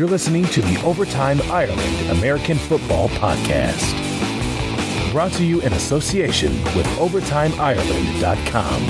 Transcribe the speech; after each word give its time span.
You're 0.00 0.08
listening 0.08 0.46
to 0.46 0.62
the 0.62 0.82
Overtime 0.82 1.42
Ireland 1.50 2.10
American 2.10 2.56
Football 2.56 3.10
Podcast. 3.10 3.92
Brought 5.12 5.32
to 5.32 5.44
you 5.44 5.60
in 5.60 5.74
association 5.74 6.52
with 6.74 6.86
OvertimeIreland.com. 6.96 8.82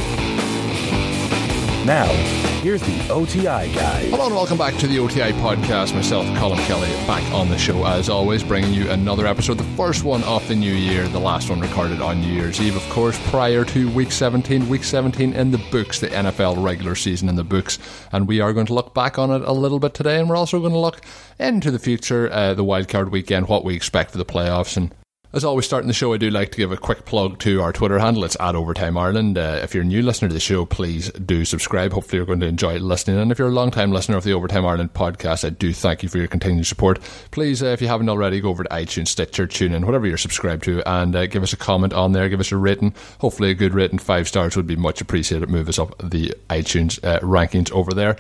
Now, 1.85 2.50
here's 2.61 2.83
the 2.83 3.11
OTI 3.11 3.73
guy. 3.75 4.05
Hello 4.11 4.27
and 4.27 4.35
welcome 4.35 4.59
back 4.59 4.77
to 4.77 4.87
the 4.87 4.99
OTI 4.99 5.33
podcast. 5.33 5.95
Myself, 5.95 6.27
Colin 6.37 6.59
Kelly, 6.61 6.89
back 7.07 7.25
on 7.33 7.49
the 7.49 7.57
show 7.57 7.87
as 7.87 8.11
always, 8.11 8.43
bringing 8.43 8.75
you 8.75 8.91
another 8.91 9.27
episode, 9.27 9.57
the 9.57 9.77
first 9.77 10.05
one 10.05 10.23
of 10.25 10.47
the 10.47 10.55
new 10.55 10.73
year, 10.73 11.09
the 11.09 11.19
last 11.19 11.49
one 11.49 11.61
recorded 11.61 12.03
on 12.03 12.21
New 12.21 12.33
Year's 12.33 12.61
Eve, 12.61 12.77
of 12.77 12.87
course, 12.91 13.19
prior 13.31 13.65
to 13.65 13.91
week 13.93 14.13
17. 14.13 14.69
Week 14.69 14.85
17 14.85 15.33
in 15.33 15.51
the 15.51 15.61
books, 15.71 16.01
the 16.01 16.09
NFL 16.09 16.63
regular 16.63 16.95
season 16.95 17.31
in 17.31 17.37
the 17.37 17.45
books, 17.45 17.79
and 18.13 18.29
we 18.29 18.41
are 18.41 18.53
going 18.53 18.67
to 18.67 18.75
look 18.75 18.93
back 18.93 19.19
on 19.19 19.31
it 19.31 19.43
a 19.43 19.53
little 19.53 19.79
bit 19.79 19.95
today, 19.95 20.21
and 20.21 20.29
we're 20.29 20.37
also 20.37 20.61
going 20.61 20.73
to 20.73 20.79
look 20.79 21.01
into 21.39 21.71
the 21.71 21.79
future, 21.79 22.31
uh, 22.31 22.53
the 22.53 22.65
wildcard 22.65 23.11
weekend, 23.11 23.49
what 23.49 23.65
we 23.65 23.75
expect 23.75 24.11
for 24.11 24.19
the 24.19 24.25
playoffs, 24.27 24.77
and 24.77 24.95
as 25.33 25.45
always, 25.45 25.65
starting 25.65 25.87
the 25.87 25.95
show, 25.95 26.13
I 26.13 26.17
do 26.17 26.29
like 26.29 26.51
to 26.51 26.59
give 26.59 26.73
a 26.73 26.77
quick 26.77 27.05
plug 27.05 27.39
to 27.41 27.63
our 27.63 27.73
Twitter 27.73 28.01
handle. 28.01 28.25
It's 28.25 28.37
at 28.41 28.57
Overtime 28.57 28.99
Ireland. 28.99 29.39
Uh, 29.39 29.61
if 29.63 29.73
you're 29.75 29.85
a 29.85 29.87
new 29.87 30.03
listener 30.03 30.27
to 30.27 30.35
the 30.35 30.41
show, 30.41 30.65
please 30.65 31.09
do 31.13 31.45
subscribe. 31.45 31.93
Hopefully, 31.93 32.17
you're 32.17 32.27
going 32.27 32.41
to 32.41 32.49
enjoy 32.49 32.79
listening. 32.79 33.17
And 33.17 33.31
if 33.31 33.39
you're 33.39 33.47
a 33.47 33.53
long 33.53 33.71
time 33.71 33.93
listener 33.93 34.17
of 34.17 34.25
the 34.25 34.33
Overtime 34.33 34.67
Ireland 34.67 34.93
podcast, 34.93 35.45
I 35.45 35.51
do 35.51 35.73
thank 35.73 36.03
you 36.03 36.09
for 36.09 36.19
your 36.19 36.27
continued 36.27 36.67
support. 36.67 36.99
Please, 37.31 37.63
uh, 37.63 37.67
if 37.67 37.81
you 37.81 37.87
haven't 37.87 38.09
already, 38.09 38.41
go 38.41 38.49
over 38.49 38.65
to 38.65 38.71
iTunes, 38.71 39.07
Stitcher, 39.07 39.47
TuneIn, 39.47 39.85
whatever 39.85 40.09
you're 40.09 40.17
subscribed 40.17 40.65
to, 40.65 40.83
and 40.91 41.15
uh, 41.15 41.27
give 41.27 41.45
us 41.45 41.53
a 41.53 41.57
comment 41.57 41.93
on 41.93 42.11
there. 42.11 42.29
Give 42.29 42.41
us 42.41 42.51
a 42.51 42.57
rating. 42.57 42.93
Hopefully, 43.21 43.51
a 43.51 43.55
good 43.55 43.73
rating, 43.73 44.01
five 44.01 44.27
stars 44.27 44.57
would 44.57 44.67
be 44.67 44.75
much 44.75 45.01
appreciated. 45.01 45.49
Move 45.49 45.69
us 45.69 45.79
up 45.79 45.97
the 45.99 46.35
iTunes 46.49 46.99
uh, 47.05 47.21
rankings 47.21 47.71
over 47.71 47.95
there. 47.95 48.17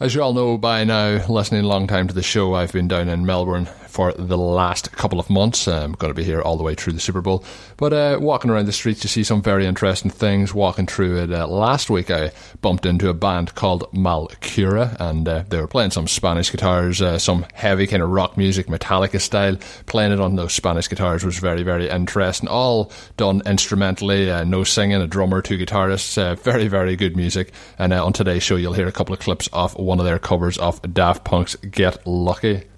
As 0.00 0.14
you 0.14 0.22
all 0.22 0.32
know 0.32 0.56
by 0.56 0.82
now, 0.82 1.24
listening 1.28 1.62
a 1.62 1.68
long 1.68 1.86
time 1.86 2.08
to 2.08 2.14
the 2.14 2.22
show, 2.22 2.54
I've 2.54 2.72
been 2.72 2.88
down 2.88 3.10
in 3.10 3.26
Melbourne 3.26 3.68
for 3.90 4.12
the 4.12 4.38
last 4.38 4.92
couple 4.92 5.18
of 5.18 5.28
months. 5.28 5.68
I'm 5.68 5.92
going 5.92 6.10
to 6.10 6.14
be 6.14 6.24
here 6.24 6.40
all 6.40 6.56
the 6.56 6.62
way 6.62 6.74
through 6.74 6.92
the 6.92 7.00
Super 7.00 7.20
Bowl. 7.20 7.44
But 7.76 7.92
uh, 7.92 8.18
walking 8.20 8.50
around 8.50 8.66
the 8.66 8.72
streets, 8.72 9.02
you 9.04 9.08
see 9.08 9.24
some 9.24 9.42
very 9.42 9.66
interesting 9.66 10.10
things. 10.10 10.54
Walking 10.54 10.86
through 10.86 11.22
it 11.22 11.32
uh, 11.32 11.46
last 11.46 11.90
week, 11.90 12.10
I 12.10 12.32
bumped 12.60 12.86
into 12.86 13.08
a 13.08 13.14
band 13.14 13.54
called 13.54 13.90
Malcura, 13.92 14.96
and 15.00 15.28
uh, 15.28 15.44
they 15.48 15.60
were 15.60 15.66
playing 15.66 15.90
some 15.90 16.06
Spanish 16.06 16.50
guitars, 16.50 17.02
uh, 17.02 17.18
some 17.18 17.46
heavy 17.54 17.86
kind 17.86 18.02
of 18.02 18.10
rock 18.10 18.36
music, 18.36 18.66
Metallica 18.66 19.20
style. 19.20 19.56
Playing 19.86 20.12
it 20.12 20.20
on 20.20 20.36
those 20.36 20.52
Spanish 20.52 20.88
guitars 20.88 21.24
was 21.24 21.38
very, 21.38 21.62
very 21.62 21.88
interesting. 21.88 22.48
All 22.48 22.92
done 23.16 23.42
instrumentally, 23.44 24.30
uh, 24.30 24.44
no 24.44 24.64
singing, 24.64 25.02
a 25.02 25.06
drummer, 25.06 25.42
two 25.42 25.58
guitarists. 25.58 26.16
Uh, 26.16 26.36
very, 26.36 26.68
very 26.68 26.96
good 26.96 27.16
music. 27.16 27.52
And 27.78 27.92
on 27.92 28.12
today's 28.12 28.42
show, 28.42 28.56
you'll 28.56 28.72
hear 28.72 28.88
a 28.88 28.92
couple 28.92 29.12
of 29.12 29.20
clips 29.20 29.48
of 29.52 29.74
one 29.76 29.98
of 29.98 30.04
their 30.04 30.18
covers 30.18 30.58
of 30.58 30.80
Daft 30.94 31.24
Punk's 31.24 31.56
Get 31.56 32.06
Lucky. 32.06 32.69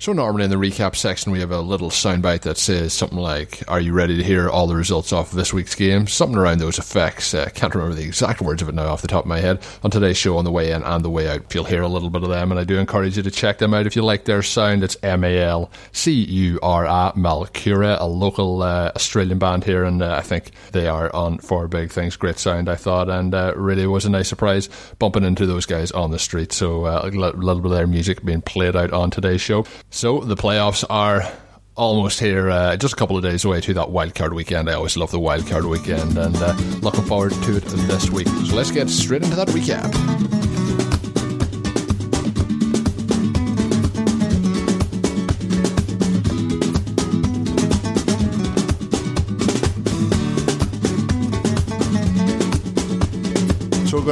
So 0.00 0.14
normally 0.14 0.44
in 0.44 0.50
the 0.50 0.56
recap 0.56 0.96
section 0.96 1.30
we 1.30 1.40
have 1.40 1.50
a 1.50 1.60
little 1.60 1.90
soundbite 1.90 2.40
that 2.40 2.56
says 2.56 2.94
something 2.94 3.18
like, 3.18 3.62
"Are 3.68 3.82
you 3.82 3.92
ready 3.92 4.16
to 4.16 4.24
hear 4.24 4.48
all 4.48 4.66
the 4.66 4.74
results 4.74 5.12
of 5.12 5.30
this 5.30 5.52
week's 5.52 5.74
game?" 5.74 6.06
Something 6.06 6.38
around 6.38 6.56
those 6.56 6.78
effects. 6.78 7.34
I 7.34 7.40
uh, 7.40 7.48
can't 7.50 7.74
remember 7.74 7.94
the 7.94 8.06
exact 8.06 8.40
words 8.40 8.62
of 8.62 8.70
it 8.70 8.74
now 8.74 8.86
off 8.86 9.02
the 9.02 9.08
top 9.08 9.24
of 9.24 9.28
my 9.28 9.40
head. 9.40 9.62
On 9.82 9.90
today's 9.90 10.16
show, 10.16 10.38
on 10.38 10.46
the 10.46 10.50
way 10.50 10.72
in 10.72 10.82
and 10.82 11.04
the 11.04 11.10
way 11.10 11.28
out, 11.28 11.54
you'll 11.54 11.64
hear 11.64 11.82
a 11.82 11.88
little 11.88 12.08
bit 12.08 12.22
of 12.22 12.30
them, 12.30 12.50
and 12.50 12.58
I 12.58 12.64
do 12.64 12.78
encourage 12.78 13.18
you 13.18 13.22
to 13.24 13.30
check 13.30 13.58
them 13.58 13.74
out 13.74 13.86
if 13.86 13.94
you 13.94 14.00
like 14.00 14.24
their 14.24 14.40
sound. 14.42 14.82
It's 14.84 14.96
M 15.02 15.22
A 15.22 15.38
L 15.38 15.70
C 15.92 16.12
U 16.12 16.58
R 16.62 16.86
A 16.86 17.12
Malcura, 17.14 18.00
a 18.00 18.06
local 18.06 18.62
uh, 18.62 18.92
Australian 18.96 19.38
band 19.38 19.64
here, 19.64 19.84
and 19.84 20.00
uh, 20.00 20.14
I 20.14 20.22
think 20.22 20.52
they 20.72 20.86
are 20.86 21.14
on 21.14 21.40
for 21.40 21.68
big 21.68 21.90
things. 21.90 22.16
Great 22.16 22.38
sound, 22.38 22.70
I 22.70 22.76
thought, 22.76 23.10
and 23.10 23.34
uh, 23.34 23.52
really 23.54 23.86
was 23.86 24.06
a 24.06 24.10
nice 24.10 24.30
surprise 24.30 24.70
bumping 24.98 25.24
into 25.24 25.44
those 25.44 25.66
guys 25.66 25.90
on 25.90 26.10
the 26.10 26.18
street. 26.18 26.52
So 26.52 26.86
uh, 26.86 27.02
a 27.04 27.10
little 27.10 27.60
bit 27.60 27.70
of 27.70 27.76
their 27.76 27.86
music 27.86 28.24
being 28.24 28.40
played 28.40 28.76
out 28.76 28.94
on 28.94 29.10
today's 29.10 29.42
show. 29.42 29.66
So 29.90 30.20
the 30.20 30.36
playoffs 30.36 30.84
are 30.88 31.30
almost 31.74 32.20
here, 32.20 32.48
uh, 32.48 32.76
just 32.76 32.94
a 32.94 32.96
couple 32.96 33.16
of 33.16 33.22
days 33.22 33.44
away 33.44 33.60
to 33.62 33.74
that 33.74 33.88
wildcard 33.88 34.34
weekend. 34.34 34.70
I 34.70 34.74
always 34.74 34.96
love 34.96 35.10
the 35.10 35.18
wildcard 35.18 35.68
weekend 35.68 36.16
and 36.16 36.36
uh, 36.36 36.52
looking 36.80 37.04
forward 37.04 37.32
to 37.32 37.56
it 37.56 37.64
this 37.64 38.08
week. 38.10 38.28
So 38.28 38.54
let's 38.54 38.70
get 38.70 38.88
straight 38.88 39.22
into 39.22 39.36
that 39.36 39.48
recap. 39.48 40.59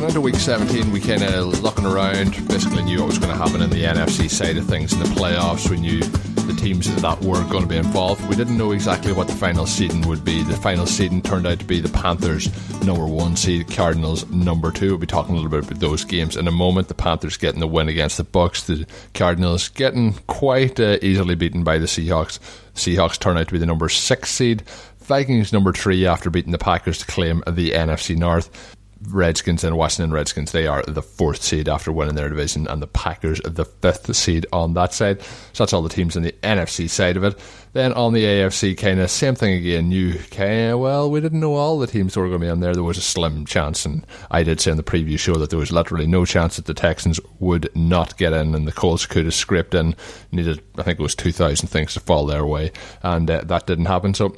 Going 0.00 0.10
into 0.10 0.20
week 0.20 0.36
17, 0.36 0.92
we 0.92 1.00
kind 1.00 1.24
of 1.24 1.60
looking 1.60 1.84
around, 1.84 2.30
basically 2.46 2.84
knew 2.84 3.00
what 3.00 3.08
was 3.08 3.18
going 3.18 3.32
to 3.32 3.36
happen 3.36 3.60
in 3.60 3.68
the 3.68 3.82
NFC 3.82 4.30
side 4.30 4.56
of 4.56 4.64
things 4.64 4.92
in 4.92 5.00
the 5.00 5.06
playoffs. 5.06 5.68
We 5.68 5.76
knew 5.76 5.98
the 5.98 6.54
teams 6.56 6.94
that 7.02 7.20
were 7.20 7.42
going 7.48 7.62
to 7.62 7.68
be 7.68 7.78
involved. 7.78 8.24
We 8.28 8.36
didn't 8.36 8.56
know 8.56 8.70
exactly 8.70 9.12
what 9.12 9.26
the 9.26 9.34
final 9.34 9.66
seeding 9.66 10.06
would 10.06 10.24
be. 10.24 10.44
The 10.44 10.56
final 10.56 10.86
seeding 10.86 11.20
turned 11.20 11.48
out 11.48 11.58
to 11.58 11.64
be 11.64 11.80
the 11.80 11.88
Panthers 11.88 12.46
number 12.84 13.08
one 13.08 13.34
seed, 13.34 13.74
Cardinals 13.74 14.24
number 14.30 14.70
two. 14.70 14.90
We'll 14.90 14.98
be 14.98 15.08
talking 15.08 15.34
a 15.34 15.36
little 15.36 15.50
bit 15.50 15.68
about 15.68 15.80
those 15.80 16.04
games 16.04 16.36
in 16.36 16.46
a 16.46 16.52
moment. 16.52 16.86
The 16.86 16.94
Panthers 16.94 17.36
getting 17.36 17.58
the 17.58 17.66
win 17.66 17.88
against 17.88 18.18
the 18.18 18.24
Bucks, 18.24 18.62
the 18.68 18.86
Cardinals 19.14 19.66
getting 19.66 20.12
quite 20.28 20.78
uh, 20.78 20.98
easily 21.02 21.34
beaten 21.34 21.64
by 21.64 21.78
the 21.78 21.86
Seahawks. 21.86 22.38
Seahawks 22.76 23.18
turn 23.18 23.36
out 23.36 23.48
to 23.48 23.52
be 23.52 23.58
the 23.58 23.66
number 23.66 23.88
six 23.88 24.30
seed. 24.30 24.62
Vikings 25.00 25.52
number 25.52 25.72
three 25.72 26.06
after 26.06 26.30
beating 26.30 26.52
the 26.52 26.58
Packers 26.58 26.98
to 26.98 27.06
claim 27.06 27.42
the 27.48 27.72
NFC 27.72 28.16
North. 28.16 28.76
Redskins 29.06 29.62
and 29.62 29.76
Washington 29.76 30.12
Redskins, 30.12 30.52
they 30.52 30.66
are 30.66 30.82
the 30.82 31.02
fourth 31.02 31.42
seed 31.42 31.68
after 31.68 31.92
winning 31.92 32.16
their 32.16 32.28
division, 32.28 32.66
and 32.66 32.82
the 32.82 32.86
Packers 32.86 33.40
the 33.44 33.64
fifth 33.64 34.14
seed 34.16 34.46
on 34.52 34.74
that 34.74 34.92
side. 34.92 35.22
So 35.52 35.62
that's 35.62 35.72
all 35.72 35.82
the 35.82 35.88
teams 35.88 36.16
in 36.16 36.24
the 36.24 36.34
NFC 36.42 36.90
side 36.90 37.16
of 37.16 37.24
it. 37.24 37.38
Then 37.74 37.92
on 37.92 38.12
the 38.12 38.24
AFC, 38.24 38.76
kind 38.76 38.98
of 38.98 39.10
same 39.10 39.34
thing 39.34 39.54
again. 39.54 39.92
You 39.92 40.18
well, 40.76 41.10
we 41.10 41.20
didn't 41.20 41.40
know 41.40 41.54
all 41.54 41.78
the 41.78 41.86
teams 41.86 42.16
were 42.16 42.28
going 42.28 42.40
to 42.40 42.46
be 42.46 42.50
on 42.50 42.60
there. 42.60 42.74
There 42.74 42.82
was 42.82 42.98
a 42.98 43.02
slim 43.02 43.44
chance, 43.44 43.84
and 43.86 44.04
I 44.30 44.42
did 44.42 44.60
say 44.60 44.70
in 44.72 44.76
the 44.76 44.82
preview 44.82 45.18
show 45.18 45.36
that 45.36 45.50
there 45.50 45.58
was 45.58 45.72
literally 45.72 46.06
no 46.06 46.24
chance 46.24 46.56
that 46.56 46.64
the 46.64 46.74
Texans 46.74 47.20
would 47.38 47.70
not 47.76 48.16
get 48.16 48.32
in, 48.32 48.54
and 48.54 48.66
the 48.66 48.72
Colts 48.72 49.06
could 49.06 49.26
have 49.26 49.34
scraped 49.34 49.74
in. 49.74 49.94
Needed, 50.32 50.62
I 50.76 50.82
think 50.82 50.98
it 50.98 51.02
was 51.02 51.14
2,000 51.14 51.68
things 51.68 51.94
to 51.94 52.00
fall 52.00 52.26
their 52.26 52.44
way, 52.44 52.72
and 53.02 53.30
uh, 53.30 53.42
that 53.42 53.66
didn't 53.66 53.86
happen. 53.86 54.14
So 54.14 54.34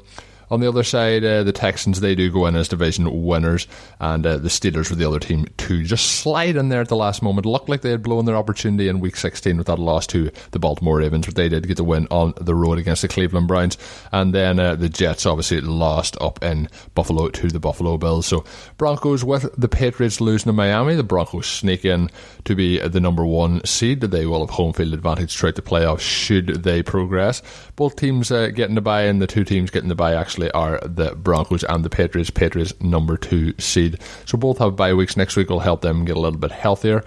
on 0.50 0.60
the 0.60 0.68
other 0.68 0.82
side, 0.82 1.24
uh, 1.24 1.42
the 1.44 1.52
Texans 1.52 2.00
they 2.00 2.14
do 2.14 2.30
go 2.30 2.46
in 2.46 2.56
as 2.56 2.68
division 2.68 3.22
winners, 3.24 3.66
and 4.00 4.26
uh, 4.26 4.36
the 4.38 4.48
Steelers 4.48 4.90
were 4.90 4.96
the 4.96 5.06
other 5.06 5.20
team 5.20 5.46
to 5.58 5.84
just 5.84 6.06
slide 6.06 6.56
in 6.56 6.68
there 6.68 6.80
at 6.80 6.88
the 6.88 6.96
last 6.96 7.22
moment. 7.22 7.46
Looked 7.46 7.68
like 7.68 7.82
they 7.82 7.90
had 7.90 8.02
blown 8.02 8.24
their 8.24 8.36
opportunity 8.36 8.88
in 8.88 9.00
Week 9.00 9.16
16 9.16 9.56
with 9.56 9.68
that 9.68 9.78
loss 9.78 10.06
to 10.08 10.30
the 10.50 10.58
Baltimore 10.58 10.98
Ravens, 10.98 11.26
but 11.26 11.36
they 11.36 11.48
did 11.48 11.68
get 11.68 11.76
the 11.76 11.84
win 11.84 12.08
on 12.10 12.34
the 12.40 12.54
road 12.54 12.78
against 12.78 13.02
the 13.02 13.08
Cleveland 13.08 13.48
Browns, 13.48 13.78
and 14.12 14.34
then 14.34 14.58
uh, 14.58 14.74
the 14.74 14.88
Jets 14.88 15.26
obviously 15.26 15.60
lost 15.60 16.16
up 16.20 16.42
in 16.42 16.68
Buffalo 16.94 17.28
to 17.28 17.48
the 17.48 17.60
Buffalo 17.60 17.96
Bills. 17.96 18.26
So 18.26 18.44
Broncos 18.76 19.24
with 19.24 19.48
the 19.56 19.68
Patriots 19.68 20.20
losing 20.20 20.48
to 20.48 20.52
Miami, 20.52 20.96
the 20.96 21.02
Broncos 21.04 21.46
sneak 21.46 21.84
in 21.84 22.10
to 22.44 22.56
be 22.56 22.78
the 22.80 23.00
number 23.00 23.24
one 23.24 23.64
seed. 23.64 24.00
They 24.00 24.26
will 24.26 24.40
have 24.40 24.50
home 24.50 24.72
field 24.72 24.94
advantage 24.94 25.36
throughout 25.36 25.54
the 25.54 25.62
playoffs 25.62 26.00
should 26.00 26.64
they 26.64 26.82
progress. 26.82 27.42
Both 27.76 27.96
teams 27.96 28.32
uh, 28.32 28.48
getting 28.48 28.74
the 28.74 28.80
buy, 28.80 29.02
and 29.02 29.22
the 29.22 29.26
two 29.26 29.44
teams 29.44 29.70
getting 29.70 29.88
the 29.88 29.94
buy 29.94 30.14
actually 30.14 30.39
actually 30.40 30.52
are 30.52 30.80
the 30.86 31.14
Broncos 31.14 31.64
and 31.64 31.84
the 31.84 31.90
Patriots. 31.90 32.30
Patriots 32.30 32.72
number 32.80 33.16
two 33.16 33.54
seed. 33.58 33.98
So 34.26 34.38
both 34.38 34.58
have 34.58 34.76
bye 34.76 34.94
weeks 34.94 35.16
next 35.16 35.36
week 35.36 35.50
will 35.50 35.60
help 35.60 35.82
them 35.82 36.04
get 36.04 36.16
a 36.16 36.20
little 36.20 36.38
bit 36.38 36.52
healthier. 36.52 37.04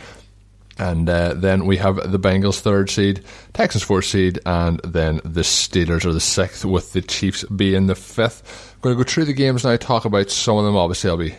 And 0.80 1.08
uh, 1.08 1.36
then 1.36 1.68
we 1.68 1.78
have 1.78 2.12
the 2.12 2.18
Bengals 2.18 2.60
third 2.60 2.90
seed, 2.90 3.24
Texans 3.54 3.84
fourth 3.84 4.06
seed, 4.06 4.40
and 4.44 4.80
then 4.84 5.22
the 5.24 5.42
Steelers 5.42 6.04
are 6.04 6.14
the 6.14 6.20
sixth, 6.20 6.66
with 6.66 6.94
the 6.94 7.02
Chiefs 7.02 7.44
being 7.44 7.86
the 7.86 7.94
fifth. 7.94 8.74
I'm 8.76 8.82
going 8.82 8.98
to 8.98 9.04
go 9.04 9.08
through 9.08 9.26
the 9.26 9.34
games 9.34 9.64
now, 9.64 9.76
talk 9.78 10.06
about 10.06 10.32
some 10.32 10.58
of 10.58 10.66
them. 10.66 10.76
Obviously, 10.76 11.12
I'll 11.12 11.18
be 11.18 11.36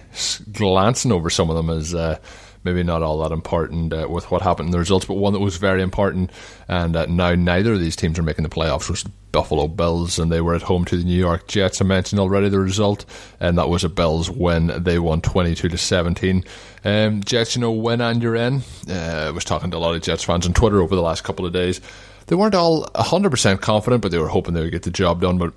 glancing 0.53 1.11
over 1.11 1.31
some 1.31 1.50
of 1.50 1.56
them 1.56 1.69
as 1.69 1.93
uh, 1.97 2.19
maybe 2.65 2.83
not 2.83 3.03
all 3.03 3.23
that 3.23 3.33
important 3.33 3.93
uh, 3.93 4.07
with 4.09 4.31
what 4.31 4.43
happened 4.43 4.69
in 4.69 4.73
the 4.73 4.79
results, 4.79 5.05
but 5.05 5.15
one 5.15 5.33
that 5.35 5.41
was 5.41 5.57
very 5.57 5.83
important. 5.83 6.31
And 6.67 6.97
uh, 6.97 7.07
now 7.07 7.35
neither 7.35 7.75
of 7.75 7.81
these 7.81 7.97
teams 7.97 8.19
are 8.19 8.23
making 8.23 8.44
the 8.44 8.50
playoffs 8.50 8.91
was 8.91 9.05
Buffalo 9.33 9.69
Bills, 9.69 10.19
and 10.19 10.31
they 10.31 10.41
were 10.41 10.55
at 10.55 10.62
home 10.62 10.85
to 10.87 10.97
the 10.97 11.05
New 11.05 11.19
York 11.19 11.49
Jets. 11.49 11.81
I 11.81 11.85
mentioned 11.85 12.21
already 12.21 12.49
the 12.49 12.61
result, 12.61 13.05
and 13.41 13.59
that 13.59 13.69
was 13.69 13.85
a 13.85 13.88
Bills 13.88 14.31
win. 14.31 14.69
They 14.83 14.99
won 14.99 15.21
22 15.21 15.69
to 15.69 15.79
17. 15.79 16.44
Um, 16.85 17.23
Jets, 17.23 17.56
you 17.56 17.61
know, 17.61 17.73
win 17.73 18.00
and 18.00 18.23
you're 18.23 18.37
in. 18.37 18.62
Uh, 18.88 19.27
I 19.27 19.31
was 19.31 19.44
talking 19.44 19.71
to 19.71 19.77
a 19.77 19.79
lot 19.79 19.94
of 19.94 20.03
Jets 20.03 20.25
fans 20.25 20.47
on 20.47 20.55
Twitter 20.55 20.81
over 20.81 20.94
the 20.94 21.03
last 21.03 21.25
couple 21.25 21.44
of 21.47 21.53
days. 21.53 21.81
They 22.27 22.37
weren't 22.37 22.55
all 22.55 22.87
100% 22.87 23.61
confident, 23.61 24.03
but 24.03 24.11
they 24.11 24.19
were 24.19 24.29
hoping 24.29 24.55
they 24.55 24.62
would 24.62 24.73
get 24.73 24.85
the 24.85 24.91
job 24.91 25.21
done. 25.21 25.37
But 25.37 25.53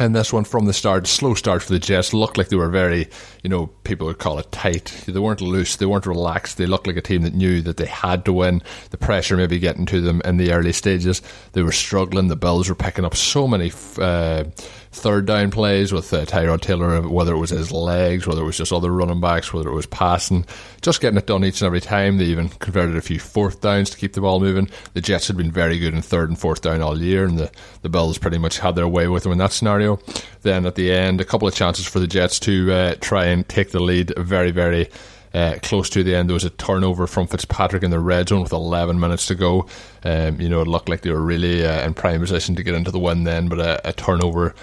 And 0.00 0.16
this 0.16 0.32
one 0.32 0.44
from 0.44 0.64
the 0.64 0.72
start, 0.72 1.06
slow 1.06 1.34
start 1.34 1.62
for 1.62 1.74
the 1.74 1.78
Jets, 1.78 2.14
looked 2.14 2.38
like 2.38 2.48
they 2.48 2.56
were 2.56 2.70
very, 2.70 3.10
you 3.42 3.50
know, 3.50 3.66
people 3.84 4.06
would 4.06 4.18
call 4.18 4.38
it 4.38 4.50
tight. 4.50 4.86
They 5.06 5.20
weren't 5.20 5.42
loose, 5.42 5.76
they 5.76 5.84
weren't 5.84 6.06
relaxed. 6.06 6.56
They 6.56 6.64
looked 6.64 6.86
like 6.86 6.96
a 6.96 7.02
team 7.02 7.20
that 7.20 7.34
knew 7.34 7.60
that 7.60 7.76
they 7.76 7.84
had 7.84 8.24
to 8.24 8.32
win. 8.32 8.62
The 8.92 8.96
pressure 8.96 9.36
maybe 9.36 9.58
getting 9.58 9.84
to 9.84 10.00
them 10.00 10.22
in 10.24 10.38
the 10.38 10.52
early 10.52 10.72
stages. 10.72 11.20
They 11.52 11.62
were 11.62 11.70
struggling. 11.70 12.28
The 12.28 12.36
Bills 12.36 12.70
were 12.70 12.74
picking 12.74 13.04
up 13.04 13.14
so 13.14 13.46
many 13.46 13.70
uh, 13.98 14.44
third 14.92 15.26
down 15.26 15.50
plays 15.50 15.92
with 15.92 16.12
uh, 16.12 16.24
Tyrod 16.24 16.60
Taylor, 16.60 17.00
whether 17.08 17.34
it 17.34 17.38
was 17.38 17.50
his 17.50 17.70
legs, 17.70 18.26
whether 18.26 18.42
it 18.42 18.46
was 18.46 18.56
just 18.56 18.72
other 18.72 18.90
running 18.90 19.20
backs, 19.20 19.52
whether 19.52 19.68
it 19.68 19.74
was 19.74 19.86
passing, 19.86 20.44
just 20.82 21.00
getting 21.00 21.18
it 21.18 21.26
done 21.26 21.44
each 21.44 21.60
and 21.60 21.66
every 21.66 21.80
time. 21.80 22.18
They 22.18 22.24
even 22.24 22.48
converted 22.48 22.96
a 22.96 23.00
few 23.00 23.20
fourth 23.20 23.60
downs 23.60 23.90
to 23.90 23.96
keep 23.96 24.14
the 24.14 24.20
ball 24.20 24.40
moving. 24.40 24.68
The 24.94 25.00
Jets 25.00 25.28
had 25.28 25.36
been 25.36 25.52
very 25.52 25.78
good 25.78 25.94
in 25.94 26.02
third 26.02 26.28
and 26.28 26.38
fourth 26.38 26.62
down 26.62 26.82
all 26.82 27.00
year, 27.00 27.24
and 27.24 27.38
the, 27.38 27.50
the 27.82 27.88
Bills 27.88 28.18
pretty 28.18 28.38
much 28.38 28.58
had 28.58 28.74
their 28.74 28.88
way 28.88 29.06
with 29.06 29.22
them 29.22 29.32
in 29.32 29.38
that 29.38 29.52
scenario. 29.52 30.00
Then 30.42 30.66
at 30.66 30.74
the 30.74 30.92
end, 30.92 31.20
a 31.20 31.24
couple 31.24 31.46
of 31.46 31.54
chances 31.54 31.86
for 31.86 32.00
the 32.00 32.08
Jets 32.08 32.40
to 32.40 32.72
uh, 32.72 32.94
try 33.00 33.26
and 33.26 33.48
take 33.48 33.70
the 33.70 33.80
lead 33.80 34.12
very, 34.16 34.50
very 34.50 34.88
uh, 35.32 35.56
close 35.62 35.88
to 35.90 36.02
the 36.02 36.14
end, 36.14 36.28
there 36.28 36.34
was 36.34 36.44
a 36.44 36.50
turnover 36.50 37.06
from 37.06 37.26
Fitzpatrick 37.26 37.82
in 37.82 37.90
the 37.90 38.00
red 38.00 38.28
zone 38.28 38.42
with 38.42 38.52
11 38.52 38.98
minutes 38.98 39.26
to 39.26 39.34
go. 39.34 39.66
Um, 40.02 40.40
you 40.40 40.48
know, 40.48 40.60
it 40.60 40.66
looked 40.66 40.88
like 40.88 41.02
they 41.02 41.10
were 41.10 41.22
really 41.22 41.64
uh, 41.64 41.86
in 41.86 41.94
prime 41.94 42.20
position 42.20 42.56
to 42.56 42.62
get 42.62 42.74
into 42.74 42.90
the 42.90 42.98
win 42.98 43.24
then, 43.24 43.48
but 43.48 43.60
a, 43.60 43.88
a 43.88 43.92
turnover 43.92 44.54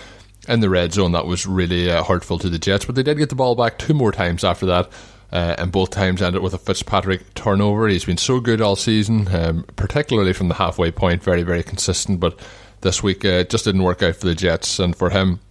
in 0.48 0.60
the 0.60 0.70
red 0.70 0.94
zone 0.94 1.12
that 1.12 1.26
was 1.26 1.46
really 1.46 1.90
uh, 1.90 2.04
hurtful 2.04 2.40
to 2.40 2.50
the 2.50 2.60
Jets. 2.60 2.86
But 2.86 2.96
they 2.96 3.04
did 3.04 3.18
get 3.18 3.30
the 3.30 3.36
ball 3.36 3.56
back 3.56 3.78
two 3.78 3.94
more 3.94 4.12
times 4.12 4.44
after 4.44 4.66
that. 4.68 4.90
Uh, 5.30 5.56
and 5.58 5.74
both 5.74 5.90
times 5.90 6.22
ended 6.22 6.42
with 6.42 6.54
a 6.54 6.58
Fitzpatrick 6.58 7.34
turnover. 7.34 7.90
He's 7.90 8.06
been 8.06 8.16
so 8.16 8.40
good 8.40 8.62
all 8.62 8.78
season, 8.78 9.28
um, 9.36 9.66
particularly 9.76 10.32
from 10.32 10.48
the 10.48 10.54
halfway 10.54 10.90
point, 10.90 11.22
very, 11.22 11.44
very 11.44 11.64
consistent. 11.64 12.22
But 12.22 12.40
this 12.80 13.04
week 13.04 13.26
uh, 13.26 13.44
just 13.44 13.66
didn't 13.66 13.84
work 13.84 14.02
out 14.02 14.16
for 14.16 14.26
the 14.26 14.36
Jets, 14.36 14.80
and 14.80 14.96
for 14.96 15.10
him, 15.10 15.42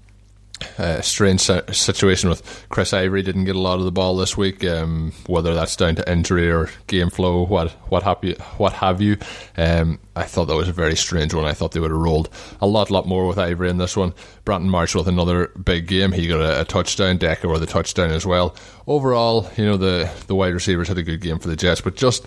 uh, 0.78 1.00
strange 1.02 1.40
situation 1.40 2.30
with 2.30 2.66
Chris 2.70 2.92
Ivory 2.92 3.22
didn't 3.22 3.44
get 3.44 3.56
a 3.56 3.60
lot 3.60 3.78
of 3.78 3.84
the 3.84 3.92
ball 3.92 4.16
this 4.16 4.36
week. 4.36 4.64
Um, 4.64 5.12
whether 5.26 5.54
that's 5.54 5.76
down 5.76 5.96
to 5.96 6.10
injury 6.10 6.50
or 6.50 6.70
game 6.86 7.10
flow, 7.10 7.44
what 7.44 7.72
what 7.90 8.02
have 8.04 8.18
you, 8.22 8.34
what 8.56 8.72
have 8.74 9.00
you. 9.00 9.18
Um, 9.56 9.98
I 10.14 10.22
thought 10.24 10.46
that 10.46 10.56
was 10.56 10.68
a 10.68 10.72
very 10.72 10.96
strange 10.96 11.34
one. 11.34 11.44
I 11.44 11.52
thought 11.52 11.72
they 11.72 11.80
would 11.80 11.90
have 11.90 12.00
rolled 12.00 12.30
a 12.60 12.66
lot, 12.66 12.90
lot 12.90 13.06
more 13.06 13.26
with 13.26 13.38
Ivory 13.38 13.68
in 13.68 13.76
this 13.76 13.96
one. 13.96 14.14
Brandon 14.44 14.70
Marshall 14.70 15.00
with 15.00 15.08
another 15.08 15.48
big 15.48 15.86
game. 15.88 16.12
He 16.12 16.26
got 16.26 16.40
a, 16.40 16.62
a 16.62 16.64
touchdown. 16.64 17.18
Decker 17.18 17.48
with 17.48 17.62
a 17.62 17.66
touchdown 17.66 18.10
as 18.10 18.24
well. 18.24 18.54
Overall, 18.86 19.50
you 19.56 19.64
know 19.66 19.76
the 19.76 20.10
the 20.26 20.34
wide 20.34 20.54
receivers 20.54 20.88
had 20.88 20.98
a 20.98 21.02
good 21.02 21.20
game 21.20 21.38
for 21.38 21.48
the 21.48 21.56
Jets, 21.56 21.82
but 21.82 21.96
just 21.96 22.26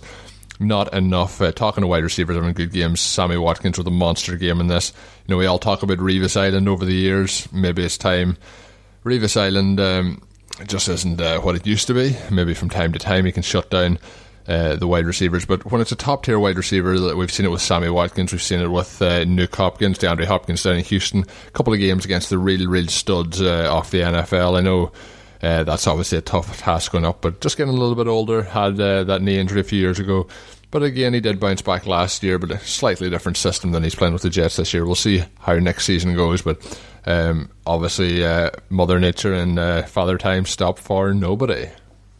not 0.60 0.92
enough. 0.94 1.40
Uh, 1.40 1.50
talking 1.50 1.80
to 1.80 1.88
wide 1.88 2.04
receivers 2.04 2.36
having 2.36 2.52
good 2.52 2.70
games. 2.70 3.00
Sammy 3.00 3.38
Watkins 3.38 3.78
with 3.78 3.86
a 3.86 3.90
monster 3.90 4.36
game 4.36 4.60
in 4.60 4.68
this. 4.68 4.92
You 5.26 5.32
know, 5.32 5.38
we 5.38 5.46
all 5.46 5.58
talk 5.58 5.82
about 5.82 5.98
Revis 5.98 6.36
Island 6.38 6.68
over 6.68 6.84
the 6.84 6.94
years. 6.94 7.50
Maybe 7.52 7.82
it's 7.82 7.98
time. 7.98 8.36
Revis 9.04 9.40
Island 9.40 9.80
um, 9.80 10.22
just 10.66 10.88
isn't 10.88 11.20
uh, 11.20 11.40
what 11.40 11.56
it 11.56 11.66
used 11.66 11.86
to 11.86 11.94
be. 11.94 12.16
Maybe 12.30 12.54
from 12.54 12.68
time 12.68 12.92
to 12.92 12.98
time 12.98 13.24
he 13.24 13.32
can 13.32 13.42
shut 13.42 13.70
down 13.70 13.98
uh, 14.46 14.76
the 14.76 14.86
wide 14.86 15.06
receivers. 15.06 15.46
But 15.46 15.70
when 15.70 15.80
it's 15.80 15.92
a 15.92 15.96
top 15.96 16.24
tier 16.24 16.38
wide 16.38 16.56
receiver, 16.56 17.16
we've 17.16 17.32
seen 17.32 17.46
it 17.46 17.50
with 17.50 17.62
Sammy 17.62 17.88
Watkins, 17.88 18.32
we've 18.32 18.42
seen 18.42 18.60
it 18.60 18.70
with 18.70 19.00
uh, 19.00 19.24
Nuk 19.24 19.54
Hopkins, 19.54 19.98
DeAndre 19.98 20.26
Hopkins 20.26 20.62
down 20.62 20.76
in 20.76 20.84
Houston. 20.84 21.24
A 21.48 21.50
couple 21.52 21.72
of 21.72 21.78
games 21.78 22.04
against 22.04 22.28
the 22.28 22.38
real, 22.38 22.68
real 22.68 22.88
studs 22.88 23.40
uh, 23.40 23.72
off 23.72 23.90
the 23.90 24.00
NFL. 24.00 24.58
I 24.58 24.60
know 24.60 24.92
uh, 25.42 25.64
that's 25.64 25.86
obviously 25.86 26.18
a 26.18 26.22
tough 26.22 26.58
task 26.58 26.92
going 26.92 27.04
up, 27.04 27.22
but 27.22 27.40
just 27.40 27.56
getting 27.56 27.74
a 27.74 27.76
little 27.76 27.94
bit 27.94 28.06
older, 28.06 28.42
had 28.42 28.78
uh, 28.80 29.04
that 29.04 29.22
knee 29.22 29.38
injury 29.38 29.60
a 29.60 29.64
few 29.64 29.80
years 29.80 29.98
ago. 29.98 30.26
But 30.70 30.82
again, 30.82 31.14
he 31.14 31.20
did 31.20 31.40
bounce 31.40 31.62
back 31.62 31.86
last 31.86 32.22
year, 32.22 32.38
but 32.38 32.50
a 32.52 32.58
slightly 32.60 33.10
different 33.10 33.36
system 33.36 33.72
than 33.72 33.82
he's 33.82 33.94
playing 33.94 34.12
with 34.12 34.22
the 34.22 34.30
Jets 34.30 34.56
this 34.56 34.72
year. 34.72 34.86
We'll 34.86 34.94
see 34.94 35.24
how 35.40 35.54
next 35.58 35.84
season 35.84 36.14
goes, 36.14 36.42
but 36.42 36.80
um, 37.06 37.50
obviously, 37.66 38.24
uh, 38.24 38.50
Mother 38.68 39.00
Nature 39.00 39.34
and 39.34 39.58
uh, 39.58 39.82
Father 39.84 40.16
Time 40.16 40.44
stop 40.44 40.78
for 40.78 41.12
nobody. 41.12 41.68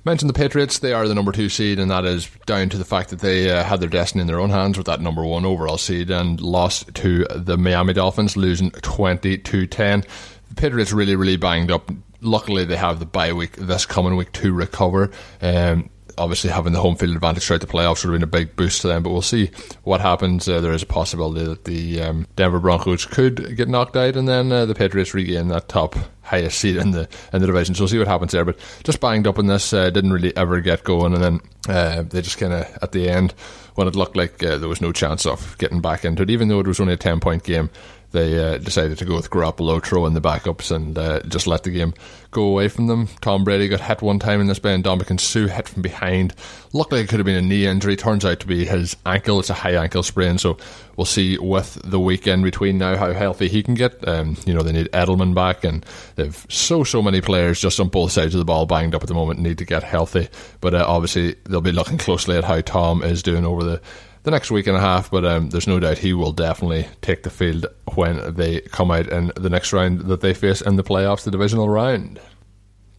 Mentioned 0.04 0.30
the 0.30 0.34
Patriots, 0.34 0.78
they 0.78 0.94
are 0.94 1.06
the 1.06 1.14
number 1.14 1.30
two 1.30 1.50
seed, 1.50 1.78
and 1.78 1.90
that 1.90 2.06
is 2.06 2.28
down 2.46 2.70
to 2.70 2.78
the 2.78 2.86
fact 2.86 3.10
that 3.10 3.20
they 3.20 3.50
uh, 3.50 3.62
had 3.62 3.80
their 3.80 3.88
destiny 3.88 4.22
in 4.22 4.26
their 4.26 4.40
own 4.40 4.48
hands 4.48 4.78
with 4.78 4.86
that 4.86 5.02
number 5.02 5.24
one 5.24 5.44
overall 5.44 5.76
seed 5.76 6.10
and 6.10 6.40
lost 6.40 6.92
to 6.94 7.26
the 7.26 7.58
Miami 7.58 7.92
Dolphins, 7.92 8.34
losing 8.34 8.70
20 8.70 9.36
to 9.38 9.66
10. 9.66 10.04
The 10.48 10.54
Patriots 10.54 10.92
really, 10.92 11.16
really 11.16 11.36
banged 11.36 11.70
up 11.70 11.92
luckily 12.20 12.64
they 12.64 12.76
have 12.76 12.98
the 12.98 13.06
bye 13.06 13.32
week 13.32 13.56
this 13.56 13.86
coming 13.86 14.16
week 14.16 14.32
to 14.32 14.52
recover. 14.52 15.10
Um, 15.40 15.90
obviously, 16.18 16.50
having 16.50 16.72
the 16.72 16.80
home 16.80 16.96
field 16.96 17.14
advantage 17.14 17.44
throughout 17.44 17.62
the 17.62 17.66
playoffs 17.66 18.04
would 18.04 18.12
have 18.12 18.20
been 18.20 18.22
a 18.22 18.26
big 18.26 18.54
boost 18.56 18.82
to 18.82 18.88
them. 18.88 19.02
But 19.02 19.10
we'll 19.10 19.22
see 19.22 19.50
what 19.82 20.00
happens. 20.00 20.48
Uh, 20.48 20.60
there 20.60 20.72
is 20.72 20.82
a 20.82 20.86
possibility 20.86 21.44
that 21.44 21.64
the 21.64 22.02
um, 22.02 22.26
Denver 22.36 22.60
Broncos 22.60 23.06
could 23.06 23.56
get 23.56 23.68
knocked 23.68 23.96
out, 23.96 24.16
and 24.16 24.28
then 24.28 24.52
uh, 24.52 24.66
the 24.66 24.74
Patriots 24.74 25.14
regain 25.14 25.48
that 25.48 25.68
top 25.68 25.96
highest 26.22 26.58
seed 26.58 26.76
in 26.76 26.92
the 26.92 27.08
in 27.32 27.40
the 27.40 27.46
division. 27.46 27.74
So 27.74 27.82
we'll 27.82 27.88
see 27.88 27.98
what 27.98 28.06
happens 28.06 28.32
there. 28.32 28.44
But 28.44 28.58
just 28.84 29.00
banged 29.00 29.26
up 29.26 29.38
in 29.38 29.46
this, 29.46 29.72
uh, 29.72 29.90
didn't 29.90 30.12
really 30.12 30.36
ever 30.36 30.60
get 30.60 30.84
going, 30.84 31.14
and 31.14 31.22
then 31.22 31.40
uh, 31.68 32.02
they 32.02 32.22
just 32.22 32.38
kind 32.38 32.52
of 32.52 32.66
at 32.82 32.92
the 32.92 33.08
end 33.08 33.32
when 33.74 33.88
it 33.88 33.96
looked 33.96 34.16
like 34.16 34.42
uh, 34.42 34.58
there 34.58 34.68
was 34.68 34.80
no 34.80 34.92
chance 34.92 35.24
of 35.26 35.56
getting 35.58 35.80
back 35.80 36.04
into 36.04 36.22
it, 36.22 36.30
even 36.30 36.48
though 36.48 36.60
it 36.60 36.66
was 36.66 36.80
only 36.80 36.94
a 36.94 36.98
ten 36.98 37.20
point 37.20 37.44
game 37.44 37.70
they 38.12 38.38
uh, 38.38 38.58
decided 38.58 38.98
to 38.98 39.04
go 39.04 39.14
with 39.14 39.30
Garoppolo, 39.30 39.82
throw 39.84 40.06
in 40.06 40.14
the 40.14 40.20
backups, 40.20 40.74
and 40.74 40.98
uh, 40.98 41.20
just 41.22 41.46
let 41.46 41.62
the 41.62 41.70
game 41.70 41.94
go 42.32 42.42
away 42.42 42.68
from 42.68 42.86
them. 42.86 43.08
Tom 43.20 43.44
Brady 43.44 43.68
got 43.68 43.80
hit 43.80 44.02
one 44.02 44.18
time 44.18 44.40
in 44.40 44.46
this 44.46 44.58
by 44.58 44.70
Ndamukong 44.70 45.20
Suh 45.20 45.46
hit 45.46 45.68
from 45.68 45.82
behind. 45.82 46.34
Luckily, 46.72 47.02
it 47.02 47.08
could 47.08 47.18
have 47.18 47.26
been 47.26 47.36
a 47.36 47.42
knee 47.42 47.66
injury. 47.66 47.96
Turns 47.96 48.24
out 48.24 48.40
to 48.40 48.46
be 48.46 48.64
his 48.64 48.96
ankle. 49.06 49.40
It's 49.40 49.50
a 49.50 49.54
high 49.54 49.74
ankle 49.74 50.02
sprain, 50.02 50.38
so 50.38 50.56
we'll 50.96 51.04
see 51.04 51.38
with 51.38 51.80
the 51.84 52.00
weekend 52.00 52.42
between 52.42 52.78
now 52.78 52.96
how 52.96 53.12
healthy 53.12 53.48
he 53.48 53.62
can 53.62 53.74
get. 53.74 54.06
Um, 54.06 54.36
you 54.44 54.54
know, 54.54 54.62
they 54.62 54.72
need 54.72 54.90
Edelman 54.92 55.34
back, 55.34 55.64
and 55.64 55.84
they've 56.16 56.46
so, 56.48 56.82
so 56.82 57.02
many 57.02 57.20
players 57.20 57.60
just 57.60 57.78
on 57.78 57.88
both 57.88 58.12
sides 58.12 58.34
of 58.34 58.40
the 58.40 58.44
ball 58.44 58.66
banged 58.66 58.94
up 58.94 59.02
at 59.02 59.08
the 59.08 59.14
moment 59.14 59.40
need 59.40 59.58
to 59.58 59.64
get 59.64 59.82
healthy. 59.82 60.28
But 60.60 60.74
uh, 60.74 60.84
obviously, 60.86 61.36
they'll 61.44 61.60
be 61.60 61.72
looking 61.72 61.98
closely 61.98 62.36
at 62.36 62.44
how 62.44 62.60
Tom 62.60 63.02
is 63.02 63.22
doing 63.22 63.44
over 63.44 63.62
the 63.62 63.80
the 64.22 64.30
next 64.30 64.50
week 64.50 64.66
and 64.66 64.76
a 64.76 64.80
half, 64.80 65.10
but 65.10 65.24
um, 65.24 65.50
there's 65.50 65.66
no 65.66 65.80
doubt 65.80 65.98
he 65.98 66.12
will 66.12 66.32
definitely 66.32 66.86
take 67.00 67.22
the 67.22 67.30
field 67.30 67.66
when 67.94 68.34
they 68.34 68.60
come 68.60 68.90
out 68.90 69.08
in 69.08 69.32
the 69.36 69.50
next 69.50 69.72
round 69.72 70.00
that 70.02 70.20
they 70.20 70.34
face 70.34 70.60
in 70.60 70.76
the 70.76 70.84
playoffs, 70.84 71.24
the 71.24 71.30
divisional 71.30 71.68
round. 71.68 72.20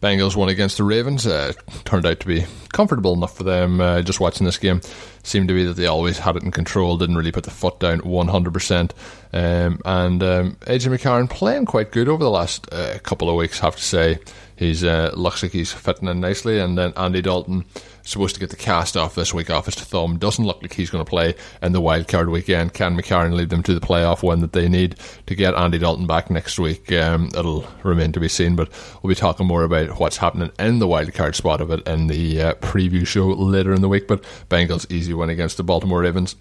Bengals 0.02 0.34
won 0.34 0.48
against 0.48 0.78
the 0.78 0.84
Ravens. 0.84 1.28
Uh, 1.28 1.52
turned 1.84 2.04
out 2.04 2.18
to 2.18 2.26
be 2.26 2.44
comfortable 2.72 3.14
enough 3.14 3.36
for 3.36 3.44
them. 3.44 3.80
Uh, 3.80 4.02
just 4.02 4.18
watching 4.18 4.44
this 4.44 4.58
game, 4.58 4.80
seemed 5.22 5.46
to 5.46 5.54
be 5.54 5.64
that 5.64 5.74
they 5.74 5.86
always 5.86 6.18
had 6.18 6.34
it 6.34 6.42
in 6.42 6.50
control. 6.50 6.98
Didn't 6.98 7.16
really 7.16 7.30
put 7.30 7.44
the 7.44 7.52
foot 7.52 7.78
down 7.78 8.00
100%. 8.00 8.90
Um, 9.32 9.80
and 9.84 10.22
um, 10.24 10.56
AJ 10.62 10.88
McCarron 10.88 11.30
playing 11.30 11.66
quite 11.66 11.92
good 11.92 12.08
over 12.08 12.24
the 12.24 12.30
last 12.30 12.66
uh, 12.72 12.98
couple 13.04 13.30
of 13.30 13.36
weeks. 13.36 13.60
Have 13.60 13.76
to 13.76 13.82
say, 13.82 14.18
he's 14.62 14.84
uh, 14.84 15.10
looks 15.14 15.42
like 15.42 15.52
he's 15.52 15.72
fitting 15.72 16.08
in 16.08 16.20
nicely. 16.20 16.58
And 16.58 16.78
then 16.78 16.92
Andy 16.96 17.20
Dalton 17.20 17.64
supposed 18.02 18.34
to 18.34 18.40
get 18.40 18.50
the 18.50 18.56
cast 18.56 18.96
off 18.96 19.14
this 19.14 19.34
week 19.34 19.50
off 19.50 19.66
his 19.66 19.74
thumb. 19.74 20.18
Doesn't 20.18 20.44
look 20.44 20.62
like 20.62 20.72
he's 20.72 20.90
going 20.90 21.04
to 21.04 21.08
play 21.08 21.34
in 21.60 21.72
the 21.72 21.80
wild 21.80 22.08
card 22.08 22.28
weekend. 22.28 22.74
Can 22.74 22.96
McCarron 22.96 23.34
lead 23.34 23.50
them 23.50 23.62
to 23.64 23.74
the 23.74 23.86
playoff 23.86 24.22
win 24.22 24.40
that 24.40 24.52
they 24.52 24.68
need 24.68 24.96
to 25.26 25.34
get 25.34 25.54
Andy 25.54 25.78
Dalton 25.78 26.06
back 26.06 26.30
next 26.30 26.58
week? 26.58 26.90
Um, 26.92 27.30
it'll 27.36 27.66
remain 27.82 28.12
to 28.12 28.20
be 28.20 28.28
seen, 28.28 28.56
but 28.56 28.70
we'll 29.02 29.10
be 29.10 29.14
talking 29.14 29.46
more 29.46 29.64
about 29.64 29.98
what's 29.98 30.16
happening 30.16 30.50
in 30.58 30.78
the 30.78 30.88
wild 30.88 31.12
card 31.14 31.34
spot 31.36 31.60
of 31.60 31.70
it 31.70 31.86
in 31.86 32.06
the 32.06 32.40
uh, 32.40 32.54
preview 32.54 33.06
show 33.06 33.28
later 33.28 33.72
in 33.72 33.82
the 33.82 33.88
week. 33.88 34.06
But 34.08 34.22
Bengals 34.48 34.90
easy 34.90 35.14
win 35.14 35.30
against 35.30 35.56
the 35.56 35.64
Baltimore 35.64 36.00
Ravens 36.00 36.36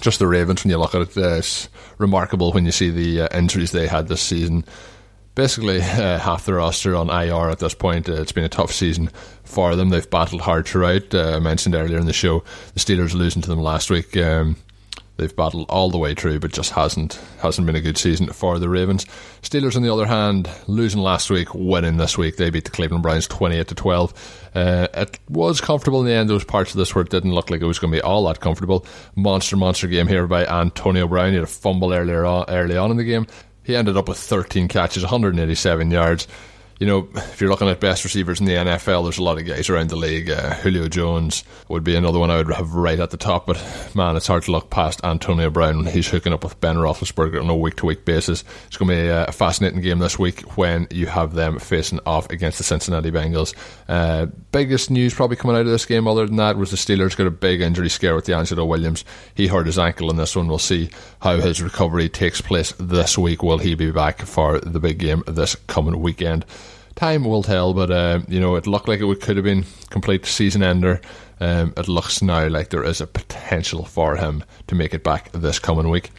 just 0.00 0.18
the 0.18 0.26
Ravens, 0.26 0.64
when 0.64 0.72
you 0.72 0.78
look 0.78 0.94
at 0.96 1.02
it, 1.02 1.16
uh, 1.16 1.36
it's 1.36 1.68
remarkable 1.98 2.50
when 2.50 2.66
you 2.66 2.72
see 2.72 2.90
the 2.90 3.22
uh, 3.22 3.38
injuries 3.38 3.70
they 3.70 3.86
had 3.86 4.08
this 4.08 4.20
season 4.20 4.64
basically 5.34 5.78
uh, 5.82 6.18
half 6.18 6.44
the 6.44 6.54
roster 6.54 6.94
on 6.94 7.10
IR 7.10 7.50
at 7.50 7.58
this 7.58 7.74
point. 7.74 8.08
Uh, 8.08 8.20
it's 8.20 8.32
been 8.32 8.44
a 8.44 8.48
tough 8.48 8.72
season 8.72 9.10
for 9.44 9.76
them. 9.76 9.90
They've 9.90 10.08
battled 10.08 10.42
hard 10.42 10.66
throughout. 10.66 11.14
Uh, 11.14 11.36
I 11.36 11.38
mentioned 11.38 11.74
earlier 11.74 11.98
in 11.98 12.06
the 12.06 12.12
show 12.12 12.40
the 12.74 12.80
Steelers 12.80 13.14
losing 13.14 13.42
to 13.42 13.48
them 13.48 13.60
last 13.60 13.90
week. 13.90 14.16
Um, 14.16 14.56
they've 15.16 15.34
battled 15.34 15.66
all 15.68 15.90
the 15.90 15.98
way 15.98 16.14
through, 16.14 16.40
but 16.40 16.52
just 16.52 16.72
hasn't 16.72 17.20
hasn't 17.40 17.66
been 17.66 17.76
a 17.76 17.80
good 17.80 17.98
season 17.98 18.28
for 18.28 18.58
the 18.58 18.68
Ravens. 18.68 19.04
Steelers, 19.42 19.76
on 19.76 19.82
the 19.82 19.92
other 19.92 20.06
hand, 20.06 20.48
losing 20.66 21.00
last 21.00 21.30
week, 21.30 21.54
winning 21.54 21.98
this 21.98 22.18
week. 22.18 22.36
They 22.36 22.50
beat 22.50 22.64
the 22.64 22.70
Cleveland 22.70 23.02
Browns 23.02 23.26
twenty 23.26 23.56
eight 23.56 23.68
to 23.68 23.74
twelve. 23.74 24.12
Uh, 24.54 24.86
it 24.94 25.18
was 25.28 25.60
comfortable 25.60 26.00
in 26.00 26.06
the 26.06 26.12
end. 26.12 26.30
Was 26.30 26.44
parts 26.44 26.70
of 26.70 26.78
this 26.78 26.94
where 26.94 27.02
it 27.02 27.10
didn't 27.10 27.34
look 27.34 27.50
like 27.50 27.60
it 27.60 27.66
was 27.66 27.78
going 27.78 27.92
to 27.92 27.98
be 27.98 28.02
all 28.02 28.24
that 28.26 28.40
comfortable. 28.40 28.86
Monster, 29.16 29.56
monster 29.56 29.88
game 29.88 30.06
here 30.06 30.26
by 30.26 30.46
Antonio 30.46 31.08
Brown. 31.08 31.30
He 31.30 31.34
had 31.34 31.44
a 31.44 31.48
fumble 31.48 31.92
earlier 31.92 32.24
on, 32.24 32.44
early 32.48 32.76
on 32.76 32.90
in 32.90 32.96
the 32.96 33.04
game. 33.04 33.26
He 33.64 33.74
ended 33.74 33.96
up 33.96 34.08
with 34.08 34.18
13 34.18 34.68
catches, 34.68 35.02
187 35.02 35.90
yards. 35.90 36.28
You 36.78 36.86
know, 36.86 37.08
if 37.14 37.40
you're 37.40 37.50
looking 37.50 37.68
at 37.68 37.80
best 37.80 38.02
receivers 38.04 38.40
in 38.40 38.46
the 38.46 38.52
NFL, 38.52 39.04
there's 39.04 39.18
a 39.18 39.22
lot 39.22 39.38
of 39.38 39.46
guys 39.46 39.70
around 39.70 39.90
the 39.90 39.96
league. 39.96 40.28
Uh, 40.28 40.54
Julio 40.54 40.88
Jones 40.88 41.44
would 41.68 41.84
be 41.84 41.94
another 41.94 42.18
one 42.18 42.30
I 42.30 42.38
would 42.38 42.52
have 42.52 42.74
right 42.74 42.98
at 42.98 43.10
the 43.10 43.16
top, 43.16 43.46
but 43.46 43.62
man, 43.94 44.16
it's 44.16 44.26
hard 44.26 44.42
to 44.44 44.52
look 44.52 44.70
past 44.70 45.00
Antonio 45.04 45.50
Brown. 45.50 45.86
He's 45.86 46.08
hooking 46.08 46.32
up 46.32 46.42
with 46.42 46.60
Ben 46.60 46.76
Roethlisberger 46.76 47.40
on 47.40 47.48
a 47.48 47.56
week 47.56 47.76
to 47.76 47.86
week 47.86 48.04
basis. 48.04 48.42
It's 48.66 48.76
going 48.76 48.88
to 48.88 48.94
be 48.94 49.08
a 49.08 49.30
fascinating 49.32 49.82
game 49.82 50.00
this 50.00 50.18
week 50.18 50.40
when 50.56 50.88
you 50.90 51.06
have 51.06 51.34
them 51.34 51.58
facing 51.58 52.00
off 52.06 52.28
against 52.30 52.58
the 52.58 52.64
Cincinnati 52.64 53.10
Bengals. 53.10 53.54
Uh, 53.88 54.26
biggest 54.50 54.90
news 54.90 55.14
probably 55.14 55.36
coming 55.36 55.56
out 55.56 55.60
of 55.60 55.66
this 55.66 55.86
game, 55.86 56.08
other 56.08 56.26
than 56.26 56.36
that, 56.36 56.56
was 56.56 56.70
the 56.70 56.76
Steelers 56.76 57.16
got 57.16 57.26
a 57.26 57.30
big 57.30 57.60
injury 57.60 57.88
scare 57.88 58.16
with 58.16 58.26
DeAngelo 58.26 58.66
Williams. 58.66 59.04
He 59.34 59.46
hurt 59.46 59.66
his 59.66 59.78
ankle 59.78 60.10
in 60.10 60.16
this 60.16 60.34
one. 60.34 60.48
We'll 60.48 60.58
see 60.58 60.90
how 61.20 61.36
his 61.36 61.62
recovery 61.62 62.08
takes 62.08 62.40
place 62.40 62.72
this 62.78 63.16
week. 63.16 63.42
Will 63.42 63.58
he 63.58 63.74
be 63.74 63.92
back 63.92 64.22
for 64.22 64.58
the 64.58 64.80
big 64.80 64.98
game 64.98 65.22
this 65.26 65.54
coming 65.66 66.00
weekend? 66.00 66.44
Time 66.96 67.24
will 67.24 67.42
tell, 67.42 67.74
but 67.74 67.90
uh, 67.90 68.20
you 68.28 68.40
know 68.40 68.56
it 68.56 68.66
looked 68.66 68.88
like 68.88 69.00
it 69.00 69.20
could 69.20 69.36
have 69.36 69.44
been 69.44 69.64
complete 69.90 70.26
season 70.26 70.62
ender. 70.62 71.00
Um, 71.40 71.74
it 71.76 71.88
looks 71.88 72.22
now 72.22 72.46
like 72.48 72.70
there 72.70 72.84
is 72.84 73.00
a 73.00 73.06
potential 73.06 73.84
for 73.84 74.16
him 74.16 74.44
to 74.68 74.74
make 74.74 74.94
it 74.94 75.02
back 75.02 75.32
this 75.32 75.58
coming 75.58 75.90
week. 75.90 76.10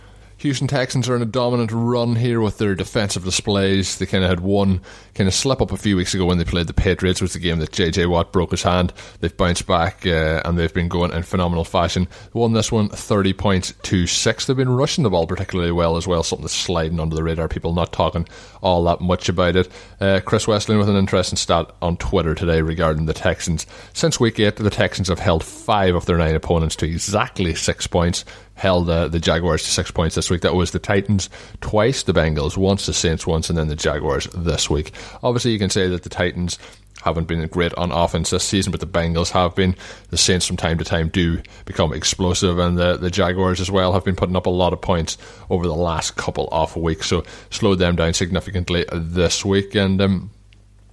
Houston 0.45 0.67
Texans 0.67 1.09
are 1.09 1.15
in 1.15 1.23
a 1.23 1.25
dominant 1.25 1.71
run 1.71 2.15
here 2.15 2.39
with 2.39 2.59
their 2.59 2.75
defensive 2.75 3.23
displays. 3.23 3.97
They 3.97 4.05
kind 4.05 4.23
of 4.23 4.29
had 4.29 4.41
one 4.41 4.79
kind 5.15 5.27
of 5.27 5.33
slip 5.33 5.59
up 5.59 5.71
a 5.71 5.77
few 5.77 5.97
weeks 5.97 6.13
ago 6.13 6.25
when 6.25 6.37
they 6.37 6.43
played 6.43 6.67
the 6.67 6.73
Patriots, 6.73 7.19
which 7.19 7.29
was 7.29 7.33
the 7.33 7.39
game 7.39 7.57
that 7.57 7.71
JJ 7.71 8.07
Watt 8.07 8.31
broke 8.31 8.51
his 8.51 8.61
hand. 8.61 8.93
They've 9.21 9.35
bounced 9.35 9.65
back 9.65 10.05
uh, 10.05 10.43
and 10.45 10.55
they've 10.55 10.71
been 10.71 10.87
going 10.87 11.11
in 11.13 11.23
phenomenal 11.23 11.63
fashion. 11.63 12.07
They 12.31 12.39
won 12.39 12.53
this 12.53 12.71
one 12.71 12.89
30 12.89 13.33
points 13.33 13.73
to 13.81 14.05
6. 14.05 14.45
They've 14.45 14.55
been 14.55 14.69
rushing 14.69 15.03
the 15.03 15.09
ball 15.09 15.25
particularly 15.25 15.71
well 15.71 15.97
as 15.97 16.05
well, 16.05 16.21
something 16.21 16.43
that's 16.43 16.53
sliding 16.53 16.99
under 16.99 17.15
the 17.15 17.23
radar. 17.23 17.47
People 17.47 17.73
not 17.73 17.91
talking 17.91 18.27
all 18.61 18.83
that 18.83 19.01
much 19.01 19.27
about 19.29 19.55
it. 19.55 19.67
Uh, 19.99 20.19
Chris 20.23 20.45
Wesseling 20.45 20.77
with 20.77 20.89
an 20.89 20.95
interesting 20.95 21.37
stat 21.37 21.71
on 21.81 21.97
Twitter 21.97 22.35
today 22.35 22.61
regarding 22.61 23.07
the 23.07 23.13
Texans. 23.13 23.65
Since 23.93 24.19
week 24.19 24.39
8, 24.39 24.57
the 24.57 24.69
Texans 24.69 25.07
have 25.07 25.17
held 25.17 25.43
five 25.43 25.95
of 25.95 26.05
their 26.05 26.19
nine 26.19 26.35
opponents 26.35 26.75
to 26.75 26.85
exactly 26.85 27.55
six 27.55 27.87
points 27.87 28.25
held 28.55 28.89
uh, 28.89 29.07
the 29.07 29.19
Jaguars 29.19 29.63
to 29.63 29.69
six 29.69 29.91
points 29.91 30.15
this 30.15 30.29
week. 30.29 30.41
That 30.41 30.55
was 30.55 30.71
the 30.71 30.79
Titans 30.79 31.29
twice, 31.61 32.03
the 32.03 32.13
Bengals 32.13 32.57
once, 32.57 32.85
the 32.85 32.93
Saints 32.93 33.27
once, 33.27 33.49
and 33.49 33.57
then 33.57 33.67
the 33.67 33.75
Jaguars 33.75 34.25
this 34.33 34.69
week. 34.69 34.91
Obviously, 35.21 35.51
you 35.51 35.59
can 35.59 35.69
say 35.69 35.87
that 35.89 36.03
the 36.03 36.09
Titans 36.09 36.57
haven't 37.03 37.27
been 37.27 37.45
great 37.47 37.73
on 37.75 37.91
offense 37.91 38.31
this 38.31 38.43
season, 38.43 38.71
but 38.71 38.79
the 38.79 38.87
Bengals 38.87 39.29
have 39.29 39.55
been. 39.55 39.75
The 40.09 40.17
Saints 40.17 40.47
from 40.47 40.57
time 40.57 40.79
to 40.79 40.83
time 40.83 41.09
do 41.09 41.41
become 41.65 41.93
explosive, 41.93 42.57
and 42.57 42.77
the, 42.77 42.97
the 42.97 43.11
Jaguars 43.11 43.59
as 43.59 43.69
well 43.69 43.93
have 43.93 44.03
been 44.03 44.15
putting 44.15 44.35
up 44.35 44.47
a 44.47 44.49
lot 44.51 44.73
of 44.73 44.81
points 44.81 45.17
over 45.49 45.67
the 45.67 45.75
last 45.75 46.15
couple 46.15 46.49
of 46.51 46.75
weeks, 46.75 47.07
so 47.07 47.23
slowed 47.51 47.79
them 47.79 47.95
down 47.95 48.13
significantly 48.13 48.85
this 48.91 49.45
week. 49.45 49.75
And 49.75 50.01
um, 50.01 50.31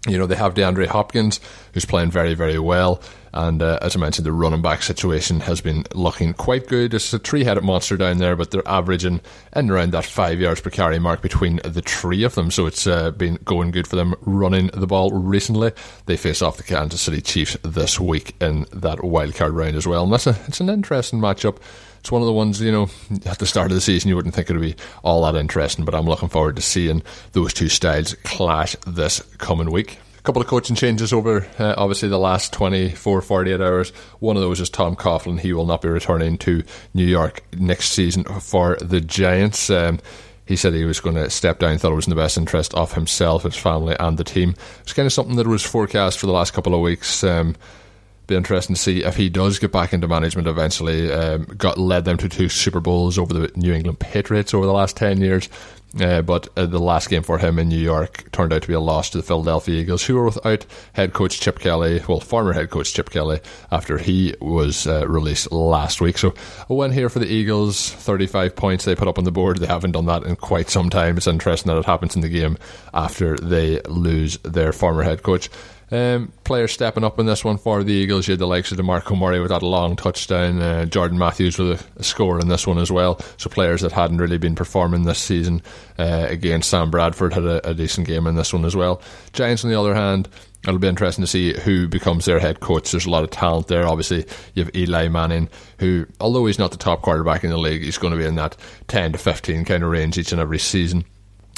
you 0.06 0.18
know, 0.18 0.26
they 0.26 0.36
have 0.36 0.54
DeAndre 0.54 0.86
Hopkins, 0.86 1.40
who's 1.72 1.84
playing 1.84 2.10
very, 2.10 2.34
very 2.34 2.58
well. 2.58 3.00
And 3.34 3.62
uh, 3.62 3.78
as 3.80 3.96
I 3.96 3.98
mentioned, 3.98 4.26
the 4.26 4.32
running 4.32 4.62
back 4.62 4.82
situation 4.82 5.40
has 5.40 5.60
been 5.60 5.84
looking 5.94 6.34
quite 6.34 6.68
good. 6.68 6.94
It's 6.94 7.12
a 7.12 7.18
three 7.18 7.44
headed 7.44 7.64
monster 7.64 7.96
down 7.96 8.18
there, 8.18 8.36
but 8.36 8.50
they're 8.50 8.66
averaging 8.68 9.20
in 9.56 9.70
around 9.70 9.92
that 9.92 10.04
five 10.04 10.40
yards 10.40 10.60
per 10.60 10.70
carry 10.70 10.98
mark 10.98 11.22
between 11.22 11.60
the 11.64 11.82
three 11.82 12.24
of 12.24 12.34
them. 12.34 12.50
So 12.50 12.66
it's 12.66 12.86
uh, 12.86 13.10
been 13.12 13.36
going 13.44 13.70
good 13.70 13.86
for 13.86 13.96
them 13.96 14.14
running 14.20 14.68
the 14.68 14.86
ball 14.86 15.10
recently. 15.12 15.72
They 16.06 16.16
face 16.16 16.42
off 16.42 16.58
the 16.58 16.62
Kansas 16.62 17.00
City 17.00 17.20
Chiefs 17.20 17.56
this 17.62 17.98
week 17.98 18.34
in 18.40 18.66
that 18.72 19.02
wild 19.02 19.34
card 19.34 19.54
round 19.54 19.76
as 19.76 19.86
well. 19.86 20.04
And 20.04 20.12
that's 20.12 20.26
a, 20.26 20.38
it's 20.46 20.60
an 20.60 20.68
interesting 20.68 21.20
matchup 21.20 21.58
it's 22.02 22.10
one 22.10 22.20
of 22.20 22.26
the 22.26 22.32
ones, 22.32 22.60
you 22.60 22.72
know, 22.72 22.90
at 23.26 23.38
the 23.38 23.46
start 23.46 23.70
of 23.70 23.76
the 23.76 23.80
season 23.80 24.08
you 24.08 24.16
wouldn't 24.16 24.34
think 24.34 24.50
it 24.50 24.54
would 24.54 24.60
be 24.60 24.74
all 25.04 25.22
that 25.22 25.38
interesting, 25.38 25.84
but 25.84 25.94
I'm 25.94 26.04
looking 26.04 26.28
forward 26.28 26.56
to 26.56 26.62
seeing 26.62 27.00
those 27.30 27.54
two 27.54 27.68
styles 27.68 28.14
clash 28.24 28.74
this 28.88 29.20
coming 29.38 29.70
week. 29.70 30.00
Couple 30.24 30.40
of 30.40 30.46
coaching 30.46 30.76
changes 30.76 31.12
over 31.12 31.44
uh, 31.58 31.74
obviously 31.76 32.08
the 32.08 32.18
last 32.18 32.52
24, 32.52 33.22
48 33.22 33.60
hours. 33.60 33.90
One 34.20 34.36
of 34.36 34.42
those 34.42 34.60
is 34.60 34.70
Tom 34.70 34.94
Coughlin. 34.94 35.40
He 35.40 35.52
will 35.52 35.66
not 35.66 35.82
be 35.82 35.88
returning 35.88 36.38
to 36.38 36.62
New 36.94 37.04
York 37.04 37.42
next 37.58 37.90
season 37.90 38.22
for 38.24 38.76
the 38.76 39.00
Giants. 39.00 39.68
Um, 39.68 39.98
he 40.46 40.54
said 40.54 40.74
he 40.74 40.84
was 40.84 41.00
going 41.00 41.16
to 41.16 41.28
step 41.28 41.58
down, 41.58 41.76
thought 41.78 41.90
it 41.90 41.96
was 41.96 42.06
in 42.06 42.10
the 42.10 42.22
best 42.22 42.38
interest 42.38 42.72
of 42.74 42.92
himself, 42.92 43.42
his 43.42 43.56
family, 43.56 43.96
and 43.98 44.16
the 44.16 44.22
team. 44.22 44.54
It's 44.82 44.92
kind 44.92 45.06
of 45.06 45.12
something 45.12 45.34
that 45.36 45.46
was 45.48 45.64
forecast 45.64 46.20
for 46.20 46.26
the 46.26 46.32
last 46.32 46.52
couple 46.52 46.74
of 46.74 46.80
weeks. 46.80 47.24
Um, 47.24 47.56
be 48.28 48.36
interesting 48.36 48.76
to 48.76 48.80
see 48.80 49.02
if 49.02 49.16
he 49.16 49.28
does 49.28 49.58
get 49.58 49.72
back 49.72 49.92
into 49.92 50.06
management 50.06 50.46
eventually. 50.46 51.12
Um, 51.12 51.44
got 51.56 51.78
led 51.78 52.04
them 52.04 52.16
to 52.18 52.28
two 52.28 52.48
Super 52.48 52.80
Bowls 52.80 53.18
over 53.18 53.34
the 53.34 53.50
New 53.56 53.72
England 53.72 53.98
Patriots 53.98 54.54
over 54.54 54.66
the 54.66 54.72
last 54.72 54.96
ten 54.96 55.20
years. 55.20 55.48
Uh, 56.00 56.22
but 56.22 56.48
uh, 56.56 56.64
the 56.64 56.78
last 56.78 57.10
game 57.10 57.22
for 57.22 57.36
him 57.36 57.58
in 57.58 57.68
New 57.68 57.78
York 57.78 58.30
turned 58.32 58.52
out 58.52 58.62
to 58.62 58.68
be 58.68 58.74
a 58.74 58.80
loss 58.80 59.10
to 59.10 59.18
the 59.18 59.22
Philadelphia 59.22 59.80
Eagles, 59.80 60.04
who 60.04 60.14
were 60.14 60.24
without 60.24 60.64
head 60.94 61.12
coach 61.12 61.38
Chip 61.38 61.58
Kelly, 61.58 62.02
well, 62.08 62.20
former 62.20 62.54
head 62.54 62.70
coach 62.70 62.94
Chip 62.94 63.10
Kelly, 63.10 63.40
after 63.70 63.98
he 63.98 64.34
was 64.40 64.86
uh, 64.86 65.06
released 65.06 65.52
last 65.52 66.00
week. 66.00 66.16
So 66.16 66.34
a 66.70 66.74
win 66.74 66.92
here 66.92 67.10
for 67.10 67.18
the 67.18 67.26
Eagles, 67.26 67.90
35 67.90 68.56
points 68.56 68.84
they 68.84 68.94
put 68.94 69.08
up 69.08 69.18
on 69.18 69.24
the 69.24 69.32
board. 69.32 69.58
They 69.58 69.66
haven't 69.66 69.92
done 69.92 70.06
that 70.06 70.22
in 70.24 70.36
quite 70.36 70.70
some 70.70 70.88
time. 70.88 71.18
It's 71.18 71.26
interesting 71.26 71.70
that 71.70 71.78
it 71.78 71.84
happens 71.84 72.16
in 72.16 72.22
the 72.22 72.28
game 72.30 72.56
after 72.94 73.36
they 73.36 73.80
lose 73.82 74.38
their 74.38 74.72
former 74.72 75.02
head 75.02 75.22
coach. 75.22 75.50
Um, 75.92 76.32
players 76.44 76.72
stepping 76.72 77.04
up 77.04 77.18
in 77.18 77.26
this 77.26 77.44
one 77.44 77.58
for 77.58 77.84
the 77.84 77.92
Eagles. 77.92 78.26
You 78.26 78.32
had 78.32 78.38
the 78.38 78.46
likes 78.46 78.72
of 78.72 78.78
DeMarco 78.78 79.16
Murray 79.16 79.40
with 79.40 79.50
that 79.50 79.62
long 79.62 79.94
touchdown, 79.94 80.62
uh, 80.62 80.86
Jordan 80.86 81.18
Matthews 81.18 81.58
with 81.58 81.82
a, 81.82 82.00
a, 82.00 82.02
score 82.02 82.40
in 82.40 82.48
this 82.48 82.66
one 82.66 82.78
as 82.78 82.90
well. 82.90 83.20
So 83.36 83.50
players 83.50 83.82
that 83.82 83.92
hadn't 83.92 84.16
really 84.16 84.38
been 84.38 84.54
performing 84.54 85.02
this 85.02 85.18
season. 85.18 85.60
Uh, 85.98 86.26
again, 86.30 86.62
Sam 86.62 86.90
Bradford 86.90 87.34
had 87.34 87.44
a, 87.44 87.68
a, 87.68 87.74
decent 87.74 88.06
game 88.06 88.26
in 88.26 88.36
this 88.36 88.54
one 88.54 88.64
as 88.64 88.74
well. 88.74 89.02
Giants, 89.34 89.64
on 89.64 89.70
the 89.70 89.78
other 89.78 89.94
hand, 89.94 90.30
it'll 90.66 90.78
be 90.78 90.88
interesting 90.88 91.24
to 91.24 91.30
see 91.30 91.52
who 91.60 91.88
becomes 91.88 92.24
their 92.24 92.40
head 92.40 92.60
coach. 92.60 92.90
There's 92.90 93.04
a 93.04 93.10
lot 93.10 93.24
of 93.24 93.30
talent 93.30 93.66
there. 93.66 93.86
Obviously, 93.86 94.24
you 94.54 94.64
have 94.64 94.74
Eli 94.74 95.08
Manning, 95.08 95.50
who, 95.78 96.06
although 96.20 96.46
he's 96.46 96.58
not 96.58 96.70
the 96.70 96.78
top 96.78 97.02
quarterback 97.02 97.44
in 97.44 97.50
the 97.50 97.58
league, 97.58 97.82
he's 97.82 97.98
going 97.98 98.12
to 98.12 98.18
be 98.18 98.24
in 98.24 98.36
that 98.36 98.56
10 98.88 99.12
to 99.12 99.18
15 99.18 99.66
kind 99.66 99.84
of 99.84 99.90
range 99.90 100.16
each 100.16 100.32
and 100.32 100.40
every 100.40 100.58
season. 100.58 101.04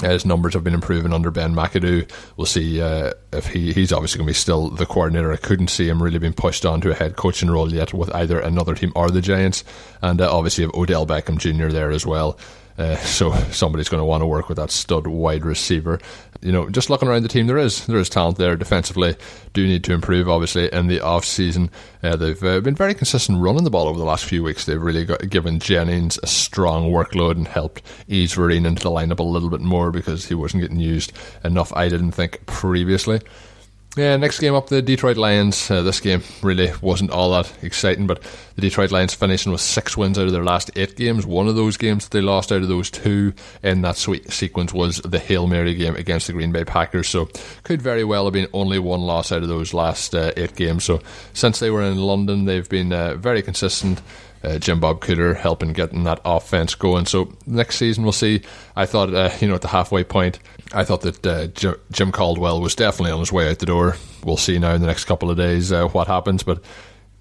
His 0.03 0.27
numbers 0.27 0.55
have 0.55 0.65
been 0.65 0.75
improving 0.75 1.13
under 1.13 1.31
Ben 1.31 1.55
McAdoo. 1.55 2.11
We'll 2.37 2.47
see 2.47 2.83
uh, 2.83 3.13
if 3.33 3.47
he, 3.47 3.73
he's 3.73 3.93
obviously 3.93 4.19
going 4.19 4.27
to 4.27 4.31
be 4.31 4.35
still 4.35 4.71
the 4.71 4.87
coordinator. 4.87 5.33
I 5.33 5.37
couldn't 5.37 5.69
see 5.69 5.89
him 5.89 6.03
really 6.03 6.19
being 6.19 6.33
pushed 6.33 6.67
onto 6.67 6.91
a 6.91 6.95
head 6.95 7.17
coaching 7.17 7.51
role 7.51 7.73
yet 7.73 7.95
with 7.95 8.13
either 8.15 8.41
another 8.41 8.75
team 8.75 8.93
or 8.97 9.11
the 9.11 9.21
Giants. 9.21 9.63
And 10.03 10.21
uh, 10.21 10.37
obviously, 10.37 10.63
you 10.63 10.69
have 10.69 10.75
Odell 10.75 11.07
Beckham 11.07 11.39
Jr. 11.39 11.69
there 11.69 11.91
as 11.91 12.05
well. 12.05 12.39
Uh, 12.77 12.97
so 12.97 13.33
somebody's 13.53 13.89
going 13.89 14.01
to 14.01 14.05
want 14.05 14.23
to 14.23 14.27
work 14.27 14.49
with 14.49 14.57
that 14.59 14.71
stud 14.71 15.07
wide 15.07 15.45
receiver. 15.45 16.01
You 16.41 16.53
know, 16.53 16.69
just 16.69 16.91
looking 16.91 17.09
around 17.09 17.23
the 17.23 17.29
team, 17.29 17.47
there 17.47 17.59
is 17.59 17.87
there 17.87 17.99
is 17.99 18.09
talent 18.09 18.37
there 18.37 18.57
defensively. 18.57 19.17
Do 19.53 19.67
need 19.67 19.85
to 19.85 19.93
improve, 19.93 20.29
obviously, 20.29 20.73
in 20.73 20.89
the 20.89 21.01
off 21.01 21.25
season. 21.25 21.71
Uh, 22.03 22.17
they've 22.17 22.43
uh, 22.43 22.61
been 22.61 22.75
very 22.75 22.95
consistent 22.95 23.41
running 23.41 23.65
the 23.65 23.71
ball 23.71 23.89
over 23.89 23.99
the 23.99 24.05
last 24.05 24.25
few 24.25 24.43
weeks. 24.43 24.67
They've 24.67 24.81
really 24.81 25.05
got, 25.05 25.29
given 25.31 25.61
Jennings 25.61 26.19
a 26.23 26.27
strong 26.27 26.91
workload 26.91 27.37
and 27.37 27.47
helped 27.47 27.83
ease 28.09 28.35
Vereen 28.35 28.67
into 28.67 28.83
the 28.83 28.91
lineup 28.91 29.21
a 29.21 29.23
little 29.23 29.51
bit 29.51 29.61
more 29.61 29.91
because 29.91 30.27
he 30.27 30.35
wasn't 30.35 30.63
getting 30.63 30.81
used 30.81 31.13
enough. 31.45 31.73
I 31.75 31.89
didn't 31.89 32.13
think 32.13 32.45
previously. 32.47 33.21
Yeah, 33.97 34.17
next 34.17 34.41
game 34.41 34.55
up, 34.55 34.67
the 34.67 34.83
Detroit 34.83 35.17
Lions. 35.17 35.71
Uh, 35.71 35.83
this 35.83 36.01
game 36.01 36.21
really 36.43 36.73
wasn't 36.81 37.13
all 37.13 37.31
that 37.31 37.53
exciting, 37.63 38.09
but 38.09 38.21
the 38.57 38.61
Detroit 38.61 38.91
Lions 38.91 39.15
finishing 39.15 39.53
with 39.53 39.61
six 39.61 39.97
wins 39.97 40.19
out 40.19 40.27
of 40.27 40.33
their 40.33 40.43
last 40.43 40.73
eight 40.75 40.97
games. 40.97 41.25
One 41.25 41.47
of 41.47 41.55
those 41.55 41.77
games 41.77 42.09
they 42.09 42.21
lost 42.21 42.51
out 42.51 42.63
of 42.63 42.67
those 42.67 42.91
two 42.91 43.35
in 43.63 43.83
that 43.83 43.97
sweet 43.97 44.33
sequence 44.33 44.75
was 44.75 44.97
the 45.03 45.21
Hail 45.21 45.47
Mary 45.47 45.77
game 45.77 45.95
against 45.95 46.27
the 46.27 46.33
Green 46.33 46.51
Bay 46.51 46.65
Packers. 46.65 47.09
So, 47.09 47.29
could 47.63 47.81
very 47.81 48.03
well 48.03 48.25
have 48.25 48.33
been 48.33 48.49
only 48.53 48.81
one 48.81 49.03
loss 49.03 49.31
out 49.31 49.43
of 49.43 49.49
those 49.49 49.73
last 49.73 50.13
uh, 50.13 50.33
eight 50.37 50.57
games. 50.57 50.83
So, 50.83 51.01
since 51.33 51.61
they 51.61 51.71
were 51.71 51.83
in 51.83 51.99
London, 51.99 52.47
they've 52.47 52.69
been 52.69 52.93
uh, 52.93 53.15
very 53.15 53.43
consistent. 53.43 54.03
Uh, 54.45 54.59
Jim 54.59 54.81
Bob 54.81 55.01
Cooter 55.01 55.37
helping 55.37 55.73
getting 55.73 56.05
that 56.05 56.21
offense 56.25 56.75
going. 56.75 57.07
So 57.07 57.33
next 57.47 57.77
season 57.77 58.05
we'll 58.05 58.13
see. 58.13 58.43
I 58.77 58.87
thought, 58.87 59.15
uh, 59.15 59.31
you 59.41 59.49
know, 59.49 59.55
at 59.55 59.63
the 59.63 59.69
halfway 59.69 60.05
point, 60.05 60.39
I 60.73 60.85
thought 60.85 61.03
that 61.03 61.27
uh, 61.27 61.75
Jim 61.91 62.13
Caldwell 62.13 62.61
was 62.61 62.75
definitely 62.75 63.13
on 63.13 63.21
his 63.21 63.33
way 63.33 63.51
out 63.51 63.59
the 63.59 63.67
door. 63.67 63.97
We'll 64.25 64.37
see 64.37 64.59
now 64.59 64.75
in 64.75 64.81
the 64.81 64.87
next 64.87 65.05
couple 65.05 65.31
of 65.31 65.37
days 65.37 65.73
uh, 65.73 65.89
what 65.89 66.07
happens, 66.07 66.43
but 66.43 66.63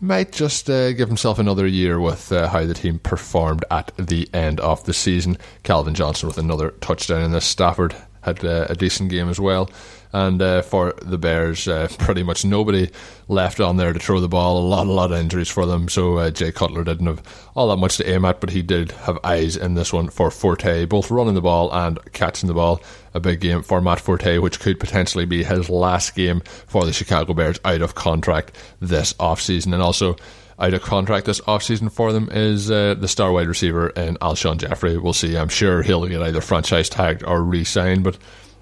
might 0.03 0.33
just 0.33 0.69
uh, 0.69 0.91
give 0.91 1.07
himself 1.07 1.39
another 1.39 1.65
year 1.65 1.99
with 1.99 2.31
uh, 2.31 2.49
how 2.49 2.65
the 2.65 2.73
team 2.73 2.99
performed 2.99 3.63
at 3.71 3.91
the 3.97 4.27
end 4.33 4.59
of 4.59 4.83
the 4.83 4.93
season. 4.93 5.37
Calvin 5.63 5.93
Johnson 5.93 6.27
with 6.27 6.37
another 6.37 6.71
touchdown 6.81 7.21
in 7.21 7.31
this. 7.31 7.45
Stafford 7.45 7.95
had 8.21 8.43
uh, 8.43 8.67
a 8.69 8.75
decent 8.75 9.09
game 9.09 9.29
as 9.29 9.39
well. 9.39 9.69
And 10.13 10.41
uh, 10.41 10.61
for 10.61 10.93
the 11.01 11.17
Bears, 11.17 11.67
uh, 11.67 11.87
pretty 11.97 12.21
much 12.21 12.45
nobody 12.45 12.91
left 13.27 13.59
on 13.59 13.77
there 13.77 13.93
to 13.93 13.99
throw 13.99 14.19
the 14.19 14.29
ball. 14.29 14.59
A 14.59 14.65
lot, 14.65 14.85
a 14.85 14.91
lot 14.91 15.11
of 15.11 15.17
injuries 15.17 15.49
for 15.49 15.65
them. 15.65 15.89
So 15.89 16.17
uh, 16.17 16.29
Jay 16.29 16.51
Cutler 16.51 16.83
didn't 16.83 17.07
have 17.07 17.49
all 17.55 17.69
that 17.69 17.77
much 17.77 17.97
to 17.97 18.07
aim 18.07 18.23
at, 18.23 18.39
but 18.39 18.51
he 18.51 18.61
did 18.61 18.91
have 18.91 19.17
eyes 19.23 19.57
in 19.57 19.73
this 19.73 19.91
one 19.91 20.09
for 20.09 20.29
Forte, 20.29 20.85
both 20.85 21.09
running 21.09 21.33
the 21.33 21.41
ball 21.41 21.73
and 21.73 21.99
catching 22.13 22.47
the 22.47 22.53
ball. 22.53 22.79
A 23.15 23.19
big 23.19 23.41
game 23.41 23.63
for 23.63 23.81
Matt 23.81 23.99
Forte, 23.99 24.37
which 24.37 24.59
could 24.59 24.79
potentially 24.79 25.25
be 25.25 25.43
his 25.43 25.69
last 25.69 26.15
game 26.15 26.41
for 26.67 26.85
the 26.85 26.93
Chicago 26.93 27.33
Bears 27.33 27.59
out 27.65 27.81
of 27.81 27.95
contract 27.95 28.55
this 28.79 29.13
offseason. 29.13 29.73
And 29.73 29.81
also, 29.81 30.15
out 30.59 30.73
of 30.73 30.81
contract 30.81 31.25
this 31.25 31.41
offseason 31.41 31.91
for 31.91 32.13
them 32.13 32.29
is 32.31 32.69
uh, 32.69 32.93
the 32.93 33.07
star 33.07 33.31
wide 33.31 33.47
receiver 33.47 33.89
in 33.89 34.15
Alshon 34.17 34.57
Jeffery. 34.57 34.97
We'll 34.97 35.13
see. 35.13 35.35
I'm 35.35 35.49
sure 35.49 35.81
he'll 35.81 36.05
get 36.05 36.21
either 36.21 36.41
franchise 36.41 36.89
tagged 36.89 37.23
or 37.23 37.41
re 37.41 37.63
signed, 37.63 38.03
but 38.03 38.17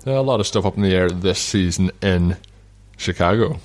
A 0.06 0.22
lot 0.22 0.40
of 0.40 0.48
stuff 0.48 0.66
up 0.66 0.76
in 0.78 0.82
the 0.82 0.96
air 0.96 1.10
this 1.10 1.40
season 1.40 1.92
in 2.02 2.38
Chicago. 2.98 3.60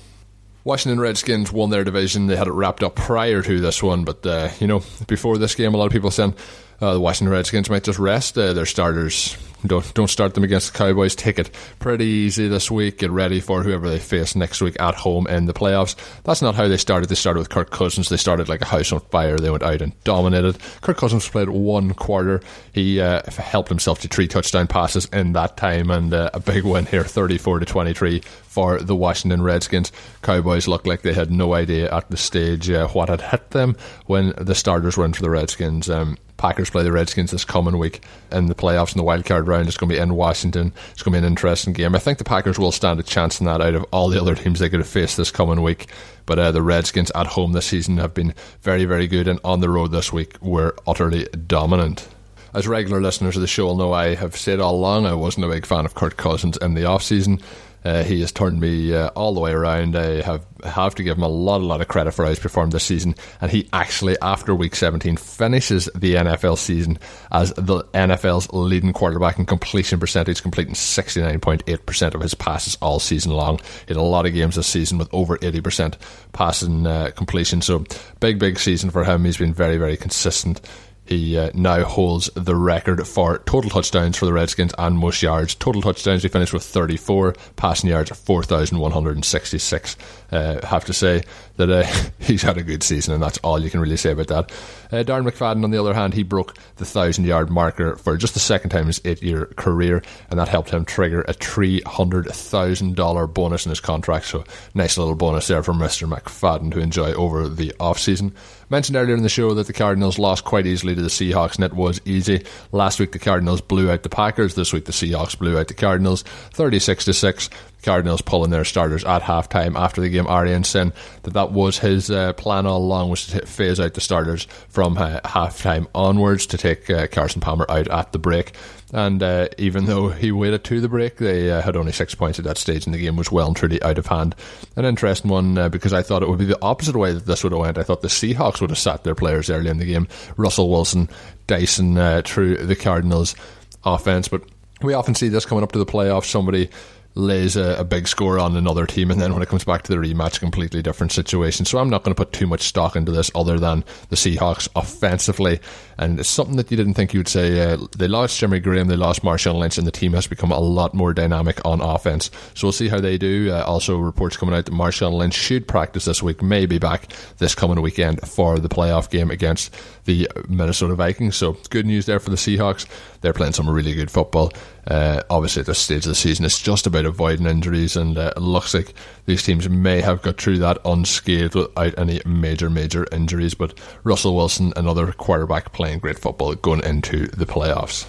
Washington 0.63 0.99
Redskins 0.99 1.51
won 1.51 1.69
their 1.69 1.83
division. 1.83 2.27
They 2.27 2.35
had 2.35 2.47
it 2.47 2.51
wrapped 2.51 2.83
up 2.83 2.95
prior 2.95 3.41
to 3.41 3.59
this 3.59 3.81
one, 3.81 4.03
but 4.03 4.25
uh, 4.25 4.49
you 4.59 4.67
know, 4.67 4.83
before 5.07 5.37
this 5.37 5.55
game, 5.55 5.73
a 5.73 5.77
lot 5.77 5.85
of 5.85 5.93
people 5.93 6.11
saying 6.11 6.35
uh, 6.81 6.93
the 6.93 6.99
Washington 6.99 7.31
Redskins 7.31 7.69
might 7.69 7.83
just 7.83 7.99
rest 7.99 8.37
uh, 8.37 8.53
their 8.53 8.65
starters. 8.65 9.37
Don't 9.65 9.91
don't 9.95 10.07
start 10.07 10.35
them 10.35 10.43
against 10.43 10.71
the 10.71 10.77
Cowboys. 10.77 11.15
Take 11.15 11.39
it 11.39 11.49
pretty 11.79 12.05
easy 12.05 12.47
this 12.47 12.69
week. 12.69 12.99
Get 12.99 13.09
ready 13.09 13.41
for 13.41 13.63
whoever 13.63 13.89
they 13.89 13.97
face 13.97 14.35
next 14.35 14.61
week 14.61 14.79
at 14.79 14.93
home 14.93 15.25
in 15.25 15.45
the 15.45 15.53
playoffs. 15.53 15.95
That's 16.23 16.43
not 16.43 16.53
how 16.53 16.67
they 16.67 16.77
started. 16.77 17.09
They 17.09 17.15
started 17.15 17.39
with 17.39 17.49
Kirk 17.49 17.71
Cousins. 17.71 18.07
They 18.07 18.17
started 18.17 18.49
like 18.49 18.61
a 18.61 18.65
house 18.65 18.91
on 18.91 18.99
fire. 18.99 19.37
They 19.37 19.49
went 19.49 19.63
out 19.63 19.81
and 19.81 20.03
dominated. 20.03 20.59
Kirk 20.81 20.97
Cousins 20.97 21.27
played 21.27 21.49
one 21.49 21.95
quarter. 21.95 22.39
He 22.71 23.01
uh, 23.01 23.23
helped 23.31 23.69
himself 23.69 23.99
to 24.01 24.07
three 24.07 24.27
touchdown 24.27 24.67
passes 24.67 25.05
in 25.05 25.33
that 25.33 25.57
time, 25.57 25.89
and 25.89 26.13
uh, 26.13 26.29
a 26.35 26.39
big 26.39 26.63
win 26.63 26.85
here, 26.85 27.03
thirty-four 27.03 27.57
to 27.57 27.65
twenty-three 27.65 28.19
for 28.43 28.79
the 28.79 28.95
Washington 28.95 29.41
Redskins. 29.41 29.91
Cowboys 30.21 30.67
looked 30.67 30.85
like 30.85 31.01
they 31.01 31.13
had 31.13 31.31
no 31.31 31.55
idea 31.55 31.91
at 31.91 32.11
the 32.11 32.17
stage 32.17 32.69
uh, 32.69 32.87
what 32.89 33.09
had 33.09 33.21
hit 33.21 33.49
them 33.49 33.75
when 34.05 34.33
the 34.37 34.55
starters 34.55 34.97
were 34.97 35.05
in 35.05 35.13
for 35.13 35.23
the 35.23 35.31
Redskins. 35.31 35.89
Um, 35.89 36.15
Packers 36.37 36.69
play 36.69 36.83
the 36.83 36.91
Redskins 36.91 37.31
this 37.31 37.43
coming 37.43 37.77
week 37.77 38.03
in 38.31 38.45
the 38.45 38.55
playoffs 38.55 38.93
in 38.93 38.97
the 38.97 39.03
wild 39.03 39.25
card 39.25 39.47
round. 39.47 39.67
It's 39.67 39.77
going 39.77 39.89
to 39.89 39.95
be 39.95 40.01
in 40.01 40.15
Washington. 40.15 40.71
It's 40.91 41.01
going 41.01 41.13
to 41.13 41.21
be 41.21 41.25
an 41.25 41.31
interesting 41.31 41.73
game. 41.73 41.95
I 41.95 41.99
think 41.99 42.19
the 42.19 42.23
Packers 42.23 42.59
will 42.59 42.71
stand 42.71 42.99
a 42.99 43.03
chance 43.03 43.39
in 43.39 43.47
that 43.47 43.61
out 43.61 43.75
of 43.75 43.85
all 43.91 44.09
the 44.09 44.21
other 44.21 44.35
teams 44.35 44.59
they 44.59 44.69
could 44.69 44.79
have 44.79 44.87
faced 44.87 45.17
this 45.17 45.31
coming 45.31 45.61
week. 45.61 45.87
But 46.25 46.39
uh, 46.39 46.51
the 46.51 46.61
Redskins 46.61 47.11
at 47.15 47.27
home 47.27 47.53
this 47.53 47.65
season 47.65 47.97
have 47.97 48.13
been 48.13 48.33
very, 48.61 48.85
very 48.85 49.07
good, 49.07 49.27
and 49.27 49.39
on 49.43 49.61
the 49.61 49.69
road 49.69 49.91
this 49.91 50.13
week 50.13 50.39
were 50.41 50.75
utterly 50.85 51.25
dominant. 51.47 52.07
As 52.53 52.67
regular 52.67 53.01
listeners 53.01 53.35
of 53.35 53.41
the 53.41 53.47
show 53.47 53.65
will 53.65 53.75
know, 53.75 53.93
I 53.93 54.15
have 54.15 54.35
said 54.35 54.59
all 54.59 54.75
along 54.75 55.05
I 55.05 55.13
wasn't 55.13 55.45
a 55.45 55.49
big 55.49 55.65
fan 55.65 55.85
of 55.85 55.95
Kirk 55.95 56.17
Cousins 56.17 56.57
in 56.57 56.73
the 56.73 56.85
off 56.85 57.03
season. 57.03 57.39
Uh, 57.87 58.03
he 58.03 58.19
has 58.19 58.33
turned 58.33 58.59
me 58.59 58.93
uh, 58.93 59.07
all 59.15 59.33
the 59.33 59.39
way 59.39 59.53
around. 59.53 59.95
I 59.95 60.21
have 60.21 60.45
have 60.65 60.95
to 60.95 61.03
give 61.03 61.15
him 61.15 61.23
a 61.23 61.29
lot, 61.29 61.61
a 61.61 61.63
lot 61.63 61.79
of 61.79 61.87
credit 61.87 62.11
for 62.11 62.23
how 62.23 62.29
he's 62.29 62.39
performed 62.39 62.73
this 62.73 62.83
season. 62.83 63.15
And 63.39 63.49
he 63.49 63.69
actually, 63.71 64.17
after 64.21 64.53
week 64.53 64.75
17, 64.75 65.15
finishes 65.15 65.85
the 65.95 66.15
NFL 66.15 66.57
season 66.57 66.99
as 67.31 67.53
the 67.53 67.85
NFL's 67.93 68.51
leading 68.51 68.91
quarterback 68.91 69.39
in 69.39 69.45
completion 69.45 70.01
percentage, 70.01 70.41
completing 70.41 70.73
69.8% 70.73 72.13
of 72.13 72.21
his 72.21 72.33
passes 72.33 72.77
all 72.81 72.99
season 72.99 73.31
long. 73.31 73.61
Had 73.87 73.95
a 73.95 74.01
lot 74.01 74.25
of 74.25 74.33
games 74.33 74.55
this 74.55 74.67
season 74.67 74.97
with 74.97 75.07
over 75.13 75.37
80% 75.37 75.95
passing 76.33 76.85
uh, 76.85 77.11
completion. 77.15 77.61
So, 77.61 77.85
big, 78.19 78.37
big 78.37 78.59
season 78.59 78.89
for 78.89 79.05
him. 79.05 79.23
He's 79.23 79.37
been 79.37 79.53
very, 79.53 79.77
very 79.77 79.95
consistent. 79.95 80.59
He 81.07 81.37
uh, 81.37 81.51
now 81.53 81.83
holds 81.83 82.29
the 82.35 82.55
record 82.55 83.05
for 83.07 83.39
total 83.39 83.69
touchdowns 83.69 84.17
for 84.17 84.25
the 84.25 84.33
Redskins 84.33 84.73
and 84.77 84.97
most 84.97 85.21
yards. 85.21 85.55
Total 85.55 85.81
touchdowns, 85.81 86.23
he 86.23 86.29
finished 86.29 86.53
with 86.53 86.63
34, 86.63 87.33
passing 87.55 87.89
yards, 87.89 88.11
4,166. 88.11 89.97
Uh, 90.29 90.65
have 90.65 90.85
to 90.85 90.93
say 90.93 91.23
that 91.55 91.69
uh, 91.69 92.09
he's 92.19 92.41
had 92.41 92.57
a 92.57 92.63
good 92.63 92.83
season, 92.83 93.13
and 93.13 93.23
that's 93.23 93.37
all 93.39 93.61
you 93.61 93.69
can 93.69 93.79
really 93.79 93.97
say 93.97 94.11
about 94.11 94.27
that. 94.27 94.51
Uh, 94.91 95.03
Darren 95.03 95.27
McFadden, 95.27 95.63
on 95.63 95.71
the 95.71 95.79
other 95.79 95.93
hand, 95.93 96.13
he 96.13 96.23
broke 96.23 96.55
the 96.75 96.85
thousand 96.85 97.25
yard 97.25 97.49
marker 97.49 97.95
for 97.95 98.17
just 98.17 98.33
the 98.33 98.39
second 98.39 98.69
time 98.69 98.81
in 98.81 98.87
his 98.87 99.01
eight 99.05 99.23
year 99.23 99.45
career, 99.55 100.03
and 100.29 100.39
that 100.39 100.49
helped 100.49 100.69
him 100.69 100.83
trigger 100.83 101.21
a 101.21 101.33
$300,000 101.33 103.33
bonus 103.33 103.65
in 103.65 103.69
his 103.69 103.79
contract. 103.79 104.25
So, 104.25 104.43
nice 104.73 104.97
little 104.97 105.15
bonus 105.15 105.47
there 105.47 105.63
for 105.63 105.73
Mr. 105.73 106.09
McFadden 106.09 106.71
to 106.73 106.79
enjoy 106.79 107.13
over 107.13 107.47
the 107.47 107.73
off 107.79 107.99
season. 107.99 108.33
Mentioned 108.69 108.97
earlier 108.97 109.15
in 109.15 109.23
the 109.23 109.29
show 109.29 109.53
that 109.53 109.67
the 109.67 109.73
Cardinals 109.73 110.19
lost 110.19 110.43
quite 110.43 110.67
easily 110.67 110.93
to 110.93 111.01
the 111.01 111.07
Seahawks, 111.07 111.55
and 111.55 111.63
it 111.63 111.73
was 111.73 112.01
easy. 112.03 112.43
Last 112.73 112.99
week 112.99 113.13
the 113.13 113.19
Cardinals 113.19 113.61
blew 113.61 113.89
out 113.89 114.03
the 114.03 114.09
Packers. 114.09 114.55
This 114.55 114.73
week 114.73 114.83
the 114.83 114.91
Seahawks 114.91 115.39
blew 115.39 115.57
out 115.57 115.69
the 115.69 115.73
Cardinals, 115.73 116.23
thirty-six 116.51 117.05
to 117.05 117.13
six. 117.13 117.49
Cardinals 117.83 118.21
pulling 118.21 118.49
their 118.49 118.65
starters 118.65 119.05
at 119.05 119.21
halftime 119.21 119.79
after 119.79 120.01
the 120.01 120.09
game. 120.09 120.27
Arian 120.27 120.65
saying 120.65 120.91
that 121.23 121.33
that 121.33 121.53
was 121.53 121.77
his 121.77 122.11
uh, 122.11 122.33
plan 122.33 122.65
all 122.65 122.79
along 122.79 123.09
was 123.09 123.27
to 123.27 123.45
phase 123.45 123.79
out 123.79 123.93
the 123.93 124.01
starters 124.01 124.45
from 124.67 124.97
uh, 124.97 125.21
halftime 125.21 125.87
onwards 125.95 126.45
to 126.47 126.57
take 126.57 126.89
uh, 126.89 127.07
Carson 127.07 127.39
Palmer 127.39 127.65
out 127.69 127.87
at 127.87 128.11
the 128.11 128.19
break. 128.19 128.53
And 128.93 129.21
uh, 129.21 129.49
even 129.57 129.85
though 129.85 130.09
he 130.09 130.31
waited 130.31 130.63
to 130.65 130.79
the 130.79 130.87
break, 130.87 131.17
they 131.17 131.51
uh, 131.51 131.61
had 131.61 131.75
only 131.75 131.91
six 131.91 132.15
points 132.15 132.39
at 132.39 132.45
that 132.45 132.57
stage, 132.57 132.85
and 132.85 132.95
the 132.95 132.99
game 132.99 133.17
was 133.17 133.31
well 133.31 133.47
and 133.47 133.55
truly 133.55 133.81
out 133.83 133.97
of 133.97 134.05
hand. 134.05 134.33
An 134.77 134.85
interesting 134.85 135.29
one 135.29 135.57
uh, 135.57 135.67
because 135.67 135.91
I 135.91 136.01
thought 136.01 136.23
it 136.23 136.29
would 136.29 136.39
be 136.39 136.45
the 136.45 136.61
opposite 136.61 136.95
way 136.95 137.11
that 137.11 137.25
this 137.25 137.43
would 137.43 137.51
have 137.51 137.59
went. 137.59 137.77
I 137.77 137.83
thought 137.83 138.01
the 138.01 138.07
Seahawks 138.07 138.61
would 138.61 138.69
have 138.69 138.79
sat 138.79 139.03
their 139.03 139.15
players 139.15 139.49
early 139.49 139.69
in 139.69 139.77
the 139.77 139.85
game. 139.85 140.07
Russell 140.37 140.69
Wilson, 140.69 141.09
Dyson 141.47 141.97
uh, 141.97 142.21
through 142.23 142.65
the 142.65 142.77
Cardinals 142.77 143.35
offense, 143.83 144.29
but 144.29 144.43
we 144.81 144.93
often 144.93 145.15
see 145.15 145.27
this 145.27 145.45
coming 145.45 145.63
up 145.63 145.73
to 145.73 145.79
the 145.79 145.85
playoffs. 145.85 146.25
Somebody 146.25 146.69
lays 147.17 147.57
a, 147.57 147.75
a, 147.79 147.83
big 147.83 148.07
score 148.07 148.37
on 148.37 148.55
another 148.55 148.85
team, 148.85 149.09
and 149.09 149.19
then 149.19 149.33
when 149.33 149.41
it 149.41 149.49
comes 149.49 149.63
back 149.63 149.81
to 149.81 149.91
the 149.91 149.97
rematch, 149.97 150.39
completely 150.39 150.81
different 150.81 151.11
situation. 151.11 151.65
So 151.65 151.79
I'm 151.79 151.89
not 151.89 152.03
going 152.03 152.13
to 152.13 152.19
put 152.19 152.31
too 152.31 152.47
much 152.47 152.61
stock 152.61 152.95
into 152.95 153.11
this, 153.11 153.31
other 153.33 153.59
than 153.59 153.83
the 154.09 154.15
Seahawks 154.15 154.69
offensively, 154.75 155.59
and 155.97 156.19
it's 156.19 156.29
something 156.29 156.57
that 156.57 156.69
you 156.69 156.77
didn't 156.77 156.93
think 156.93 157.13
you 157.13 157.19
would 157.19 157.27
say. 157.27 157.73
Uh, 157.73 157.77
they 157.97 158.07
lost 158.07 158.39
Jimmy 158.39 158.59
Graham, 158.59 158.87
they 158.87 158.95
lost 158.95 159.23
Marshawn 159.23 159.55
Lynch, 159.55 159.77
and 159.77 159.87
the 159.87 159.91
team 159.91 160.13
has 160.13 160.27
become 160.27 160.51
a 160.51 160.59
lot 160.59 160.93
more 160.93 161.13
dynamic 161.13 161.59
on 161.65 161.81
offense. 161.81 162.29
So 162.53 162.67
we'll 162.67 162.71
see 162.71 162.87
how 162.87 162.99
they 162.99 163.17
do. 163.17 163.51
Uh, 163.51 163.63
also, 163.63 163.97
reports 163.97 164.37
coming 164.37 164.55
out 164.55 164.65
that 164.65 164.73
Marshawn 164.73 165.13
Lynch 165.13 165.33
should 165.33 165.67
practice 165.67 166.05
this 166.05 166.21
week, 166.21 166.41
may 166.43 166.65
be 166.65 166.77
back 166.77 167.11
this 167.39 167.55
coming 167.55 167.81
weekend 167.81 168.21
for 168.21 168.59
the 168.59 168.69
playoff 168.69 169.09
game 169.09 169.31
against 169.31 169.73
the 170.05 170.29
Minnesota 170.47 170.95
Vikings. 170.95 171.35
So 171.35 171.57
good 171.69 171.85
news 171.85 172.05
there 172.05 172.19
for 172.19 172.29
the 172.29 172.35
Seahawks. 172.35 172.85
They're 173.21 173.33
playing 173.33 173.53
some 173.53 173.69
really 173.69 173.93
good 173.93 174.11
football. 174.11 174.51
Uh, 174.85 175.21
obviously, 175.29 175.61
at 175.61 175.65
this 175.65 175.79
stage 175.79 176.05
of 176.05 176.09
the 176.09 176.15
season, 176.15 176.45
it's 176.45 176.61
just 176.61 176.87
about 176.87 177.05
avoiding 177.05 177.45
injuries, 177.45 177.95
and 177.95 178.17
uh, 178.17 178.33
it 178.35 178.41
looks 178.41 178.73
like 178.73 178.93
these 179.25 179.43
teams 179.43 179.69
may 179.69 180.01
have 180.01 180.21
got 180.21 180.39
through 180.39 180.59
that 180.59 180.77
unscathed 180.85 181.55
without 181.55 181.97
any 181.97 182.21
major, 182.25 182.69
major 182.69 183.05
injuries. 183.11 183.53
But 183.53 183.77
Russell 184.03 184.35
Wilson, 184.35 184.73
another 184.75 185.11
quarterback 185.11 185.73
playing 185.73 185.99
great 185.99 186.19
football 186.19 186.55
going 186.55 186.83
into 186.83 187.27
the 187.27 187.45
playoffs. 187.45 188.07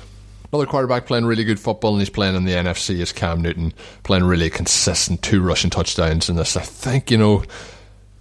Another 0.51 0.67
quarterback 0.67 1.05
playing 1.05 1.27
really 1.27 1.45
good 1.45 1.61
football, 1.61 1.93
and 1.93 2.01
he's 2.01 2.09
playing 2.09 2.35
in 2.35 2.45
the 2.45 2.53
NFC 2.53 3.01
is 3.01 3.13
Cam 3.13 3.43
Newton, 3.43 3.75
playing 4.03 4.25
really 4.25 4.49
consistent, 4.49 5.21
two 5.21 5.43
rushing 5.43 5.69
touchdowns 5.69 6.31
in 6.31 6.37
this. 6.37 6.57
I 6.57 6.63
think, 6.63 7.11
you 7.11 7.19
know, 7.19 7.45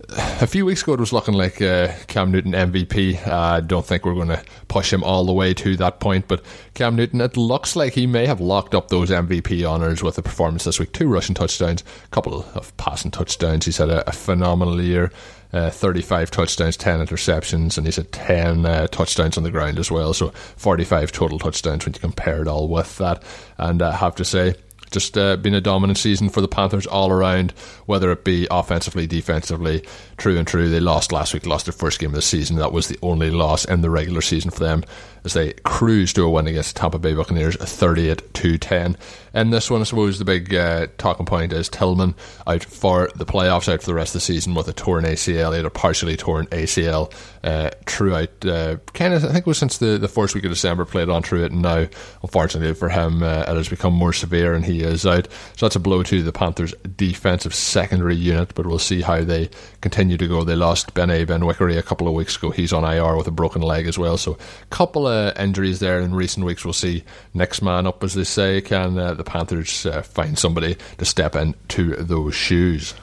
a 0.10 0.48
few 0.48 0.66
weeks 0.66 0.84
ago 0.84 0.94
it 0.94 1.00
was 1.00 1.12
looking 1.12 1.34
like 1.34 1.62
uh, 1.62 1.92
Cam 2.08 2.32
Newton 2.32 2.54
MVP. 2.54 3.28
I 3.28 3.60
don't 3.60 3.86
think 3.86 4.06
we're 4.06 4.14
going 4.14 4.30
to 4.30 4.44
push 4.68 4.92
him 4.92 5.04
all 5.04 5.26
the 5.26 5.34
way 5.34 5.54
to 5.56 5.76
that 5.78 6.00
point, 6.00 6.28
but 6.28 6.44
Cam 6.74 6.96
Newton, 6.96 7.22
it 7.22 7.36
looks 7.36 7.76
like 7.76 7.94
he 7.94 8.08
may 8.08 8.26
have 8.26 8.40
locked 8.40 8.74
up 8.74 8.88
those 8.88 9.10
MVP 9.10 9.66
honours 9.66 10.02
with 10.02 10.18
a 10.18 10.22
performance 10.22 10.64
this 10.64 10.80
week. 10.80 10.94
Two 10.94 11.08
rushing 11.08 11.36
touchdowns, 11.36 11.84
a 12.06 12.08
couple 12.10 12.46
of 12.56 12.76
passing 12.78 13.12
touchdowns. 13.12 13.66
He's 13.66 13.78
had 13.78 13.90
a, 13.90 14.08
a 14.08 14.14
phenomenal 14.14 14.82
year. 14.82 15.12
Uh, 15.54 15.70
35 15.70 16.30
touchdowns, 16.30 16.76
10 16.76 17.00
interceptions, 17.06 17.78
and 17.78 17.88
he's 17.88 17.96
had 17.96 18.12
10 18.12 18.66
uh, 18.66 18.86
touchdowns 18.88 19.38
on 19.38 19.44
the 19.44 19.52
ground 19.52 19.80
as 19.80 19.90
well. 19.90 20.14
So 20.14 20.30
45 20.58 21.14
total 21.14 21.40
touchdowns 21.40 21.86
when 21.86 21.94
you 21.94 22.02
compare 22.02 22.42
it 22.42 22.50
all 22.50 22.68
with 22.68 22.98
that. 22.98 23.24
And 23.58 23.82
I 23.82 23.96
have 23.96 24.16
to 24.16 24.26
say, 24.26 24.56
just 24.92 25.18
uh, 25.18 25.38
been 25.38 25.54
a 25.54 25.62
dominant 25.62 25.98
season 25.98 26.30
for 26.30 26.42
the 26.42 26.48
Panthers 26.48 26.88
all 26.88 27.12
around, 27.12 27.52
whether 27.86 28.12
it 28.12 28.24
be 28.24 28.48
offensively, 28.50 29.08
defensively. 29.08 29.84
True 30.18 30.38
and 30.38 30.48
true, 30.48 30.70
they 30.70 30.80
lost 30.80 31.12
last 31.12 31.34
week, 31.34 31.46
lost 31.46 31.66
their 31.66 31.74
first 31.74 32.00
game 32.00 32.10
of 32.10 32.16
the 32.16 32.22
season. 32.22 32.58
That 32.58 32.72
was 32.72 32.88
the 32.88 33.00
only 33.02 33.32
loss 33.32 33.66
in 33.66 33.82
the 33.82 33.90
regular 33.90 34.22
season 34.22 34.52
for 34.52 34.60
them 34.60 34.84
as 35.28 35.34
they 35.34 35.52
cruised 35.66 36.16
to 36.16 36.24
a 36.24 36.30
win 36.30 36.48
against 36.48 36.74
the 36.74 36.80
Tampa 36.80 36.98
Bay 37.00 37.14
Buccaneers, 37.14 37.58
38 37.58 38.34
to 38.34 38.58
10. 38.58 38.98
And 39.34 39.54
this 39.54 39.70
one, 39.70 39.82
I 39.82 39.84
suppose, 39.84 40.20
the 40.20 40.26
big 40.26 40.56
uh, 40.56 40.88
talking 40.98 41.26
point 41.26 41.52
is 41.52 41.68
Tillman 41.70 42.16
out 42.48 42.64
for 42.64 43.12
the 43.16 43.26
playoffs, 43.26 43.72
out 43.72 43.82
for 43.82 43.88
the 43.88 43.94
rest 43.94 44.12
of 44.16 44.22
the 44.22 44.26
season 44.26 44.56
with 44.56 44.68
a 44.68 44.74
torn 44.74 45.04
ACL. 45.04 45.52
He 45.52 45.58
had 45.58 45.66
a 45.66 45.70
partially 45.70 46.16
torn 46.16 46.48
ACL 46.48 47.14
uh, 47.44 47.70
throughout, 47.86 48.46
uh, 48.46 48.78
kind 48.94 49.14
of, 49.14 49.26
I 49.26 49.34
think 49.34 49.46
it 49.46 49.48
was 49.48 49.58
since 49.58 49.78
the, 49.78 49.98
the 49.98 50.08
first 50.08 50.34
week 50.34 50.46
of 50.46 50.52
December, 50.52 50.86
played 50.86 51.10
on 51.10 51.24
through 51.24 51.44
it. 51.44 51.52
And 51.52 51.62
now, 51.62 51.88
unfortunately 52.24 52.74
for 52.74 52.90
him, 52.90 53.22
uh, 53.22 53.42
it 53.42 53.56
has 53.56 53.70
become 53.70 53.94
more 53.94 54.14
severe 54.14 54.56
and 54.56 54.66
he 54.66 54.82
is 54.82 55.06
out. 55.06 55.28
So 55.56 55.66
that's 55.66 55.76
a 55.76 55.80
blow 55.80 56.04
to 56.04 56.24
the 56.24 56.32
Panthers' 56.32 56.74
defensive 56.96 57.54
secondary 57.54 58.16
unit, 58.16 58.56
but 58.56 58.66
we'll 58.66 58.80
see 58.80 59.02
how 59.02 59.24
they 59.24 59.50
continue 59.82 60.18
to 60.18 60.28
go. 60.28 60.46
They 60.46 60.56
lost 60.56 60.94
Bené 60.94 61.26
Benwikere 61.26 61.78
a 61.78 61.84
couple 61.84 62.08
of 62.08 62.14
weeks 62.14 62.38
ago. 62.38 62.50
He's 62.50 62.74
on 62.74 62.84
IR 62.84 63.16
with 63.18 63.28
a 63.28 63.32
broken 63.32 63.62
leg 63.62 63.88
as 63.88 64.00
well. 64.00 64.18
So, 64.18 64.34
a 64.34 64.66
couple 64.68 65.08
of 65.08 65.17
uh, 65.18 65.34
injuries 65.38 65.80
there 65.80 66.00
in 66.00 66.14
recent 66.14 66.46
weeks. 66.46 66.64
We'll 66.64 66.74
see 66.74 67.04
next 67.34 67.62
man 67.62 67.88
up, 67.88 68.04
as 68.04 68.14
they 68.14 68.24
say. 68.24 68.62
Can 68.62 68.98
uh, 68.98 69.14
the 69.14 69.24
Panthers 69.24 69.86
uh, 69.86 70.02
find 70.02 70.38
somebody 70.38 70.78
to 70.98 71.06
step 71.06 71.36
into 71.36 71.96
those 71.96 72.36
shoes? 72.36 72.94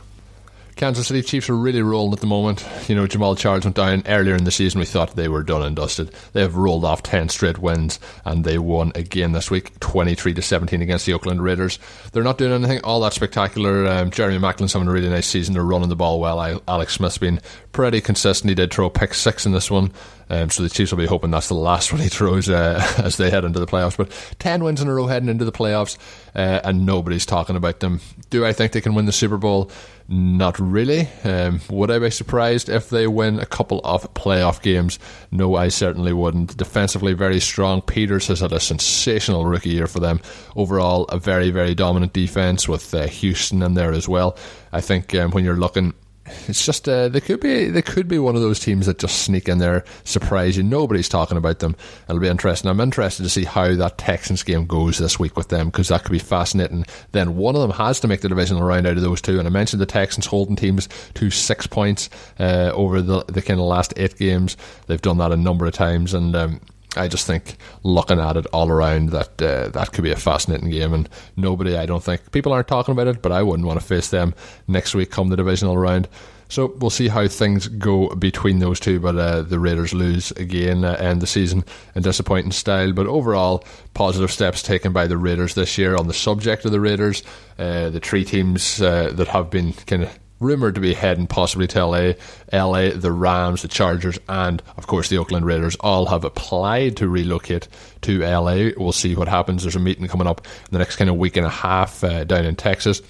Kansas 0.76 1.06
City 1.06 1.22
Chiefs 1.22 1.48
are 1.48 1.56
really 1.56 1.82
rolling 1.82 2.14
at 2.14 2.20
the 2.20 2.26
moment. 2.26 2.66
You 2.88 2.96
know, 2.96 3.06
Jamaal 3.06 3.38
Charles 3.38 3.64
went 3.64 3.76
down 3.76 4.02
earlier 4.06 4.34
in 4.34 4.44
the 4.44 4.50
season. 4.50 4.80
We 4.80 4.86
thought 4.86 5.14
they 5.14 5.28
were 5.28 5.44
done 5.44 5.62
and 5.62 5.76
dusted. 5.76 6.10
They 6.32 6.40
have 6.40 6.56
rolled 6.56 6.84
off 6.84 7.02
10 7.02 7.28
straight 7.28 7.58
wins 7.58 8.00
and 8.24 8.44
they 8.44 8.58
won 8.58 8.90
again 8.96 9.32
this 9.32 9.50
week, 9.50 9.78
23 9.80 10.34
to 10.34 10.42
17 10.42 10.82
against 10.82 11.06
the 11.06 11.12
Oakland 11.12 11.42
Raiders. 11.42 11.78
They're 12.12 12.24
not 12.24 12.38
doing 12.38 12.52
anything 12.52 12.80
all 12.82 13.00
that 13.00 13.12
spectacular. 13.12 13.86
Um, 13.86 14.10
Jeremy 14.10 14.38
Maclin's 14.38 14.72
having 14.72 14.88
a 14.88 14.92
really 14.92 15.08
nice 15.08 15.28
season. 15.28 15.54
They're 15.54 15.62
running 15.62 15.88
the 15.88 15.96
ball 15.96 16.18
well. 16.18 16.60
Alex 16.66 16.94
Smith's 16.94 17.18
been 17.18 17.40
pretty 17.72 18.00
consistent. 18.00 18.48
He 18.48 18.54
did 18.54 18.72
throw 18.72 18.86
a 18.86 18.90
pick 18.90 19.14
six 19.14 19.46
in 19.46 19.52
this 19.52 19.70
one. 19.70 19.92
Um, 20.30 20.50
so 20.50 20.62
the 20.62 20.68
Chiefs 20.68 20.92
will 20.92 20.98
be 20.98 21.06
hoping 21.06 21.30
that's 21.30 21.48
the 21.48 21.54
last 21.54 21.92
one 21.92 22.00
he 22.00 22.08
throws 22.08 22.48
uh, 22.48 22.80
as 22.98 23.16
they 23.16 23.30
head 23.30 23.44
into 23.44 23.60
the 23.60 23.66
playoffs. 23.66 23.96
But 23.96 24.10
10 24.38 24.64
wins 24.64 24.80
in 24.80 24.88
a 24.88 24.94
row 24.94 25.06
heading 25.06 25.28
into 25.28 25.44
the 25.44 25.52
playoffs, 25.52 25.96
uh, 26.34 26.60
and 26.64 26.86
nobody's 26.86 27.26
talking 27.26 27.56
about 27.56 27.80
them. 27.80 28.00
Do 28.30 28.44
I 28.44 28.52
think 28.52 28.72
they 28.72 28.80
can 28.80 28.94
win 28.94 29.06
the 29.06 29.12
Super 29.12 29.36
Bowl? 29.36 29.70
Not 30.06 30.58
really. 30.58 31.08
Um, 31.24 31.62
would 31.70 31.90
I 31.90 31.98
be 31.98 32.10
surprised 32.10 32.68
if 32.68 32.90
they 32.90 33.06
win 33.06 33.40
a 33.40 33.46
couple 33.46 33.80
of 33.84 34.12
playoff 34.12 34.60
games? 34.60 34.98
No, 35.30 35.54
I 35.54 35.68
certainly 35.68 36.12
wouldn't. 36.12 36.56
Defensively, 36.58 37.14
very 37.14 37.40
strong. 37.40 37.80
Peters 37.80 38.26
has 38.26 38.40
had 38.40 38.52
a 38.52 38.60
sensational 38.60 39.46
rookie 39.46 39.70
year 39.70 39.86
for 39.86 40.00
them. 40.00 40.20
Overall, 40.56 41.04
a 41.04 41.18
very, 41.18 41.50
very 41.50 41.74
dominant 41.74 42.12
defense 42.12 42.68
with 42.68 42.92
uh, 42.92 43.06
Houston 43.06 43.62
in 43.62 43.74
there 43.74 43.92
as 43.92 44.06
well. 44.06 44.36
I 44.72 44.82
think 44.82 45.14
um, 45.14 45.30
when 45.30 45.42
you're 45.42 45.56
looking 45.56 45.94
it's 46.26 46.64
just 46.64 46.88
uh, 46.88 47.08
they 47.08 47.20
could 47.20 47.40
be 47.40 47.66
they 47.68 47.82
could 47.82 48.08
be 48.08 48.18
one 48.18 48.34
of 48.34 48.40
those 48.40 48.58
teams 48.58 48.86
that 48.86 48.98
just 48.98 49.22
sneak 49.22 49.48
in 49.48 49.58
there, 49.58 49.84
surprise 50.04 50.56
you. 50.56 50.62
Nobody's 50.62 51.08
talking 51.08 51.36
about 51.36 51.58
them. 51.58 51.76
It'll 52.08 52.20
be 52.20 52.28
interesting. 52.28 52.70
I'm 52.70 52.80
interested 52.80 53.22
to 53.24 53.28
see 53.28 53.44
how 53.44 53.74
that 53.74 53.98
Texans 53.98 54.42
game 54.42 54.66
goes 54.66 54.98
this 54.98 55.18
week 55.18 55.36
with 55.36 55.48
them 55.48 55.66
because 55.66 55.88
that 55.88 56.02
could 56.02 56.12
be 56.12 56.18
fascinating. 56.18 56.86
Then 57.12 57.36
one 57.36 57.54
of 57.54 57.60
them 57.60 57.72
has 57.72 58.00
to 58.00 58.08
make 58.08 58.22
the 58.22 58.28
divisional 58.28 58.62
round 58.62 58.86
out 58.86 58.96
of 58.96 59.02
those 59.02 59.20
two. 59.20 59.38
And 59.38 59.46
I 59.46 59.50
mentioned 59.50 59.82
the 59.82 59.86
Texans 59.86 60.26
holding 60.26 60.56
teams 60.56 60.88
to 61.14 61.30
six 61.30 61.66
points 61.66 62.08
uh, 62.38 62.70
over 62.74 63.02
the 63.02 63.24
the 63.24 63.42
kind 63.42 63.60
of 63.60 63.66
last 63.66 63.92
eight 63.96 64.16
games. 64.16 64.56
They've 64.86 65.02
done 65.02 65.18
that 65.18 65.32
a 65.32 65.36
number 65.36 65.66
of 65.66 65.74
times, 65.74 66.14
and 66.14 66.34
um, 66.34 66.60
I 66.96 67.08
just 67.08 67.26
think 67.26 67.56
looking 67.82 68.20
at 68.20 68.36
it 68.36 68.46
all 68.52 68.70
around 68.70 69.10
that 69.10 69.40
uh, 69.42 69.68
that 69.68 69.92
could 69.92 70.04
be 70.04 70.12
a 70.12 70.16
fascinating 70.16 70.70
game, 70.70 70.92
and 70.92 71.08
nobody, 71.36 71.76
I 71.76 71.86
don't 71.86 72.02
think 72.02 72.32
people 72.32 72.52
aren't 72.52 72.68
talking 72.68 72.92
about 72.92 73.08
it, 73.08 73.22
but 73.22 73.32
I 73.32 73.42
wouldn't 73.42 73.66
want 73.66 73.80
to 73.80 73.86
face 73.86 74.10
them 74.10 74.34
next 74.68 74.94
week 74.94 75.10
come 75.10 75.28
the 75.28 75.36
divisional 75.36 75.76
round. 75.76 76.08
So 76.48 76.74
we'll 76.78 76.90
see 76.90 77.08
how 77.08 77.26
things 77.26 77.68
go 77.68 78.14
between 78.14 78.58
those 78.58 78.78
two. 78.78 79.00
But 79.00 79.16
uh, 79.16 79.42
the 79.42 79.58
Raiders 79.58 79.94
lose 79.94 80.30
again, 80.32 80.84
uh, 80.84 80.92
end 80.92 81.20
the 81.20 81.26
season 81.26 81.64
in 81.94 82.02
disappointing 82.02 82.52
style. 82.52 82.92
But 82.92 83.06
overall, 83.06 83.64
positive 83.94 84.30
steps 84.30 84.62
taken 84.62 84.92
by 84.92 85.06
the 85.06 85.16
Raiders 85.16 85.54
this 85.54 85.78
year. 85.78 85.96
On 85.96 86.06
the 86.06 86.14
subject 86.14 86.64
of 86.64 86.70
the 86.70 86.80
Raiders, 86.80 87.22
uh, 87.58 87.90
the 87.90 88.00
three 88.00 88.24
teams 88.24 88.80
uh, 88.80 89.10
that 89.14 89.28
have 89.28 89.50
been 89.50 89.72
kind 89.72 90.04
of 90.04 90.18
rumored 90.40 90.74
to 90.74 90.80
be 90.80 90.94
heading 90.94 91.26
possibly 91.26 91.66
to 91.68 91.84
LA. 91.84 92.12
LA, 92.52 92.90
the 92.90 93.12
Rams, 93.12 93.62
the 93.62 93.68
Chargers, 93.68 94.18
and 94.28 94.62
of 94.76 94.86
course 94.86 95.08
the 95.08 95.18
Oakland 95.18 95.46
Raiders 95.46 95.76
all 95.80 96.06
have 96.06 96.24
applied 96.24 96.96
to 96.98 97.08
relocate 97.08 97.68
to 98.02 98.20
LA. 98.20 98.70
We'll 98.76 98.92
see 98.92 99.14
what 99.14 99.28
happens. 99.28 99.62
There's 99.62 99.76
a 99.76 99.80
meeting 99.80 100.06
coming 100.08 100.26
up 100.26 100.46
in 100.46 100.72
the 100.72 100.78
next 100.78 100.96
kind 100.96 101.10
of 101.10 101.16
week 101.16 101.36
and 101.36 101.46
a 101.46 101.50
half 101.50 102.02
uh, 102.04 102.24
down 102.24 102.44
in 102.44 102.56
Texas. 102.56 103.00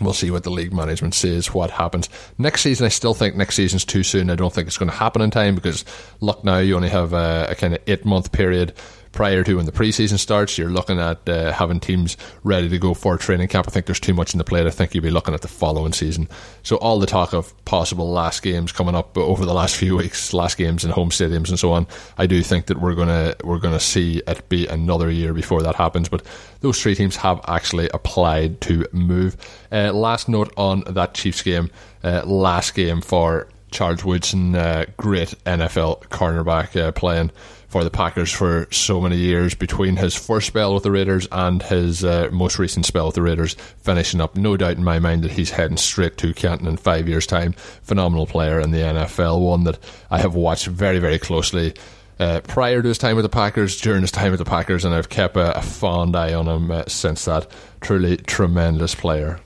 We'll 0.00 0.12
see 0.12 0.30
what 0.30 0.44
the 0.44 0.50
league 0.50 0.74
management 0.74 1.14
says, 1.14 1.54
what 1.54 1.70
happens. 1.70 2.10
Next 2.36 2.60
season, 2.60 2.84
I 2.84 2.90
still 2.90 3.14
think 3.14 3.34
next 3.34 3.54
season's 3.54 3.84
too 3.84 4.02
soon. 4.02 4.28
I 4.28 4.34
don't 4.34 4.52
think 4.52 4.66
it's 4.66 4.76
going 4.76 4.90
to 4.90 4.96
happen 4.96 5.22
in 5.22 5.30
time 5.30 5.54
because, 5.54 5.86
look, 6.20 6.44
now 6.44 6.58
you 6.58 6.76
only 6.76 6.90
have 6.90 7.14
a, 7.14 7.46
a 7.50 7.54
kind 7.54 7.74
of 7.74 7.80
eight 7.86 8.04
month 8.04 8.30
period 8.30 8.74
prior 9.16 9.42
to 9.42 9.56
when 9.56 9.64
the 9.64 9.72
preseason 9.72 10.18
starts. 10.18 10.58
You're 10.58 10.68
looking 10.68 11.00
at 11.00 11.26
uh, 11.26 11.50
having 11.50 11.80
teams 11.80 12.18
ready 12.44 12.68
to 12.68 12.78
go 12.78 12.92
for 12.92 13.16
training 13.16 13.48
camp. 13.48 13.66
I 13.66 13.70
think 13.70 13.86
there's 13.86 13.98
too 13.98 14.12
much 14.12 14.34
in 14.34 14.38
the 14.38 14.44
plate. 14.44 14.66
I 14.66 14.70
think 14.70 14.94
you'll 14.94 15.02
be 15.02 15.10
looking 15.10 15.32
at 15.32 15.40
the 15.40 15.48
following 15.48 15.94
season. 15.94 16.28
So 16.62 16.76
all 16.76 17.00
the 17.00 17.06
talk 17.06 17.32
of 17.32 17.52
possible 17.64 18.10
last 18.10 18.42
games 18.42 18.72
coming 18.72 18.94
up 18.94 19.16
over 19.16 19.46
the 19.46 19.54
last 19.54 19.74
few 19.78 19.96
weeks, 19.96 20.34
last 20.34 20.58
games 20.58 20.84
in 20.84 20.90
home 20.90 21.08
stadiums 21.08 21.48
and 21.48 21.58
so 21.58 21.72
on. 21.72 21.86
I 22.18 22.26
do 22.26 22.42
think 22.42 22.66
that 22.66 22.78
we're 22.78 22.94
gonna 22.94 23.34
we're 23.42 23.58
gonna 23.58 23.80
see 23.80 24.22
it 24.26 24.46
be 24.50 24.66
another 24.66 25.10
year 25.10 25.32
before 25.32 25.62
that 25.62 25.76
happens. 25.76 26.10
But 26.10 26.22
those 26.60 26.80
three 26.80 26.94
teams 26.94 27.16
have 27.16 27.40
actually 27.48 27.88
applied 27.94 28.60
to 28.62 28.86
move. 28.92 29.36
Uh, 29.72 29.92
last 29.94 30.28
note 30.28 30.52
on 30.58 30.84
that 30.88 31.14
Chiefs 31.14 31.40
game. 31.40 31.70
Uh, 32.04 32.22
last 32.26 32.74
game 32.74 33.00
for 33.00 33.48
Charles 33.70 34.04
Woodson, 34.04 34.54
uh, 34.54 34.84
great 34.96 35.34
NFL 35.44 36.02
cornerback 36.08 36.78
uh, 36.80 36.92
playing 36.92 37.30
for 37.68 37.84
the 37.84 37.90
Packers 37.90 38.32
for 38.32 38.68
so 38.70 39.00
many 39.00 39.16
years 39.16 39.54
between 39.54 39.96
his 39.96 40.14
first 40.14 40.46
spell 40.46 40.74
with 40.74 40.82
the 40.82 40.90
Raiders 40.90 41.26
and 41.32 41.62
his 41.62 42.04
uh, 42.04 42.28
most 42.32 42.58
recent 42.58 42.86
spell 42.86 43.06
with 43.06 43.14
the 43.14 43.22
Raiders, 43.22 43.54
finishing 43.78 44.20
up. 44.20 44.36
No 44.36 44.56
doubt 44.56 44.76
in 44.76 44.84
my 44.84 44.98
mind 44.98 45.24
that 45.24 45.32
he's 45.32 45.50
heading 45.50 45.76
straight 45.76 46.16
to 46.18 46.32
Canton 46.34 46.68
in 46.68 46.76
five 46.76 47.08
years' 47.08 47.26
time. 47.26 47.52
Phenomenal 47.52 48.26
player 48.26 48.60
in 48.60 48.70
the 48.70 48.78
NFL, 48.78 49.40
one 49.40 49.64
that 49.64 49.78
I 50.10 50.18
have 50.18 50.34
watched 50.34 50.66
very, 50.66 50.98
very 50.98 51.18
closely. 51.18 51.74
Uh, 52.18 52.40
prior 52.40 52.80
to 52.80 52.88
his 52.88 52.98
time 52.98 53.16
with 53.16 53.24
the 53.24 53.28
Packers, 53.28 53.78
during 53.80 54.00
his 54.00 54.10
time 54.10 54.30
with 54.30 54.38
the 54.38 54.46
Packers, 54.46 54.84
and 54.84 54.94
I've 54.94 55.10
kept 55.10 55.36
a, 55.36 55.58
a 55.58 55.62
fond 55.62 56.16
eye 56.16 56.32
on 56.32 56.48
him 56.48 56.70
uh, 56.70 56.84
since 56.86 57.26
that. 57.26 57.50
Truly 57.80 58.16
tremendous 58.16 58.94
player. 58.94 59.40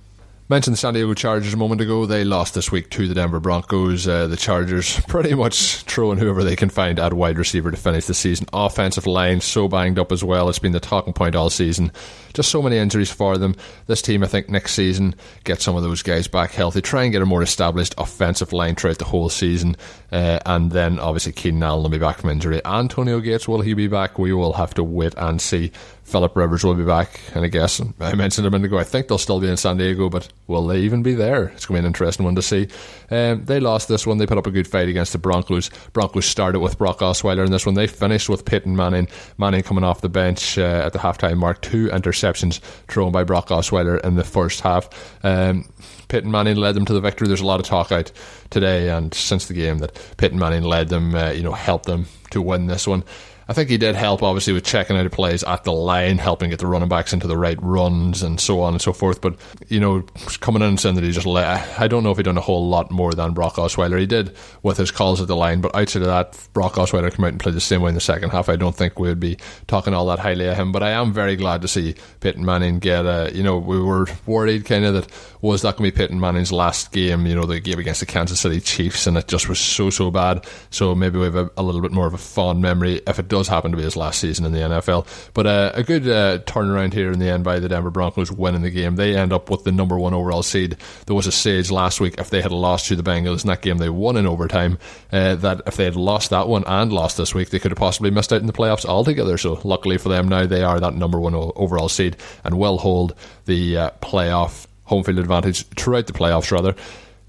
Mentioned 0.51 0.75
the 0.75 0.79
San 0.79 0.95
Diego 0.95 1.15
Chargers 1.15 1.55
a 1.55 1.57
moment 1.57 1.81
ago. 1.81 2.07
They 2.07 2.25
lost 2.25 2.55
this 2.55 2.73
week 2.73 2.91
to 2.91 3.07
the 3.07 3.15
Denver 3.15 3.39
Broncos. 3.39 4.09
Uh, 4.09 4.27
the 4.27 4.37
Chargers 4.37 4.99
pretty 5.09 5.33
much 5.33 5.77
throwing 5.83 6.19
whoever 6.19 6.43
they 6.43 6.57
can 6.57 6.71
find 6.71 6.99
at 6.99 7.13
wide 7.13 7.39
receiver 7.39 7.71
to 7.71 7.77
finish 7.77 8.07
the 8.07 8.15
season. 8.15 8.49
Offensive 8.53 9.07
line 9.07 9.41
so 9.41 9.69
banged 9.69 9.97
up 9.97 10.11
as 10.11 10.25
well. 10.25 10.49
It's 10.49 10.59
been 10.59 10.73
the 10.73 10.81
talking 10.81 11.13
point 11.13 11.37
all 11.37 11.51
season. 11.51 11.93
Just 12.35 12.51
so 12.51 12.63
many 12.63 12.79
injuries 12.79 13.13
for 13.13 13.39
them. 13.39 13.55
This 13.87 14.03
team, 14.03 14.25
I 14.25 14.27
think, 14.27 14.49
next 14.49 14.73
season 14.73 15.15
get 15.45 15.63
some 15.63 15.77
of 15.77 15.85
those 15.85 16.03
guys 16.03 16.27
back 16.27 16.51
healthy. 16.51 16.83
Try 16.83 17.05
and 17.05 17.13
get 17.13 17.23
a 17.23 17.27
more 17.27 17.45
established 17.45 17.95
offensive 17.97 18.53
line 18.53 18.75
throughout 18.75 18.99
the 18.99 19.05
whole 19.05 19.29
season. 19.29 19.77
Uh, 20.11 20.41
and 20.47 20.73
then 20.73 20.99
obviously 20.99 21.31
Keenan 21.31 21.63
Allen 21.63 21.85
will 21.85 21.91
be 21.91 21.99
back 21.99 22.19
from 22.19 22.31
injury. 22.31 22.61
Antonio 22.65 23.21
Gates, 23.21 23.47
will 23.47 23.61
he 23.61 23.75
be 23.75 23.87
back? 23.87 24.19
We 24.19 24.33
will 24.33 24.55
have 24.55 24.75
to 24.75 24.83
wait 24.83 25.15
and 25.17 25.41
see. 25.41 25.71
Philip 26.11 26.35
Rivers 26.35 26.65
will 26.65 26.75
be 26.75 26.85
back, 26.85 27.21
and 27.35 27.45
I 27.45 27.49
guess 27.49 27.81
I 28.01 28.15
mentioned 28.15 28.47
a 28.47 28.51
minute 28.51 28.67
ago. 28.67 28.79
I 28.79 28.85
think 28.85 29.07
they'll 29.07 29.17
still 29.17 29.39
be 29.39 29.49
in 29.49 29.57
San 29.57 29.77
Diego, 29.77 30.09
but 30.09 30.29
will 30.49 30.67
they 30.67 30.81
even 30.81 31.03
be 31.05 31.15
there? 31.15 31.45
It's 31.45 31.67
going 31.67 31.77
to 31.77 31.83
be 31.83 31.87
an 31.87 31.87
interesting 31.87 32.25
one 32.25 32.35
to 32.35 32.43
see. 32.43 32.67
Um, 33.11 33.45
they 33.45 33.61
lost 33.61 33.87
this 33.89 34.07
one. 34.07 34.19
They 34.19 34.27
put 34.27 34.37
up 34.37 34.47
a 34.47 34.51
good 34.51 34.67
fight 34.67 34.89
against 34.89 35.13
the 35.13 35.19
Broncos. 35.19 35.71
Broncos 35.93 36.27
started 36.27 36.59
with 36.59 36.79
Brock 36.79 36.99
Osweiler 36.99 37.47
in 37.47 37.53
this 37.53 37.65
one. 37.65 37.77
They 37.77 37.87
finished 37.87 38.29
with 38.29 38.45
Peyton 38.45 38.75
Manning. 38.75 39.07
Manning 39.39 39.63
coming 39.63 39.85
off 39.85 40.01
the 40.01 40.09
bench 40.09 40.59
uh, 40.59 40.83
at 40.85 40.93
the 40.93 40.99
halftime 40.99 41.39
mark. 41.39 41.63
Two 41.63 41.87
interceptions 41.89 42.59
thrown 42.89 43.13
by 43.13 43.23
Brock 43.23 43.49
Osweiler 43.49 44.03
in 44.05 44.17
the 44.17 44.25
first 44.25 44.63
half. 44.63 44.89
Um, 45.25 45.69
Peyton 46.09 46.31
Manning 46.31 46.57
led 46.57 46.75
them 46.75 46.85
to 46.87 46.93
the 46.93 47.01
victory. 47.01 47.29
There's 47.29 47.41
a 47.41 47.47
lot 47.47 47.61
of 47.61 47.67
talk 47.67 47.93
out 47.93 48.11
today 48.51 48.91
and 48.91 49.15
since 49.15 49.47
the 49.47 49.55
game 49.55 49.79
that 49.79 49.95
Peyton 50.17 50.39
Manning 50.39 50.65
led 50.65 50.89
them, 50.89 51.15
uh, 51.15 51.31
you 51.31 51.45
know, 51.45 51.53
helped 51.53 51.87
them 51.87 52.07
to 52.31 52.43
win 52.43 52.67
this 52.67 52.87
one. 52.87 53.05
I 53.51 53.53
think 53.53 53.69
he 53.69 53.79
did 53.79 53.97
help, 53.97 54.23
obviously, 54.23 54.53
with 54.53 54.65
checking 54.65 54.97
out 54.97 55.11
plays 55.11 55.43
at 55.43 55.65
the 55.65 55.73
line, 55.73 56.19
helping 56.19 56.51
get 56.51 56.61
the 56.61 56.69
running 56.69 56.89
backs 56.89 57.13
into 57.13 57.27
the 57.27 57.37
right 57.37 57.59
runs 57.61 58.23
and 58.23 58.41
so 58.41 58.61
on 58.61 58.75
and 58.75 58.81
so 58.81 58.93
forth. 58.93 59.21
But, 59.21 59.41
you 59.67 59.81
know, 59.81 60.03
coming 60.39 60.63
in 60.63 60.69
and 60.69 60.79
saying 60.79 60.95
that 60.95 61.03
he 61.03 61.11
just 61.11 61.27
let, 61.27 61.81
I 61.81 61.89
don't 61.89 62.05
know 62.05 62.13
if 62.13 62.17
he 62.17 62.23
done 62.23 62.39
a 62.39 62.43
whole 62.43 62.69
lot 62.69 62.93
more 62.93 63.13
than 63.13 63.33
Brock 63.33 63.57
Osweiler. 63.57 63.99
He 63.99 64.07
did 64.07 64.37
with 64.63 64.77
his 64.77 64.93
calls 64.93 65.21
at 65.21 65.27
the 65.27 65.35
line, 65.35 65.61
but 65.63 65.75
outside 65.75 66.03
of 66.03 66.07
that, 66.07 66.39
Brock 66.53 66.75
Osweiler 66.75 67.13
came 67.13 67.25
out 67.25 67.33
and 67.33 67.41
played 67.41 67.57
the 67.57 67.61
same 67.61 67.83
way 67.83 67.89
in 67.89 67.97
the 67.97 68.01
second 68.01 68.31
half. 68.31 68.49
I 68.49 68.55
don't 68.55 68.77
think 68.77 69.01
we 69.01 69.09
would 69.09 69.19
be 69.19 69.37
talking 69.67 69.95
all 69.95 70.07
that 70.07 70.21
highly 70.21 70.47
of 70.47 70.57
him, 70.57 70.71
but 70.71 70.85
I 70.85 70.91
am 70.91 71.13
very 71.13 71.35
glad 71.35 71.63
to 71.63 71.69
see 71.69 71.97
Peyton 72.21 72.45
Manning 72.45 72.79
get 72.79 73.05
a, 73.05 73.33
you 73.35 73.43
know, 73.43 73.59
we 73.59 73.83
were 73.83 74.07
worried 74.27 74.65
kind 74.65 74.85
of 74.85 74.95
that 74.95 75.13
was 75.41 75.63
that 75.63 75.77
going 75.77 75.91
to 75.91 75.97
be 75.97 75.99
Peyton 75.99 76.21
Manning's 76.21 76.53
last 76.53 76.93
game, 76.93 77.27
you 77.27 77.35
know, 77.35 77.47
the 77.47 77.59
game 77.59 77.81
against 77.81 77.99
the 77.99 78.07
Kansas 78.07 78.39
City 78.39 78.61
Chiefs, 78.61 79.09
and 79.09 79.17
it 79.17 79.27
just 79.27 79.49
was 79.49 79.59
so, 79.59 79.91
so 79.91 80.13
bad. 80.13 80.47
So 80.71 80.95
maybe 80.95 81.19
we 81.19 81.25
have 81.25 81.35
a, 81.35 81.51
a 81.57 81.65
little 81.65 81.81
bit 81.81 81.91
more 81.91 82.07
of 82.07 82.15
a 82.15 82.19
fond 82.19 82.63
memory 82.63 83.01
if 83.09 83.19
it 83.19 83.27
does 83.27 83.40
does 83.41 83.49
happen 83.49 83.71
to 83.71 83.77
be 83.77 83.83
his 83.83 83.97
last 83.97 84.21
season 84.21 84.45
in 84.45 84.53
the 84.53 84.59
NFL. 84.59 85.07
But 85.33 85.47
uh, 85.47 85.73
a 85.75 85.83
good 85.83 86.07
uh, 86.07 86.41
turnaround 86.41 86.93
here 86.93 87.11
in 87.11 87.19
the 87.19 87.31
end 87.31 87.43
by 87.43 87.59
the 87.59 87.69
Denver 87.71 87.91
Broncos 87.91 88.31
winning 88.31 88.61
the 88.61 88.71
game. 88.71 88.97
They 88.97 89.17
end 89.17 89.33
up 89.33 89.49
with 89.49 89.65
the 89.65 89.73
number 89.73 89.99
one 89.99 90.13
overall 90.13 90.43
seed. 90.43 90.77
There 91.07 91.17
was 91.17 91.27
a 91.27 91.33
stage 91.33 91.71
last 91.71 92.01
week 92.01 92.17
if 92.19 92.29
they 92.29 92.43
had 92.43 92.53
lost 92.53 92.89
to 92.89 92.97
the 92.97 93.03
Bengals 93.03 93.43
in 93.43 93.49
that 93.49 93.63
game, 93.63 93.79
they 93.79 93.89
won 93.89 94.19
in 94.19 94.27
overtime. 94.27 94.79
Uh, 95.11 95.37
that 95.37 95.63
if 95.67 95.77
they 95.77 95.85
had 95.85 95.97
lost 95.97 96.31
that 96.31 96.49
one 96.49 96.65
and 96.67 96.93
lost 96.93 97.17
this 97.17 97.35
week, 97.35 97.49
they 97.49 97.59
could 97.59 97.71
have 97.71 97.79
possibly 97.79 98.11
missed 98.11 98.33
out 98.33 98.43
in 98.43 98.47
the 98.47 98.53
playoffs 98.53 98.85
altogether. 98.85 99.39
So 99.39 99.59
luckily 99.65 99.97
for 99.97 100.11
them, 100.11 100.29
now 100.29 100.45
they 100.45 100.63
are 100.63 100.79
that 100.79 100.95
number 100.95 101.19
one 101.19 101.35
overall 101.35 101.89
seed 101.89 102.17
and 102.45 102.59
will 102.59 102.77
hold 102.77 103.15
the 103.47 103.77
uh, 103.77 103.91
playoff 104.03 104.67
home 104.85 105.05
field 105.05 105.19
advantage 105.19 105.67
throughout 105.69 106.07
the 106.07 106.13
playoffs 106.13 106.53
rather. 106.53 106.75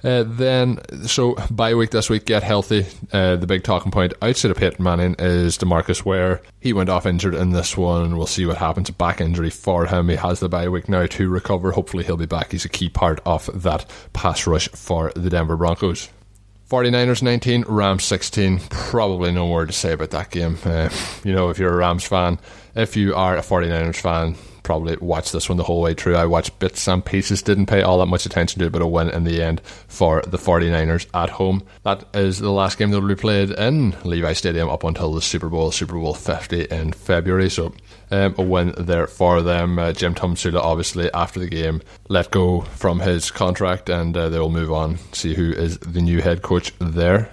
Uh, 0.04 0.24
then, 0.26 0.80
so 1.06 1.36
bye 1.52 1.76
week 1.76 1.92
this 1.92 2.10
week, 2.10 2.26
get 2.26 2.44
healthy. 2.44 2.86
Uh, 3.12 3.36
the 3.36 3.46
big 3.46 3.64
talking 3.64 3.92
point 3.92 4.14
outside 4.22 4.52
of 4.52 4.58
Peyton 4.58 4.84
Manning 4.84 5.16
is 5.20 5.58
Demarcus 5.58 6.04
Ware. 6.04 6.42
He 6.60 6.74
went 6.74 6.90
off 6.90 7.06
injured 7.06 7.36
in 7.36 7.52
this 7.52 7.78
one. 7.78 8.18
We'll 8.18 8.26
see 8.26 8.46
what 8.46 8.58
happens. 8.58 8.90
Back 8.90 9.22
injury 9.22 9.52
for 9.52 9.86
him. 9.86 10.10
He 10.10 10.16
has 10.16 10.40
the 10.40 10.50
bye 10.50 10.70
week 10.70 10.90
now 10.90 11.06
to 11.06 11.30
recover. 11.30 11.72
Hopefully, 11.72 12.04
he'll 12.04 12.18
be 12.18 12.26
back. 12.26 12.52
He's 12.52 12.66
a 12.66 12.70
key 12.70 12.90
part 12.90 13.20
of 13.26 13.50
that 13.62 13.86
pass 14.14 14.48
rush 14.48 14.70
for 14.70 15.12
the 15.16 15.30
Denver 15.30 15.58
Broncos. 15.58 16.10
49ers 16.70 17.22
19, 17.22 17.66
Rams 17.68 18.06
16. 18.06 18.60
Probably 18.70 19.32
no 19.32 19.46
more 19.46 19.66
to 19.66 19.74
say 19.74 19.92
about 19.92 20.12
that 20.12 20.32
game. 20.32 20.58
Uh, 20.64 20.90
you 21.24 21.34
know, 21.34 21.50
if 21.50 21.60
you're 21.60 21.74
a 21.74 21.76
Rams 21.76 22.06
fan, 22.06 22.40
if 22.76 22.96
you 22.96 23.14
are 23.14 23.36
a 23.36 23.42
49ers 23.42 23.98
fan, 23.98 24.36
probably 24.63 24.95
watched 24.97 25.34
this 25.34 25.50
one 25.50 25.58
the 25.58 25.63
whole 25.63 25.82
way 25.82 25.93
through. 25.93 26.15
I 26.15 26.26
watched 26.26 26.60
bits 26.60 26.88
and 26.88 27.04
pieces, 27.04 27.41
didn't 27.41 27.65
pay 27.65 27.82
all 27.82 28.00
that 28.00 28.06
much 28.08 28.26
attention 28.26 28.60
to 28.60 28.65
it, 28.65 28.71
but 28.71 28.82
a 28.82 28.88
win 28.88 29.10
in 29.10 29.24
the 29.24 29.41
end 29.41 29.62
for 29.88 30.21
the 30.28 30.38
49ers 30.38 31.08
at 31.13 31.30
home. 31.30 31.63
That 31.84 32.06
is 32.15 32.39
the 32.39 32.52
last 32.52 32.78
game 32.78 32.91
that 32.91 33.00
will 33.00 33.08
be 33.08 33.15
played 33.15 33.52
in 33.52 33.95
Levi 34.04 34.34
Stadium 34.34 34.69
up 34.69 34.84
until 34.84 35.13
the 35.13 35.21
Super 35.21 35.50
Bowl, 35.50 35.71
Super 35.71 35.97
Bowl 35.97 36.13
50 36.13 36.65
in 36.65 36.93
February. 36.93 37.50
So 37.50 37.74
um, 38.12 38.36
a 38.38 38.43
win 38.43 38.74
there 38.78 39.08
for 39.08 39.41
them. 39.41 39.80
Uh, 39.80 39.93
Jim 39.93 40.13
Tomsula, 40.13 40.60
obviously, 40.60 41.12
after 41.13 41.39
the 41.39 41.47
game, 41.47 41.82
let 42.10 42.32
go 42.32 42.62
from 42.62 43.00
his 43.00 43.32
contract 43.32 43.89
and 43.89 44.15
uh, 44.15 44.30
they 44.30 44.39
will 44.39 44.50
move 44.50 44.71
on, 44.71 44.97
see 45.13 45.34
who 45.34 45.52
is 45.52 45.78
the 45.80 46.02
new 46.02 46.21
head 46.21 46.41
coach 46.41 46.74
there. 46.80 47.32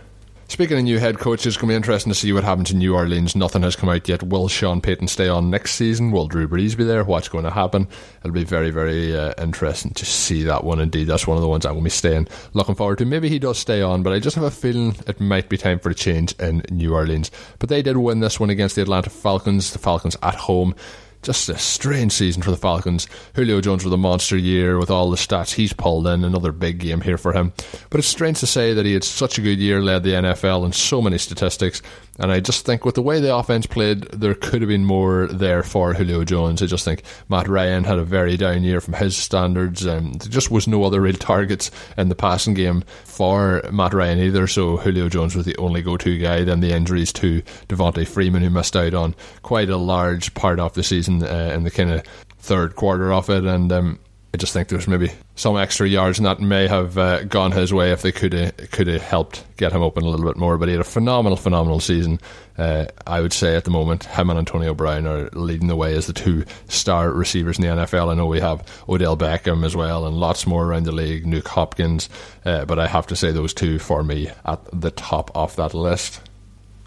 Speaking 0.51 0.79
of 0.79 0.85
new 0.85 0.99
head 0.99 1.19
coaches, 1.19 1.47
it's 1.49 1.57
going 1.59 1.69
to 1.69 1.73
be 1.73 1.77
interesting 1.77 2.11
to 2.11 2.19
see 2.19 2.33
what 2.33 2.43
happens 2.43 2.71
in 2.71 2.79
New 2.79 2.95
Orleans. 2.95 3.37
Nothing 3.37 3.61
has 3.65 3.77
come 3.77 3.91
out 3.91 4.09
yet. 4.09 4.23
Will 4.23 4.49
Sean 4.49 4.81
Payton 4.81 5.09
stay 5.09 5.29
on 5.29 5.51
next 5.51 5.73
season? 5.73 6.11
Will 6.11 6.27
Drew 6.27 6.49
Brees 6.49 6.75
be 6.75 6.85
there? 6.85 7.05
What's 7.05 7.29
going 7.29 7.45
to 7.45 7.51
happen? 7.51 7.87
It'll 8.21 8.33
be 8.33 8.45
very, 8.45 8.71
very 8.71 9.15
uh, 9.15 9.35
interesting 9.37 9.93
to 9.93 10.07
see 10.07 10.45
that 10.45 10.65
one. 10.65 10.81
Indeed, 10.81 11.05
that's 11.05 11.27
one 11.27 11.37
of 11.37 11.43
the 11.43 11.49
ones 11.49 11.67
I'm 11.67 11.73
going 11.73 11.83
to 11.83 11.85
be 11.85 11.91
staying, 11.91 12.29
looking 12.55 12.75
forward 12.75 12.97
to. 12.99 13.05
Maybe 13.05 13.29
he 13.29 13.39
does 13.39 13.59
stay 13.59 13.83
on, 13.83 14.03
but 14.03 14.15
I 14.15 14.21
just 14.21 14.37
have 14.37 14.45
a 14.45 14.51
feeling 14.51 14.97
it 15.07 15.21
might 15.21 15.51
be 15.51 15.59
time 15.59 15.79
for 15.81 15.91
a 15.91 15.95
change 15.95 16.33
in 16.41 16.63
New 16.71 16.95
Orleans. 16.95 17.31
But 17.59 17.69
they 17.69 17.83
did 17.83 17.99
win 17.99 18.21
this 18.21 18.41
one 18.41 18.49
against 18.49 18.75
the 18.75 18.83
Atlanta 18.83 19.11
Falcons. 19.11 19.75
The 19.75 19.79
Falcons 19.79 20.17
at 20.23 20.35
home 20.35 20.75
just 21.23 21.49
a 21.49 21.59
strange 21.59 22.13
season 22.13 22.43
for 22.43 22.51
the 22.51 22.57
Falcons. 22.57 23.09
Julio 23.35 23.61
Jones 23.61 23.85
with 23.85 23.93
a 23.93 23.99
monster 23.99 24.37
year 24.37 24.79
with 24.79 24.91
all 24.91 25.11
the 25.11 25.17
stats 25.17 25.55
he's 25.55 25.73
pulled 25.73 26.07
in. 26.07 26.25
Another 26.25 26.53
big 26.53 26.79
game 26.79 27.01
here 27.01 27.19
for 27.19 27.33
him. 27.33 27.53
But 27.91 27.99
it's 27.99 28.09
strange 28.09 28.41
to 28.41 28.47
say 28.47 28.73
that 28.75 28.87
he 28.87 28.95
had 28.95 29.05
such 29.05 29.39
a 29.39 29.43
good 29.43 29.59
year, 29.59 29.81
led 29.81 30.03
the 30.03 30.13
NFL 30.13 30.65
in 30.65 30.73
so 30.73 31.03
many 31.03 31.19
statistics, 31.19 31.83
and 32.19 32.33
I 32.33 32.41
just 32.41 32.67
think 32.67 32.85
with 32.85 32.97
the 32.97 33.03
way 33.03 33.21
the 33.21 33.35
offense 33.35 33.67
played, 33.67 34.03
there 34.11 34.35
could 34.35 34.61
have 34.61 34.69
been 34.69 34.85
more 34.85 35.27
there 35.29 35.63
for 35.63 35.95
Julio 35.95 36.25
Jones. 36.25 36.63
I 36.63 36.67
just 36.67 36.85
think 36.85 37.03
Matt 37.29 37.49
Ryan 37.49 37.85
had 37.85 37.99
a 37.99 38.05
very 38.05 38.37
down 38.37 38.65
year 38.65 38.81
from 38.81 38.95
his 38.95 39.17
standards, 39.17 39.85
and 39.85 40.21
there 40.21 40.31
just 40.31 40.51
was 40.51 40.67
no 40.67 40.85
other 40.85 41.01
real 41.01 41.15
targets 41.15 41.71
in 41.97 42.09
the 42.09 42.15
passing 42.15 42.55
game 42.55 42.83
for 43.05 43.63
Matt 43.71 43.95
Ryan 43.95 44.19
either. 44.19 44.47
So 44.47 44.77
Julio 44.79 45.09
Jones 45.09 45.37
was 45.37 45.47
the 45.47 45.57
only 45.59 45.83
go-to 45.83 46.19
guy. 46.19 46.45
Then 46.45 46.61
the 46.61 46.73
injuries 46.73 47.13
to 47.15 47.43
Devonta 47.69 48.07
Freeman, 48.07 48.43
who 48.43 48.51
missed 48.51 48.77
out 48.77 48.95
on 48.95 49.15
quite 49.43 49.71
a 49.71 49.77
large 49.77 50.35
part 50.35 50.59
of 50.59 50.75
the 50.75 50.83
season 50.83 51.23
uh, 51.23 51.53
in 51.55 51.63
the 51.63 51.71
kind 51.71 51.91
of 51.91 52.03
third 52.39 52.77
quarter 52.77 53.13
of 53.13 53.31
it, 53.31 53.45
and 53.45 53.71
um, 53.73 53.99
I 54.35 54.39
just 54.39 54.53
think 54.53 54.69
there's 54.69 54.89
maybe 54.89 55.11
some 55.39 55.57
extra 55.57 55.89
yards, 55.89 56.19
and 56.19 56.27
that 56.27 56.41
may 56.41 56.67
have 56.67 56.99
uh, 56.99 57.23
gone 57.23 57.53
his 57.53 57.73
way 57.73 57.93
if 57.93 58.03
they 58.03 58.11
could 58.11 58.33
have 58.33 58.57
could 58.73 58.89
have 58.89 59.03
helped 59.03 59.45
get 59.57 59.73
him 59.73 59.83
open 59.83 60.03
a 60.03 60.09
little 60.09 60.27
bit 60.27 60.37
more. 60.37 60.59
But 60.59 60.69
he 60.69 60.75
had 60.75 60.81
a 60.81 60.85
phenomenal, 60.85 61.37
phenomenal 61.37 61.79
season. 61.79 62.21
Uh, 62.59 62.87
I 63.07 63.21
would 63.21 63.33
say 63.33 63.55
at 63.55 63.65
the 63.65 63.71
moment, 63.71 64.05
him 64.05 64.31
and 64.31 64.39
Antonio 64.39 64.75
Brown 64.75 65.07
are 65.07 65.31
leading 65.33 65.69
the 65.69 65.77
way 65.77 65.95
as 65.95 66.09
the 66.09 66.13
two 66.13 66.45
star 66.67 67.13
receivers 67.13 67.57
in 67.57 67.63
the 67.63 67.69
NFL. 67.69 68.11
I 68.11 68.15
know 68.15 68.27
we 68.27 68.41
have 68.41 68.67
Odell 68.89 69.17
Beckham 69.17 69.65
as 69.65 69.77
well, 69.77 70.07
and 70.07 70.17
lots 70.17 70.45
more 70.45 70.67
around 70.67 70.85
the 70.85 70.93
league. 70.93 71.25
Nuk 71.25 71.47
Hopkins, 71.47 72.09
uh, 72.45 72.65
but 72.65 72.81
I 72.81 72.89
have 72.89 73.07
to 73.07 73.17
say 73.17 73.31
those 73.31 73.55
two 73.55 73.79
for 73.79 74.03
me 74.03 74.31
at 74.45 74.61
the 74.73 74.91
top 74.91 75.31
of 75.37 75.55
that 75.55 75.73
list. 75.73 76.21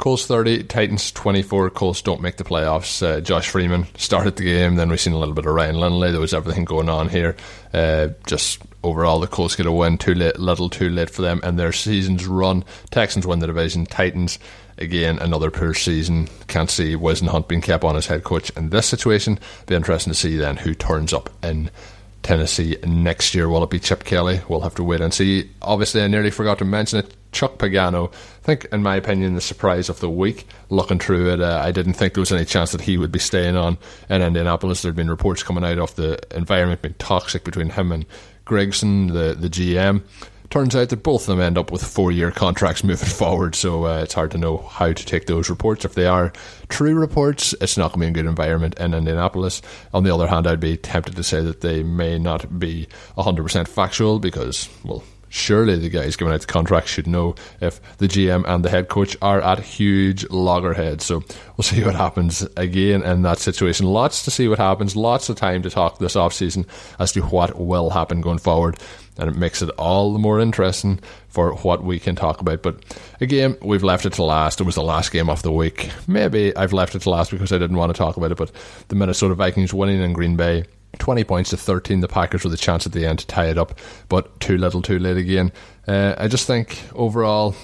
Colts 0.01 0.25
30, 0.25 0.63
Titans 0.63 1.11
24. 1.11 1.69
Colts 1.69 2.01
don't 2.01 2.23
make 2.23 2.37
the 2.37 2.43
playoffs. 2.43 3.03
Uh, 3.03 3.21
Josh 3.21 3.47
Freeman 3.49 3.85
started 3.95 4.35
the 4.35 4.45
game, 4.45 4.73
then 4.73 4.89
we've 4.89 4.99
seen 4.99 5.13
a 5.13 5.19
little 5.19 5.35
bit 5.35 5.45
of 5.45 5.53
Ryan 5.53 5.79
Lindley. 5.79 6.09
There 6.09 6.19
was 6.19 6.33
everything 6.33 6.65
going 6.65 6.89
on 6.89 7.07
here. 7.07 7.35
Uh, 7.71 8.07
just 8.25 8.63
overall, 8.83 9.19
the 9.19 9.27
Colts 9.27 9.55
get 9.55 9.67
a 9.67 9.71
win 9.71 9.99
too 9.99 10.15
late, 10.15 10.39
little 10.39 10.71
too 10.71 10.89
late 10.89 11.11
for 11.11 11.21
them, 11.21 11.39
and 11.43 11.59
their 11.59 11.71
season's 11.71 12.25
run. 12.25 12.63
Texans 12.89 13.27
win 13.27 13.37
the 13.37 13.45
division. 13.45 13.85
Titans, 13.85 14.39
again, 14.79 15.19
another 15.19 15.51
poor 15.51 15.75
season. 15.75 16.27
Can't 16.47 16.71
see 16.71 16.95
Whisenhunt 16.95 17.47
being 17.47 17.61
kept 17.61 17.83
on 17.83 17.95
as 17.95 18.07
head 18.07 18.23
coach 18.23 18.49
in 18.57 18.71
this 18.71 18.87
situation. 18.87 19.37
Be 19.67 19.75
interesting 19.75 20.13
to 20.13 20.17
see 20.17 20.35
then 20.35 20.57
who 20.57 20.73
turns 20.73 21.13
up 21.13 21.29
in 21.43 21.69
Tennessee 22.23 22.77
next 22.85 23.33
year. 23.33 23.49
Will 23.49 23.63
it 23.63 23.69
be 23.69 23.79
Chip 23.79 24.03
Kelly? 24.03 24.41
We'll 24.47 24.61
have 24.61 24.75
to 24.75 24.83
wait 24.83 25.01
and 25.01 25.13
see. 25.13 25.49
Obviously, 25.61 26.01
I 26.01 26.07
nearly 26.07 26.31
forgot 26.31 26.59
to 26.59 26.65
mention 26.65 26.99
it. 26.99 27.15
Chuck 27.31 27.57
Pagano, 27.57 28.11
I 28.11 28.43
think, 28.43 28.65
in 28.73 28.83
my 28.83 28.97
opinion, 28.97 29.35
the 29.35 29.41
surprise 29.41 29.87
of 29.87 30.01
the 30.01 30.09
week. 30.09 30.45
Looking 30.69 30.99
through 30.99 31.31
it, 31.33 31.41
uh, 31.41 31.61
I 31.63 31.71
didn't 31.71 31.93
think 31.93 32.13
there 32.13 32.21
was 32.21 32.31
any 32.31 32.43
chance 32.43 32.73
that 32.73 32.81
he 32.81 32.97
would 32.97 33.11
be 33.11 33.19
staying 33.19 33.55
on 33.55 33.77
in 34.09 34.21
Indianapolis. 34.21 34.81
There 34.81 34.89
had 34.89 34.97
been 34.97 35.09
reports 35.09 35.41
coming 35.41 35.63
out 35.63 35.79
of 35.79 35.95
the 35.95 36.19
environment 36.35 36.81
being 36.81 36.95
toxic 36.95 37.45
between 37.45 37.69
him 37.69 37.91
and 37.93 38.05
Grigson, 38.45 39.13
the, 39.13 39.33
the 39.33 39.49
GM. 39.49 40.03
Turns 40.51 40.75
out 40.75 40.89
that 40.89 41.01
both 41.01 41.21
of 41.21 41.27
them 41.27 41.39
end 41.39 41.57
up 41.57 41.71
with 41.71 41.81
four 41.81 42.11
year 42.11 42.29
contracts 42.29 42.83
moving 42.83 43.07
forward, 43.09 43.55
so 43.55 43.85
uh, 43.85 44.01
it's 44.01 44.13
hard 44.13 44.31
to 44.31 44.37
know 44.37 44.57
how 44.57 44.87
to 44.87 45.05
take 45.05 45.25
those 45.25 45.49
reports. 45.49 45.85
If 45.85 45.95
they 45.95 46.07
are 46.07 46.33
true 46.67 46.93
reports, 46.93 47.55
it's 47.61 47.77
not 47.77 47.93
going 47.93 48.01
to 48.01 48.05
be 48.07 48.19
a 48.19 48.23
good 48.23 48.29
environment 48.29 48.77
in 48.77 48.93
Indianapolis. 48.93 49.61
On 49.93 50.03
the 50.03 50.13
other 50.13 50.27
hand, 50.27 50.45
I'd 50.45 50.59
be 50.59 50.75
tempted 50.75 51.15
to 51.15 51.23
say 51.23 51.41
that 51.41 51.61
they 51.61 51.83
may 51.83 52.19
not 52.19 52.59
be 52.59 52.87
100% 53.17 53.65
factual 53.69 54.19
because, 54.19 54.67
well, 54.83 55.05
surely 55.29 55.77
the 55.77 55.87
guys 55.87 56.17
giving 56.17 56.33
out 56.33 56.41
the 56.41 56.47
contracts 56.47 56.91
should 56.91 57.07
know 57.07 57.33
if 57.61 57.79
the 57.99 58.07
GM 58.07 58.43
and 58.45 58.65
the 58.65 58.69
head 58.69 58.89
coach 58.89 59.15
are 59.21 59.39
at 59.39 59.59
huge 59.59 60.29
loggerheads. 60.29 61.05
So 61.05 61.23
we'll 61.55 61.63
see 61.63 61.81
what 61.81 61.95
happens 61.95 62.45
again 62.57 63.03
in 63.03 63.21
that 63.21 63.39
situation. 63.39 63.85
Lots 63.85 64.25
to 64.25 64.31
see 64.31 64.49
what 64.49 64.59
happens, 64.59 64.97
lots 64.97 65.29
of 65.29 65.37
time 65.37 65.61
to 65.61 65.69
talk 65.69 65.99
this 65.99 66.17
off 66.17 66.33
season 66.33 66.65
as 66.99 67.13
to 67.13 67.21
what 67.21 67.57
will 67.57 67.91
happen 67.91 68.19
going 68.19 68.39
forward. 68.39 68.77
And 69.17 69.29
it 69.29 69.35
makes 69.35 69.61
it 69.61 69.69
all 69.71 70.13
the 70.13 70.19
more 70.19 70.39
interesting 70.39 70.99
for 71.27 71.53
what 71.55 71.83
we 71.83 71.99
can 71.99 72.15
talk 72.15 72.39
about. 72.39 72.61
But 72.61 72.83
again, 73.19 73.57
we've 73.61 73.83
left 73.83 74.05
it 74.05 74.13
to 74.13 74.23
last. 74.23 74.61
It 74.61 74.63
was 74.63 74.75
the 74.75 74.83
last 74.83 75.11
game 75.11 75.29
of 75.29 75.41
the 75.41 75.51
week. 75.51 75.91
Maybe 76.07 76.55
I've 76.55 76.73
left 76.73 76.95
it 76.95 77.01
to 77.03 77.09
last 77.09 77.31
because 77.31 77.51
I 77.51 77.57
didn't 77.57 77.77
want 77.77 77.93
to 77.93 77.97
talk 77.97 78.17
about 78.17 78.31
it. 78.31 78.37
But 78.37 78.51
the 78.87 78.95
Minnesota 78.95 79.35
Vikings 79.35 79.73
winning 79.73 80.01
in 80.01 80.13
Green 80.13 80.37
Bay 80.37 80.65
20 80.97 81.23
points 81.23 81.49
to 81.51 81.57
13. 81.57 82.01
The 82.01 82.07
Packers 82.07 82.43
with 82.43 82.53
a 82.53 82.57
chance 82.57 82.85
at 82.85 82.91
the 82.91 83.05
end 83.05 83.19
to 83.19 83.27
tie 83.27 83.47
it 83.47 83.57
up, 83.57 83.77
but 84.09 84.39
too 84.39 84.57
little, 84.57 84.81
too 84.81 84.99
late 84.99 85.17
again. 85.17 85.51
Uh, 85.87 86.15
I 86.17 86.27
just 86.27 86.47
think 86.47 86.81
overall, 86.93 87.55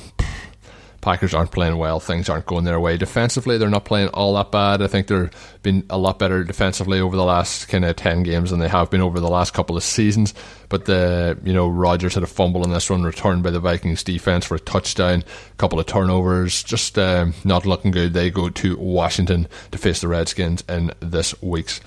Packers 1.02 1.34
aren't 1.34 1.52
playing 1.52 1.78
well. 1.78 2.00
Things 2.00 2.28
aren't 2.28 2.46
going 2.46 2.64
their 2.64 2.80
way. 2.80 2.98
Defensively, 2.98 3.58
they're 3.58 3.70
not 3.70 3.86
playing 3.86 4.10
all 4.10 4.34
that 4.36 4.52
bad. 4.52 4.82
I 4.82 4.88
think 4.88 5.08
they've 5.08 5.30
been 5.62 5.86
a 5.90 5.98
lot 5.98 6.20
better 6.20 6.44
defensively 6.44 7.00
over 7.00 7.16
the 7.16 7.24
last 7.24 7.68
kind 7.68 7.86
of 7.86 7.96
10 7.96 8.24
games 8.24 8.50
than 8.50 8.60
they 8.60 8.68
have 8.68 8.90
been 8.90 9.02
over 9.02 9.20
the 9.20 9.30
last 9.30 9.54
couple 9.54 9.78
of 9.78 9.84
seasons. 9.84 10.34
But 10.70 10.86
the, 10.86 11.38
you 11.44 11.54
know, 11.54 11.68
Rogers 11.68 12.16
had 12.16 12.24
a 12.24 12.28
fumble 12.28 12.64
in 12.64 12.72
this 12.72 12.90
one, 12.90 13.04
returned 13.04 13.44
by 13.44 13.52
the 13.52 13.60
Vikings 13.60 14.04
defense 14.04 14.46
for 14.46 14.56
a 14.56 14.60
touchdown, 14.60 15.24
a 15.52 15.56
couple 15.58 15.80
of 15.80 15.86
turnovers, 15.86 16.64
just 16.64 16.98
um, 16.98 17.34
not 17.44 17.66
looking 17.66 17.92
good. 17.92 18.14
They 18.14 18.30
go 18.30 18.50
to 18.50 18.78
Washington 18.78 19.48
to 19.72 19.78
face 19.78 20.02
the 20.02 20.08
Redskins 20.08 20.64
in 20.68 20.92
this 21.00 21.40
week's 21.42 21.80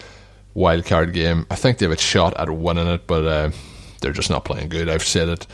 wild 0.55 0.87
card 0.87 1.13
game. 1.13 1.47
I 1.51 1.57
think 1.57 1.79
they 1.79 1.87
have 1.87 1.93
a 1.93 2.01
shot 2.01 2.39
at 2.39 2.49
winning 2.49 2.87
it, 2.87 3.07
but 3.07 3.25
uh, 3.25 3.51
they're 4.01 4.13
just 4.13 4.31
not 4.31 4.45
playing 4.45 4.69
good. 4.69 4.89
I've 4.89 5.03
said 5.03 5.29
it 5.29 5.47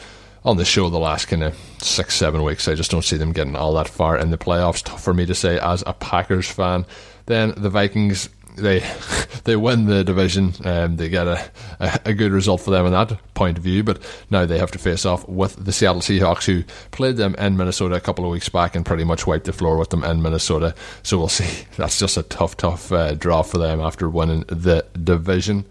on 0.46 0.56
the 0.56 0.64
show 0.64 0.88
the 0.88 0.98
last 0.98 1.26
kind 1.26 1.42
of 1.42 1.58
six, 1.82 2.14
seven 2.14 2.44
weeks. 2.44 2.68
I 2.68 2.76
just 2.76 2.90
don't 2.90 3.04
see 3.04 3.16
them 3.16 3.32
getting 3.32 3.56
all 3.56 3.74
that 3.74 3.88
far 3.88 4.16
in 4.16 4.30
the 4.30 4.38
playoffs. 4.38 4.82
Tough 4.82 5.02
for 5.02 5.12
me 5.12 5.26
to 5.26 5.34
say 5.34 5.58
as 5.58 5.82
a 5.86 5.92
Packers 5.92 6.48
fan. 6.48 6.86
Then 7.26 7.52
the 7.56 7.68
Vikings 7.68 8.28
they 8.54 8.78
they 9.44 9.56
win 9.56 9.86
the 9.86 10.04
division. 10.04 10.54
Um, 10.64 10.96
they 10.96 11.08
get 11.08 11.26
a, 11.26 11.50
a, 11.80 12.00
a, 12.06 12.14
good 12.14 12.32
result 12.32 12.60
for 12.62 12.70
them 12.70 12.86
in 12.86 12.92
that 12.92 13.18
point 13.34 13.58
of 13.58 13.64
view. 13.64 13.82
But 13.82 14.00
now 14.30 14.46
they 14.46 14.58
have 14.58 14.70
to 14.70 14.78
face 14.78 15.04
off 15.04 15.28
with 15.28 15.62
the 15.62 15.72
Seattle 15.72 16.00
Seahawks, 16.00 16.46
who 16.46 16.62
played 16.92 17.16
them 17.16 17.34
in 17.34 17.56
Minnesota 17.56 17.96
a 17.96 18.00
couple 18.00 18.24
of 18.24 18.30
weeks 18.30 18.48
back 18.48 18.74
and 18.74 18.86
pretty 18.86 19.04
much 19.04 19.26
wiped 19.26 19.44
the 19.44 19.52
floor 19.52 19.76
with 19.76 19.90
them 19.90 20.04
in 20.04 20.22
Minnesota. 20.22 20.74
So 21.02 21.18
we'll 21.18 21.28
see. 21.28 21.66
That's 21.76 21.98
just 21.98 22.16
a 22.16 22.22
tough, 22.22 22.56
tough 22.56 22.92
uh, 22.92 23.14
draw 23.14 23.42
for 23.42 23.58
them 23.58 23.80
after 23.80 24.08
winning 24.08 24.44
the 24.46 24.86
division 25.02 25.66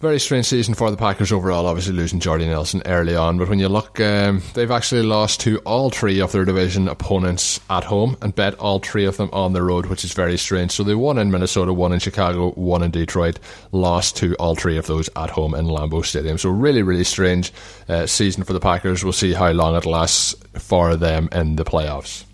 very 0.00 0.20
strange 0.20 0.46
season 0.46 0.74
for 0.74 0.90
the 0.90 0.96
Packers 0.96 1.32
overall. 1.32 1.66
Obviously 1.66 1.94
losing 1.94 2.20
Jordy 2.20 2.46
Nelson 2.46 2.82
early 2.84 3.16
on, 3.16 3.38
but 3.38 3.48
when 3.48 3.58
you 3.58 3.68
look, 3.68 3.98
um, 4.00 4.42
they've 4.52 4.70
actually 4.70 5.02
lost 5.02 5.40
to 5.40 5.58
all 5.60 5.88
three 5.88 6.20
of 6.20 6.32
their 6.32 6.44
division 6.44 6.88
opponents 6.88 7.58
at 7.70 7.84
home 7.84 8.16
and 8.20 8.34
bet 8.34 8.54
all 8.58 8.80
three 8.80 9.06
of 9.06 9.16
them 9.16 9.30
on 9.32 9.52
the 9.54 9.62
road, 9.62 9.86
which 9.86 10.04
is 10.04 10.12
very 10.12 10.36
strange. 10.36 10.72
So 10.72 10.84
they 10.84 10.94
won 10.94 11.16
in 11.18 11.30
Minnesota, 11.30 11.72
one 11.72 11.92
in 11.92 12.00
Chicago, 12.00 12.50
one 12.50 12.82
in 12.82 12.90
Detroit, 12.90 13.38
lost 13.72 14.16
to 14.16 14.34
all 14.36 14.54
three 14.54 14.76
of 14.76 14.86
those 14.86 15.08
at 15.16 15.30
home 15.30 15.54
in 15.54 15.66
Lambeau 15.66 16.04
Stadium. 16.04 16.36
So 16.36 16.50
really, 16.50 16.82
really 16.82 17.04
strange 17.04 17.52
uh, 17.88 18.06
season 18.06 18.44
for 18.44 18.52
the 18.52 18.60
Packers. 18.60 19.04
We'll 19.04 19.12
see 19.14 19.32
how 19.32 19.52
long 19.52 19.74
it 19.74 19.86
lasts 19.86 20.34
for 20.54 20.96
them 20.96 21.28
in 21.32 21.56
the 21.56 21.64
playoffs. 21.64 22.24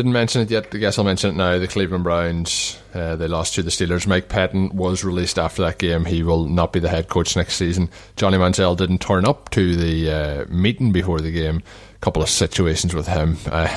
Didn't 0.00 0.12
mention 0.14 0.40
it 0.40 0.50
yet. 0.50 0.74
I 0.74 0.78
guess 0.78 0.98
I'll 0.98 1.04
mention 1.04 1.28
it 1.28 1.36
now. 1.36 1.58
The 1.58 1.68
Cleveland 1.68 2.04
Browns 2.04 2.80
uh, 2.94 3.16
they 3.16 3.28
lost 3.28 3.54
to 3.56 3.62
the 3.62 3.68
Steelers. 3.68 4.06
Mike 4.06 4.30
Pettine 4.30 4.72
was 4.72 5.04
released 5.04 5.38
after 5.38 5.60
that 5.60 5.76
game. 5.76 6.06
He 6.06 6.22
will 6.22 6.46
not 6.46 6.72
be 6.72 6.80
the 6.80 6.88
head 6.88 7.10
coach 7.10 7.36
next 7.36 7.56
season. 7.56 7.90
Johnny 8.16 8.38
Manziel 8.38 8.74
didn't 8.78 9.02
turn 9.02 9.26
up 9.26 9.50
to 9.50 9.76
the 9.76 10.10
uh, 10.10 10.44
meeting 10.48 10.90
before 10.90 11.20
the 11.20 11.30
game. 11.30 11.62
A 11.96 11.98
couple 11.98 12.22
of 12.22 12.30
situations 12.30 12.94
with 12.94 13.08
him. 13.08 13.36
Uh, 13.44 13.68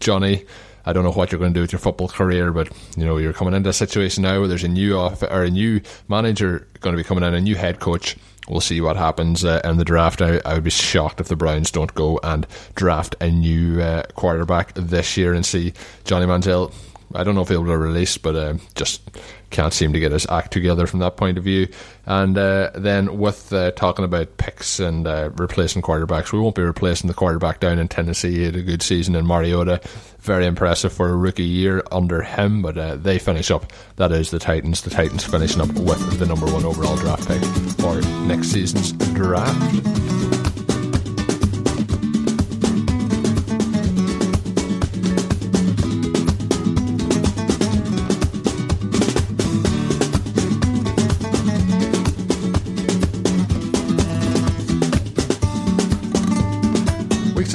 Johnny, 0.00 0.46
I 0.86 0.92
don't 0.92 1.04
know 1.04 1.12
what 1.12 1.32
you're 1.32 1.38
going 1.38 1.52
to 1.52 1.58
do 1.58 1.62
with 1.62 1.72
your 1.72 1.80
football 1.80 2.08
career, 2.08 2.52
but 2.52 2.70
you 2.96 3.04
know 3.04 3.18
you're 3.18 3.32
coming 3.32 3.54
into 3.54 3.68
a 3.68 3.74
situation 3.74 4.22
now 4.22 4.38
where 4.38 4.48
there's 4.48 4.64
a 4.64 4.68
new 4.68 4.96
off- 4.96 5.22
or 5.22 5.42
a 5.42 5.50
new 5.50 5.80
manager 6.08 6.66
going 6.80 6.96
to 6.96 7.02
be 7.02 7.06
coming 7.06 7.24
in, 7.24 7.34
a 7.34 7.40
new 7.40 7.56
head 7.56 7.80
coach 7.80 8.16
We'll 8.48 8.60
see 8.60 8.80
what 8.80 8.96
happens 8.96 9.44
uh, 9.44 9.60
in 9.64 9.76
the 9.76 9.84
draft. 9.84 10.22
I, 10.22 10.40
I, 10.44 10.54
would 10.54 10.64
be 10.64 10.70
shocked 10.70 11.20
if 11.20 11.28
the 11.28 11.36
Browns 11.36 11.70
don't 11.70 11.92
go 11.94 12.20
and 12.22 12.46
draft 12.76 13.16
a 13.20 13.30
new 13.30 13.80
uh, 13.80 14.04
quarterback 14.14 14.72
this 14.74 15.16
year 15.16 15.34
and 15.34 15.44
see 15.44 15.72
Johnny 16.04 16.26
Manziel. 16.26 16.72
I 17.14 17.24
don't 17.24 17.34
know 17.34 17.42
if 17.42 17.48
he'll 17.48 17.62
be 17.62 17.70
released, 17.70 18.22
but 18.22 18.34
uh, 18.34 18.54
just 18.74 19.02
can't 19.50 19.72
seem 19.72 19.92
to 19.92 20.00
get 20.00 20.12
his 20.12 20.26
act 20.26 20.52
together 20.52 20.86
from 20.86 21.00
that 21.00 21.16
point 21.16 21.38
of 21.38 21.44
view. 21.44 21.68
And 22.04 22.36
uh, 22.36 22.70
then 22.74 23.18
with 23.18 23.52
uh, 23.52 23.70
talking 23.72 24.04
about 24.04 24.36
picks 24.36 24.80
and 24.80 25.06
uh, 25.06 25.30
replacing 25.36 25.82
quarterbacks, 25.82 26.32
we 26.32 26.40
won't 26.40 26.56
be 26.56 26.62
replacing 26.62 27.08
the 27.08 27.14
quarterback 27.14 27.60
down 27.60 27.78
in 27.78 27.88
Tennessee. 27.88 28.32
He 28.38 28.44
had 28.44 28.56
a 28.56 28.62
good 28.62 28.82
season 28.82 29.14
in 29.14 29.26
Mariota, 29.26 29.80
very 30.20 30.46
impressive 30.46 30.92
for 30.92 31.08
a 31.08 31.16
rookie 31.16 31.44
year 31.44 31.82
under 31.92 32.22
him. 32.22 32.62
But 32.62 32.76
uh, 32.76 32.96
they 32.96 33.18
finish 33.18 33.50
up. 33.50 33.72
That 33.96 34.12
is 34.12 34.30
the 34.30 34.38
Titans. 34.38 34.82
The 34.82 34.90
Titans 34.90 35.24
finishing 35.24 35.60
up 35.60 35.72
with 35.74 36.18
the 36.18 36.26
number 36.26 36.46
one 36.46 36.64
overall 36.64 36.96
draft 36.96 37.28
pick 37.28 37.42
for 37.80 38.00
next 38.26 38.48
season's 38.48 38.92
draft. 39.14 40.25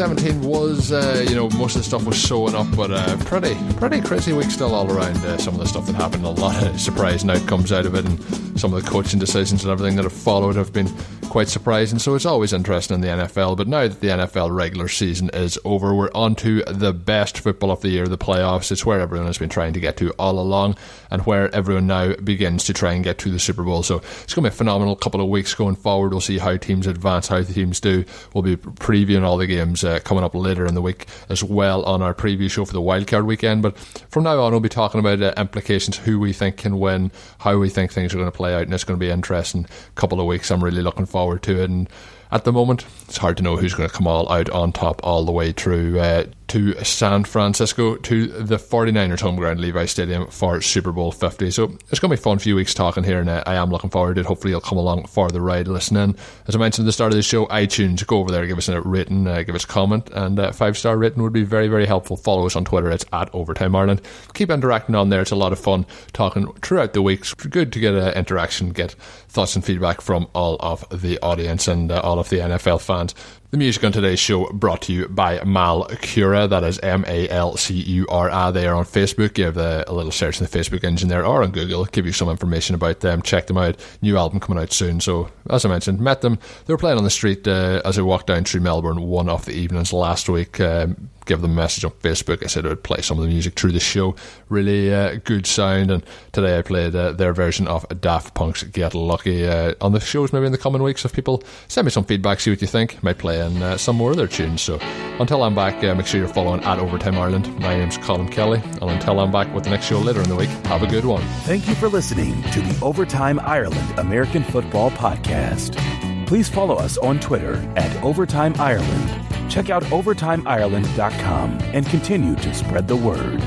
17 0.01 0.41
was, 0.62 0.91
uh, 0.91 1.26
you 1.28 1.36
know, 1.36 1.50
most 1.50 1.76
of 1.76 1.82
the 1.82 1.88
stuff 1.88 2.06
was 2.06 2.21
sewing 2.21 2.56
up, 2.56 2.67
but 2.76 2.91
uh, 2.91 3.17
pretty, 3.26 3.56
pretty 3.76 4.02
crazy 4.02 4.34
week 4.34 4.52
still 4.52 4.74
all 4.74 4.91
around. 4.91 5.17
Uh, 5.17 5.38
some 5.38 5.54
of 5.54 5.60
the 5.60 5.67
stuff 5.67 5.86
that 5.88 5.95
happened, 5.95 6.26
a 6.26 6.30
lot 6.30 6.56
of 6.63 6.80
surprise, 6.80 7.02
surprising 7.02 7.30
outcomes 7.32 7.71
out 7.71 7.86
of 7.86 7.95
it, 7.95 8.06
and 8.06 8.60
some 8.60 8.74
of 8.74 8.84
the 8.84 8.89
coaching 8.89 9.19
decisions 9.19 9.63
and 9.63 9.71
everything 9.71 9.95
that 9.95 10.04
have 10.04 10.13
followed 10.13 10.56
have 10.56 10.71
been 10.71 10.88
quite 11.32 11.47
surprising. 11.47 11.97
So 11.97 12.13
it's 12.13 12.26
always 12.26 12.52
interesting 12.52 12.95
in 12.95 13.02
the 13.02 13.08
NFL. 13.08 13.56
But 13.56 13.67
now 13.67 13.88
that 13.88 14.02
the 14.02 14.10
NFL 14.10 14.54
regular 14.54 14.89
season 14.89 15.30
is 15.34 15.58
over, 15.63 15.95
we're 15.95 16.12
on 16.13 16.36
to 16.36 16.62
the 16.65 16.91
best 16.91 17.39
football 17.39 17.71
of 17.71 17.82
the 17.82 17.88
year, 17.88 18.06
the 18.06 18.17
playoffs. 18.17 18.69
It's 18.71 18.86
where 18.86 19.00
everyone 19.00 19.28
has 19.28 19.38
been 19.38 19.50
trying 19.50 19.71
to 19.74 19.80
get 19.80 19.95
to 19.97 20.12
all 20.19 20.38
along, 20.38 20.76
and 21.10 21.26
where 21.26 21.54
everyone 21.56 21.88
now 21.88 22.13
begins 22.15 22.65
to 22.65 22.74
try 22.74 22.91
and 22.91 23.04
get 23.04 23.17
to 23.19 23.32
the 23.32 23.39
Super 23.39 23.63
Bowl. 23.63 23.82
So 23.82 23.97
it's 24.24 24.34
going 24.34 24.43
to 24.43 24.50
be 24.50 24.54
a 24.54 24.58
phenomenal 24.58 24.95
couple 24.95 25.21
of 25.21 25.30
weeks 25.30 25.56
going 25.56 25.76
forward. 25.76 26.12
We'll 26.12 26.21
see 26.21 26.38
how 26.38 26.58
teams 26.58 26.86
advance, 26.86 27.30
how 27.30 27.41
the 27.41 27.54
teams 27.54 27.80
do. 27.80 28.04
We'll 28.34 28.43
be 28.43 28.58
previewing 28.58 29.24
all 29.24 29.38
the 29.38 29.47
games 29.47 29.84
uh, 29.84 30.02
coming 30.04 30.26
up 30.26 30.36
later 30.36 30.50
in 30.59 30.75
the 30.75 30.81
week 30.81 31.07
as 31.29 31.43
well 31.43 31.83
on 31.83 32.01
our 32.01 32.13
preview 32.13 32.49
show 32.51 32.65
for 32.65 32.73
the 32.73 32.81
wildcard 32.81 33.25
weekend. 33.25 33.61
But 33.61 33.77
from 33.79 34.23
now 34.23 34.39
on, 34.41 34.51
we'll 34.51 34.59
be 34.59 34.69
talking 34.69 34.99
about 34.99 35.21
uh, 35.21 35.33
implications, 35.37 35.97
who 35.97 36.19
we 36.19 36.33
think 36.33 36.57
can 36.57 36.79
win, 36.79 37.11
how 37.39 37.57
we 37.57 37.69
think 37.69 37.91
things 37.91 38.13
are 38.13 38.17
going 38.17 38.31
to 38.31 38.35
play 38.35 38.53
out, 38.53 38.63
and 38.63 38.73
it's 38.73 38.83
going 38.83 38.99
to 38.99 39.03
be 39.03 39.09
interesting 39.09 39.65
couple 39.95 40.19
of 40.19 40.25
weeks. 40.25 40.51
I'm 40.51 40.63
really 40.63 40.81
looking 40.81 41.05
forward 41.05 41.21
forward 41.21 41.43
to 41.43 41.61
it. 41.61 41.69
And 41.69 41.89
at 42.31 42.45
the 42.45 42.51
moment, 42.51 42.85
it's 43.07 43.17
hard 43.17 43.37
to 43.37 43.43
know 43.43 43.57
who's 43.57 43.73
going 43.73 43.87
to 43.87 43.95
come 43.95 44.07
all 44.07 44.31
out 44.31 44.49
on 44.49 44.71
top 44.71 45.01
all 45.03 45.25
the 45.25 45.31
way 45.31 45.51
through 45.51 45.99
uh, 45.99 46.25
to 46.51 46.73
San 46.83 47.23
Francisco 47.23 47.95
to 47.95 48.27
the 48.27 48.57
49ers 48.57 49.21
home 49.21 49.37
ground, 49.37 49.61
Levi 49.61 49.85
Stadium, 49.85 50.27
for 50.27 50.59
Super 50.59 50.91
Bowl 50.91 51.13
50. 51.13 51.49
So 51.49 51.77
it's 51.89 51.99
going 52.01 52.09
to 52.11 52.17
be 52.17 52.19
a 52.19 52.21
fun 52.21 52.39
few 52.39 52.57
weeks 52.57 52.73
talking 52.73 53.05
here, 53.05 53.21
and 53.21 53.29
I 53.29 53.55
am 53.55 53.69
looking 53.69 53.89
forward 53.89 54.15
to 54.15 54.19
it. 54.19 54.27
Hopefully, 54.27 54.51
you'll 54.51 54.59
come 54.59 54.77
along 54.77 55.05
for 55.05 55.29
the 55.29 55.39
ride 55.39 55.69
listening. 55.69 56.13
As 56.47 56.55
I 56.55 56.59
mentioned 56.59 56.83
at 56.83 56.87
the 56.87 56.91
start 56.91 57.13
of 57.13 57.15
the 57.15 57.21
show, 57.21 57.45
iTunes, 57.45 58.05
go 58.05 58.17
over 58.17 58.31
there, 58.31 58.45
give 58.47 58.57
us 58.57 58.67
a 58.67 58.81
rating, 58.81 59.27
uh, 59.27 59.43
give 59.43 59.55
us 59.55 59.63
a 59.63 59.67
comment, 59.67 60.09
and 60.09 60.37
a 60.39 60.49
uh, 60.49 60.51
five 60.51 60.77
star 60.77 60.97
rating 60.97 61.23
would 61.23 61.31
be 61.31 61.43
very, 61.45 61.69
very 61.69 61.85
helpful. 61.85 62.17
Follow 62.17 62.45
us 62.45 62.57
on 62.57 62.65
Twitter, 62.65 62.91
it's 62.91 63.05
at 63.13 63.33
Overtime 63.33 63.73
Ireland. 63.73 64.01
Keep 64.33 64.49
interacting 64.49 64.95
on 64.95 65.07
there, 65.07 65.21
it's 65.21 65.31
a 65.31 65.37
lot 65.37 65.53
of 65.53 65.59
fun 65.59 65.85
talking 66.11 66.51
throughout 66.55 66.91
the 66.91 67.01
weeks. 67.01 67.33
Good 67.33 67.71
to 67.71 67.79
get 67.79 67.95
uh, 67.95 68.11
interaction, 68.13 68.71
get 68.71 68.91
thoughts 69.29 69.55
and 69.55 69.63
feedback 69.63 70.01
from 70.01 70.27
all 70.35 70.57
of 70.59 70.83
the 70.91 71.17
audience 71.21 71.69
and 71.69 71.93
uh, 71.93 72.01
all 72.01 72.19
of 72.19 72.27
the 72.27 72.39
NFL 72.39 72.81
fans. 72.81 73.15
The 73.51 73.57
music 73.57 73.83
on 73.83 73.91
today's 73.91 74.17
show 74.17 74.45
brought 74.53 74.83
to 74.83 74.93
you 74.93 75.09
by 75.09 75.39
Malcura. 75.39 76.49
That 76.49 76.63
is 76.63 76.79
M 76.79 77.03
A 77.05 77.27
L 77.27 77.57
C 77.57 77.73
U 77.73 78.07
R 78.07 78.29
A. 78.29 78.49
They 78.49 78.65
are 78.65 78.75
on 78.75 78.85
Facebook. 78.85 79.33
Give 79.33 79.57
a, 79.57 79.83
a, 79.87 79.93
little 79.93 80.13
search 80.13 80.39
in 80.39 80.47
the 80.47 80.57
Facebook 80.57 80.85
engine 80.85 81.09
there 81.09 81.25
or 81.25 81.43
on 81.43 81.51
Google. 81.51 81.83
Give 81.83 82.05
you 82.05 82.13
some 82.13 82.29
information 82.29 82.75
about 82.75 83.01
them. 83.01 83.21
Check 83.21 83.47
them 83.47 83.57
out. 83.57 83.75
New 84.01 84.15
album 84.17 84.39
coming 84.39 84.63
out 84.63 84.71
soon. 84.71 85.01
So, 85.01 85.29
as 85.49 85.65
I 85.65 85.69
mentioned, 85.69 85.99
met 85.99 86.21
them. 86.21 86.39
They 86.65 86.73
were 86.73 86.77
playing 86.77 86.97
on 86.97 87.03
the 87.03 87.09
street 87.09 87.45
uh, 87.45 87.81
as 87.83 87.99
I 87.99 88.03
walked 88.03 88.27
down 88.27 88.45
through 88.45 88.61
Melbourne 88.61 89.01
one 89.01 89.27
of 89.27 89.43
the 89.43 89.51
evenings 89.51 89.91
last 89.91 90.29
week. 90.29 90.61
Um, 90.61 91.09
give 91.31 91.41
them 91.41 91.51
a 91.51 91.55
message 91.55 91.85
on 91.85 91.91
Facebook. 91.91 92.43
I 92.43 92.47
said 92.47 92.65
I 92.65 92.69
would 92.69 92.83
play 92.83 92.99
some 92.99 93.17
of 93.17 93.23
the 93.23 93.29
music 93.29 93.53
through 93.53 93.71
the 93.71 93.79
show. 93.79 94.15
Really 94.49 94.93
uh, 94.93 95.15
good 95.23 95.47
sound. 95.47 95.89
And 95.89 96.03
today 96.33 96.59
I 96.59 96.61
played 96.61 96.93
uh, 96.93 97.13
their 97.13 97.31
version 97.31 97.69
of 97.69 97.85
Daft 98.01 98.33
Punk's 98.33 98.63
Get 98.63 98.93
Lucky 98.93 99.47
uh, 99.47 99.73
on 99.79 99.93
the 99.93 100.01
shows 100.01 100.33
maybe 100.33 100.45
in 100.45 100.51
the 100.51 100.57
coming 100.57 100.83
weeks. 100.83 101.05
If 101.05 101.13
people 101.13 101.41
send 101.69 101.85
me 101.85 101.91
some 101.91 102.03
feedback, 102.03 102.41
see 102.41 102.51
what 102.51 102.59
you 102.59 102.67
think. 102.67 103.01
Might 103.01 103.17
play 103.17 103.39
in 103.39 103.63
uh, 103.63 103.77
some 103.77 103.95
more 103.95 104.11
of 104.11 104.17
their 104.17 104.27
tunes. 104.27 104.61
So 104.61 104.77
until 105.21 105.41
I'm 105.43 105.55
back, 105.55 105.81
uh, 105.85 105.95
make 105.95 106.05
sure 106.05 106.19
you're 106.19 106.27
following 106.27 106.61
at 106.65 106.79
Overtime 106.79 107.17
Ireland. 107.17 107.47
My 107.59 107.77
name's 107.77 107.97
Colin 107.97 108.27
Kelly. 108.27 108.61
And 108.81 108.91
until 108.91 109.21
I'm 109.21 109.31
back 109.31 109.53
with 109.55 109.63
the 109.63 109.69
next 109.69 109.85
show 109.85 109.99
later 109.99 110.21
in 110.21 110.27
the 110.27 110.35
week, 110.35 110.49
have 110.65 110.83
a 110.83 110.87
good 110.87 111.05
one. 111.05 111.23
Thank 111.45 111.69
you 111.69 111.75
for 111.75 111.87
listening 111.87 112.43
to 112.51 112.59
the 112.59 112.77
Overtime 112.83 113.39
Ireland 113.39 113.97
American 113.97 114.43
Football 114.43 114.91
Podcast. 114.91 116.20
Please 116.31 116.47
follow 116.47 116.75
us 116.75 116.97
on 116.99 117.19
Twitter 117.19 117.55
at 117.75 117.93
Overtime 118.01 118.55
Ireland 118.57 119.21
check 119.51 119.69
out 119.69 119.83
OvertimeIreland.com 119.83 121.59
and 121.73 121.85
continue 121.87 122.35
to 122.37 122.53
spread 122.53 122.87
the 122.87 122.95
word. 122.95 123.41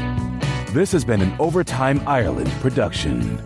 This 0.75 0.93
has 0.93 1.03
been 1.03 1.23
an 1.23 1.35
Overtime 1.39 2.07
Ireland 2.07 2.51
production. 2.61 3.43